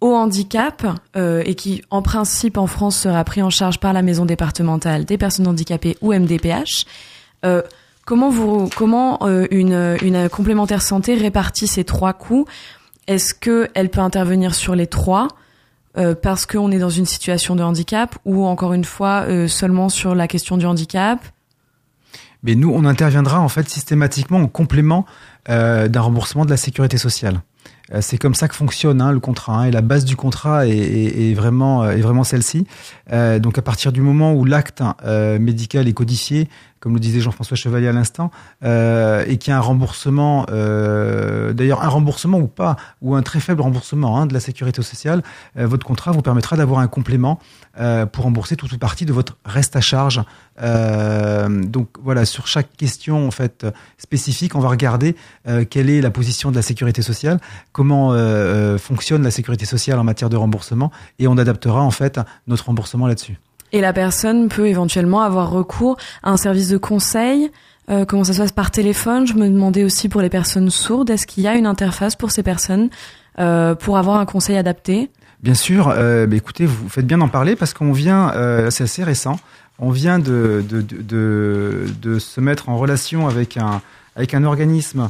au 0.00 0.12
handicap 0.14 0.84
euh, 1.16 1.42
et 1.46 1.54
qui, 1.54 1.82
en 1.90 2.02
principe, 2.02 2.58
en 2.58 2.66
France, 2.66 2.98
sera 2.98 3.22
pris 3.24 3.40
en 3.40 3.50
charge 3.50 3.78
par 3.78 3.92
la 3.92 4.02
maison 4.02 4.26
départementale 4.26 5.04
des 5.04 5.18
personnes 5.18 5.46
handicapées 5.46 5.96
ou 6.02 6.12
MDPH. 6.12 6.84
Comment 8.04 8.30
vous, 8.30 8.68
comment 8.74 9.20
une, 9.50 9.96
une 10.02 10.28
complémentaire 10.30 10.82
santé 10.82 11.14
répartit 11.14 11.66
ces 11.66 11.84
trois 11.84 12.14
coûts 12.14 12.46
Est-ce 13.06 13.34
que 13.34 13.68
elle 13.74 13.90
peut 13.90 14.00
intervenir 14.00 14.54
sur 14.54 14.74
les 14.74 14.86
trois? 14.86 15.28
Euh, 15.98 16.14
parce 16.14 16.46
qu'on 16.46 16.70
est 16.70 16.78
dans 16.78 16.90
une 16.90 17.06
situation 17.06 17.56
de 17.56 17.62
handicap 17.62 18.16
ou 18.24 18.46
encore 18.46 18.72
une 18.72 18.84
fois 18.84 19.24
euh, 19.28 19.48
seulement 19.48 19.88
sur 19.88 20.14
la 20.14 20.28
question 20.28 20.56
du 20.56 20.64
handicap 20.64 21.18
Mais 22.44 22.54
nous, 22.54 22.70
on 22.72 22.84
interviendra 22.84 23.40
en 23.40 23.48
fait 23.48 23.68
systématiquement 23.68 24.38
en 24.38 24.46
complément 24.46 25.06
euh, 25.48 25.88
d'un 25.88 26.00
remboursement 26.00 26.44
de 26.44 26.50
la 26.50 26.56
sécurité 26.56 26.98
sociale. 26.98 27.40
C'est 28.00 28.18
comme 28.18 28.34
ça 28.34 28.48
que 28.48 28.54
fonctionne 28.54 29.00
hein, 29.00 29.12
le 29.12 29.18
contrat. 29.18 29.60
Hein, 29.60 29.64
et 29.64 29.70
la 29.70 29.80
base 29.80 30.04
du 30.04 30.14
contrat 30.14 30.66
est, 30.66 31.32
vraiment, 31.32 31.88
est 31.88 32.02
vraiment 32.02 32.22
celle-ci. 32.22 32.66
Donc 33.10 33.56
à 33.56 33.62
partir 33.62 33.92
du 33.92 34.02
moment 34.02 34.34
où 34.34 34.44
l'acte 34.44 34.82
euh, 35.06 35.38
médical 35.38 35.88
est 35.88 35.94
codifié, 35.94 36.50
comme 36.80 36.94
le 36.94 37.00
disait 37.00 37.20
Jean-François 37.20 37.56
Chevalier 37.56 37.88
à 37.88 37.92
l'instant, 37.92 38.30
euh, 38.64 39.24
et 39.26 39.36
qu'il 39.38 39.50
y 39.50 39.54
a 39.54 39.58
un 39.58 39.62
remboursement, 39.62 40.46
euh, 40.50 41.52
d'ailleurs 41.52 41.82
un 41.82 41.88
remboursement 41.88 42.38
ou 42.38 42.46
pas, 42.46 42.76
ou 43.02 43.14
un 43.14 43.22
très 43.22 43.40
faible 43.40 43.62
remboursement 43.62 44.18
hein, 44.18 44.26
de 44.26 44.34
la 44.34 44.40
sécurité 44.40 44.82
sociale, 44.82 45.22
euh, 45.56 45.66
votre 45.66 45.86
contrat 45.86 46.12
vous 46.12 46.22
permettra 46.22 46.56
d'avoir 46.56 46.80
un 46.80 46.88
complément 46.88 47.38
euh, 47.80 48.06
pour 48.06 48.24
rembourser 48.24 48.56
toute 48.56 48.72
ou 48.72 48.78
partie 48.78 49.06
de 49.06 49.12
votre 49.12 49.36
reste 49.44 49.76
à 49.76 49.80
charge. 49.80 50.22
Donc 50.60 51.88
voilà, 52.02 52.24
sur 52.24 52.48
chaque 52.48 52.76
question 52.76 53.28
en 53.28 53.30
fait 53.30 53.64
spécifique, 53.96 54.56
on 54.56 54.60
va 54.60 54.68
regarder 54.68 55.14
quelle 55.70 55.88
est 55.88 56.00
la 56.00 56.10
position 56.10 56.50
de 56.50 56.56
la 56.56 56.62
sécurité 56.62 57.00
sociale, 57.00 57.38
comment 57.70 58.12
fonctionne 58.78 59.22
la 59.22 59.30
sécurité 59.30 59.66
sociale 59.66 60.00
en 60.00 60.04
matière 60.04 60.30
de 60.30 60.36
remboursement, 60.36 60.90
et 61.20 61.28
on 61.28 61.38
adaptera 61.38 61.80
en 61.80 61.92
fait 61.92 62.18
notre 62.48 62.66
remboursement 62.66 63.06
là-dessus. 63.06 63.38
Et 63.72 63.80
la 63.80 63.92
personne 63.92 64.48
peut 64.48 64.66
éventuellement 64.66 65.20
avoir 65.20 65.50
recours 65.50 65.96
à 66.22 66.30
un 66.30 66.36
service 66.36 66.68
de 66.68 66.78
conseil. 66.78 67.50
Euh, 67.90 68.04
comment 68.04 68.24
ça 68.24 68.34
se 68.34 68.38
passe 68.38 68.52
par 68.52 68.70
téléphone? 68.70 69.26
Je 69.26 69.34
me 69.34 69.48
demandais 69.48 69.84
aussi 69.84 70.08
pour 70.08 70.20
les 70.20 70.28
personnes 70.28 70.70
sourdes, 70.70 71.10
est-ce 71.10 71.26
qu'il 71.26 71.42
y 71.42 71.48
a 71.48 71.54
une 71.54 71.66
interface 71.66 72.16
pour 72.16 72.30
ces 72.30 72.42
personnes 72.42 72.90
euh, 73.38 73.74
pour 73.74 73.96
avoir 73.96 74.18
un 74.20 74.26
conseil 74.26 74.56
adapté? 74.56 75.10
Bien 75.42 75.54
sûr. 75.54 75.88
Euh, 75.88 76.26
bah, 76.26 76.36
écoutez, 76.36 76.66
vous 76.66 76.88
faites 76.88 77.06
bien 77.06 77.18
d'en 77.18 77.28
parler 77.28 77.56
parce 77.56 77.72
qu'on 77.72 77.92
vient, 77.92 78.32
c'est 78.70 78.84
assez 78.84 79.04
récent, 79.04 79.38
on 79.78 79.90
vient 79.90 80.18
de, 80.18 80.64
de, 80.68 80.82
de, 80.82 81.86
de, 82.02 82.18
se 82.18 82.40
mettre 82.40 82.68
en 82.68 82.76
relation 82.76 83.28
avec 83.28 83.56
un, 83.56 83.80
avec 84.16 84.34
un 84.34 84.44
organisme 84.44 85.08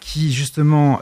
qui 0.00 0.32
justement 0.32 1.00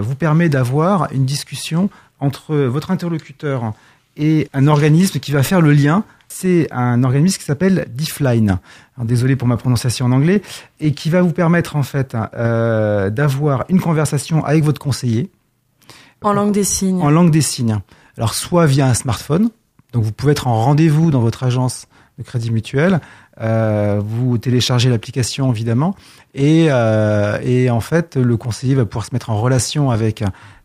vous 0.00 0.14
permet 0.14 0.48
d'avoir 0.48 1.08
une 1.12 1.26
discussion 1.26 1.90
entre 2.20 2.54
votre 2.54 2.90
interlocuteur 2.90 3.74
et 4.16 4.48
un 4.52 4.66
organisme 4.66 5.18
qui 5.18 5.32
va 5.32 5.42
faire 5.42 5.60
le 5.60 5.72
lien. 5.72 6.04
C'est 6.28 6.68
un 6.72 7.04
organisme 7.04 7.38
qui 7.38 7.44
s'appelle 7.44 7.86
Diffline. 7.90 8.58
désolé 9.04 9.36
pour 9.36 9.48
ma 9.48 9.56
prononciation 9.56 10.06
en 10.06 10.12
anglais, 10.12 10.42
et 10.80 10.92
qui 10.92 11.08
va 11.08 11.22
vous 11.22 11.32
permettre 11.32 11.76
en 11.76 11.82
fait 11.82 12.16
euh, 12.34 13.10
d'avoir 13.10 13.64
une 13.68 13.80
conversation 13.80 14.44
avec 14.44 14.64
votre 14.64 14.80
conseiller. 14.80 15.30
En 16.22 16.32
langue 16.32 16.52
des 16.52 16.64
signes. 16.64 17.00
En 17.00 17.10
langue 17.10 17.30
des 17.30 17.42
signes. 17.42 17.78
Alors 18.16 18.34
soit 18.34 18.66
via 18.66 18.86
un 18.86 18.94
smartphone, 18.94 19.50
donc 19.92 20.04
vous 20.04 20.12
pouvez 20.12 20.32
être 20.32 20.46
en 20.46 20.62
rendez-vous 20.62 21.10
dans 21.10 21.20
votre 21.20 21.44
agence 21.44 21.86
de 22.18 22.22
crédit 22.22 22.50
mutuel, 22.50 23.00
euh, 23.40 24.00
vous 24.04 24.38
téléchargez 24.38 24.88
l'application 24.88 25.50
évidemment, 25.50 25.94
et, 26.34 26.66
euh, 26.70 27.38
et 27.42 27.70
en 27.70 27.80
fait 27.80 28.16
le 28.16 28.36
conseiller 28.36 28.74
va 28.74 28.84
pouvoir 28.84 29.06
se 29.06 29.14
mettre 29.14 29.30
en 29.30 29.40
relation 29.40 29.90
avec 29.90 30.22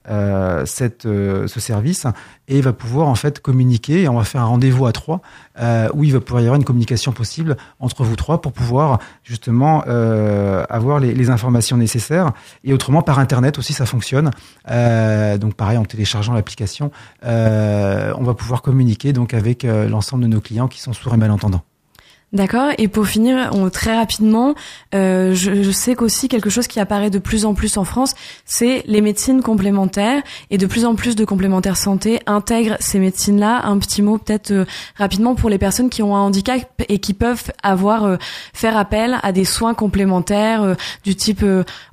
euh, 0.09 0.65
cette, 0.65 1.05
euh, 1.05 1.45
ce 1.45 1.59
service 1.59 2.07
et 2.47 2.59
va 2.59 2.73
pouvoir 2.73 3.07
en 3.07 3.13
fait 3.13 3.39
communiquer. 3.39 4.01
Et 4.01 4.09
on 4.09 4.17
va 4.17 4.23
faire 4.23 4.41
un 4.41 4.45
rendez-vous 4.45 4.87
à 4.87 4.91
trois 4.91 5.21
euh, 5.59 5.89
où 5.93 6.03
il 6.03 6.11
va 6.11 6.19
pouvoir 6.19 6.41
y 6.41 6.45
avoir 6.45 6.55
une 6.55 6.63
communication 6.63 7.11
possible 7.11 7.55
entre 7.79 8.03
vous 8.03 8.15
trois 8.15 8.41
pour 8.41 8.51
pouvoir 8.51 8.97
justement 9.23 9.81
avoir 9.81 10.99
les, 10.99 11.13
les, 11.13 11.29
informations 11.29 11.77
nécessaires. 11.77 12.31
Et 12.63 12.73
autrement 12.73 13.03
par 13.03 13.19
internet 13.19 13.59
aussi 13.59 13.73
ça 13.73 13.85
fonctionne. 13.85 14.31
Donc 14.67 15.53
pareil 15.53 15.77
en 15.77 15.85
téléchargeant 15.85 16.33
l'application, 16.33 16.91
on 17.23 18.23
va 18.23 18.33
pouvoir 18.33 18.63
communiquer 18.63 19.13
donc 19.13 19.35
avec 19.35 19.63
l'ensemble 19.63 20.23
de 20.23 20.29
nos 20.29 20.41
clients 20.41 20.67
qui 20.67 20.81
sont 20.81 20.93
sourds 20.93 21.13
et 21.13 21.17
malentendants. 21.17 21.61
D'accord. 22.33 22.71
Et 22.77 22.87
pour 22.87 23.07
finir, 23.07 23.49
on, 23.53 23.69
très 23.69 23.93
rapidement, 23.93 24.55
euh, 24.95 25.33
je, 25.33 25.63
je, 25.63 25.71
sais 25.71 25.95
qu'aussi 25.95 26.29
quelque 26.29 26.49
chose 26.49 26.65
qui 26.65 26.79
apparaît 26.79 27.09
de 27.09 27.19
plus 27.19 27.43
en 27.43 27.53
plus 27.53 27.75
en 27.75 27.83
France, 27.83 28.13
c'est 28.45 28.83
les 28.85 29.01
médecines 29.01 29.41
complémentaires 29.41 30.23
et 30.49 30.57
de 30.57 30.65
plus 30.65 30.85
en 30.85 30.95
plus 30.95 31.17
de 31.17 31.25
complémentaires 31.25 31.75
santé 31.75 32.21
intègrent 32.27 32.77
ces 32.79 32.99
médecines-là. 32.99 33.65
Un 33.65 33.77
petit 33.79 34.01
mot 34.01 34.17
peut-être 34.17 34.51
euh, 34.51 34.65
rapidement 34.95 35.35
pour 35.35 35.49
les 35.49 35.57
personnes 35.57 35.89
qui 35.89 36.03
ont 36.03 36.15
un 36.15 36.21
handicap 36.21 36.71
et 36.87 36.99
qui 36.99 37.13
peuvent 37.13 37.51
avoir 37.63 38.05
euh, 38.05 38.15
faire 38.53 38.77
appel 38.77 39.17
à 39.23 39.33
des 39.33 39.45
soins 39.45 39.73
complémentaires 39.73 40.61
euh, 40.61 40.75
du 41.03 41.17
type 41.17 41.43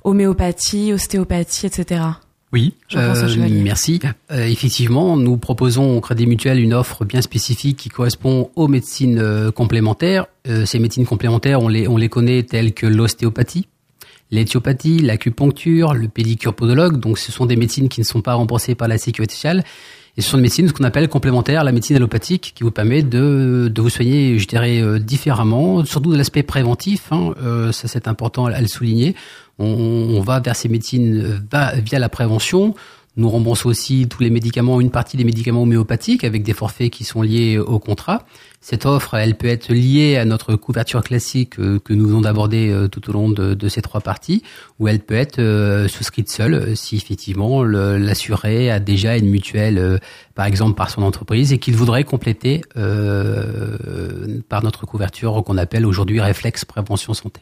homéopathie, 0.05 0.93
ostéopathie, 0.93 1.65
etc. 1.65 2.01
Oui, 2.51 2.73
euh, 2.95 3.13
merci. 3.63 3.99
Euh, 4.31 4.45
effectivement, 4.45 5.15
nous 5.17 5.37
proposons 5.37 5.97
au 5.97 6.01
Crédit 6.01 6.25
Mutuel 6.25 6.59
une 6.59 6.73
offre 6.73 7.05
bien 7.05 7.21
spécifique 7.21 7.77
qui 7.77 7.89
correspond 7.89 8.49
aux 8.55 8.67
médecines 8.67 9.19
euh, 9.19 9.51
complémentaires. 9.51 10.25
Euh, 10.47 10.65
ces 10.65 10.79
médecines 10.79 11.05
complémentaires, 11.05 11.61
on 11.61 11.67
les, 11.67 11.87
on 11.87 11.95
les 11.95 12.09
connaît 12.09 12.41
telles 12.41 12.73
que 12.73 12.87
l'ostéopathie, 12.87 13.67
l'éthiopathie, 14.31 14.97
l'acupuncture, 14.97 15.93
le 15.93 16.07
pédicure 16.07 16.55
podologue. 16.55 16.99
Donc, 16.99 17.19
ce 17.19 17.31
sont 17.31 17.45
des 17.45 17.55
médecines 17.55 17.87
qui 17.87 17.99
ne 17.99 18.05
sont 18.05 18.21
pas 18.21 18.33
remboursées 18.33 18.73
par 18.73 18.87
la 18.87 18.97
sécurité 18.97 19.35
sociale. 19.35 19.63
Ce 20.21 20.29
sont 20.29 20.37
des 20.37 20.43
médecines, 20.43 20.67
ce 20.67 20.73
qu'on 20.73 20.83
appelle 20.83 21.07
complémentaires, 21.07 21.63
la 21.63 21.71
médecine 21.71 21.95
allopathique, 21.95 22.53
qui 22.55 22.63
vous 22.63 22.71
permet 22.71 23.03
de, 23.03 23.71
de 23.73 23.81
vous 23.81 23.89
soigner, 23.89 24.37
je 24.39 24.47
dirais, 24.47 24.81
euh, 24.81 24.99
différemment, 24.99 25.85
surtout 25.85 26.11
de 26.11 26.17
l'aspect 26.17 26.43
préventif. 26.43 27.11
Hein, 27.11 27.33
euh, 27.41 27.71
ça, 27.71 27.87
c'est 27.87 28.07
important 28.07 28.45
à, 28.45 28.59
le 28.59 28.67
souligner. 28.67 29.15
On, 29.59 30.21
va 30.21 30.39
vers 30.39 30.55
ces 30.55 30.69
médecines 30.69 31.39
euh, 31.53 31.71
via 31.83 31.99
la 31.99 32.09
prévention. 32.09 32.75
Nous 33.19 33.29
remboursons 33.29 33.67
aussi 33.67 34.07
tous 34.07 34.23
les 34.23 34.29
médicaments, 34.29 34.79
une 34.79 34.91
partie 34.91 35.17
des 35.17 35.25
médicaments 35.25 35.63
homéopathiques 35.63 36.23
avec 36.23 36.41
des 36.41 36.53
forfaits 36.53 36.89
qui 36.89 37.03
sont 37.03 37.21
liés 37.21 37.57
au 37.57 37.77
contrat. 37.77 38.25
Cette 38.61 38.85
offre, 38.85 39.13
elle 39.13 39.35
peut 39.35 39.49
être 39.49 39.73
liée 39.73 40.15
à 40.15 40.23
notre 40.23 40.55
couverture 40.55 41.03
classique 41.03 41.59
euh, 41.59 41.79
que 41.79 41.91
nous 41.91 42.07
venons 42.07 42.21
d'aborder 42.21 42.69
euh, 42.69 42.87
tout 42.87 43.09
au 43.09 43.11
long 43.11 43.29
de, 43.29 43.67
ces 43.67 43.81
trois 43.81 43.99
parties, 43.99 44.41
ou 44.79 44.87
elle 44.87 45.01
peut 45.01 45.15
être 45.15 45.39
euh, 45.39 45.89
souscrite 45.89 46.31
seule 46.31 46.77
si 46.77 46.95
effectivement 46.95 47.61
l'assuré 47.61 48.71
a 48.71 48.79
déjà 48.79 49.17
une 49.17 49.29
mutuelle, 49.29 49.99
par 50.33 50.45
exemple 50.45 50.75
par 50.75 50.89
son 50.89 51.01
entreprise, 51.01 51.51
et 51.51 51.57
qu'il 51.57 51.75
voudrait 51.75 52.05
compléter 52.05 52.61
par 54.47 54.63
notre 54.63 54.85
couverture 54.85 55.43
qu'on 55.43 55.57
appelle 55.57 55.85
aujourd'hui 55.85 56.21
réflexe 56.21 56.63
prévention 56.63 57.13
santé. 57.13 57.41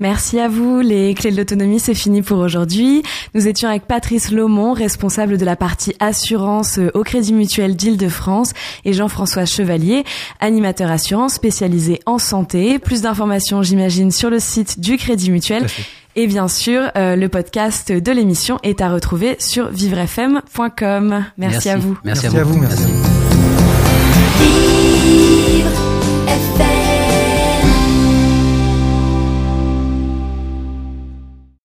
Merci 0.00 0.40
à 0.40 0.48
vous. 0.48 0.80
Les 0.80 1.14
clés 1.14 1.30
de 1.30 1.36
l'autonomie, 1.36 1.78
c'est 1.78 1.94
fini 1.94 2.22
pour 2.22 2.38
aujourd'hui. 2.38 3.02
Nous 3.34 3.46
étions 3.46 3.68
avec 3.68 3.86
Patrice 3.86 4.32
Lomont, 4.32 4.72
responsable 4.72 5.38
de 5.38 5.44
la 5.44 5.54
partie 5.54 5.94
assurance 6.00 6.78
euh, 6.78 6.90
au 6.94 7.04
Crédit 7.04 7.32
Mutuel 7.32 7.76
d'Île-de-France 7.76 8.50
et 8.84 8.92
Jean-François 8.92 9.44
Chevalier, 9.44 10.04
animateur 10.40 10.90
assurance 10.90 11.34
spécialisé 11.34 12.00
en 12.04 12.18
santé. 12.18 12.78
Plus 12.80 13.02
d'informations, 13.02 13.62
j'imagine, 13.62 14.10
sur 14.10 14.28
le 14.28 14.40
site 14.40 14.80
du 14.80 14.96
Crédit 14.96 15.30
Mutuel. 15.30 15.66
Et 16.16 16.26
bien 16.26 16.48
sûr, 16.48 16.90
euh, 16.96 17.16
le 17.16 17.28
podcast 17.28 17.90
de 17.90 18.12
l'émission 18.12 18.58
est 18.62 18.80
à 18.80 18.92
retrouver 18.92 19.36
sur 19.38 19.68
vivrefm.com. 19.68 21.24
Merci, 21.38 21.70
à 21.70 21.76
vous. 21.76 21.96
Merci, 22.04 22.26
à 22.26 22.44
vous. 22.44 22.58
Merci. 22.58 22.82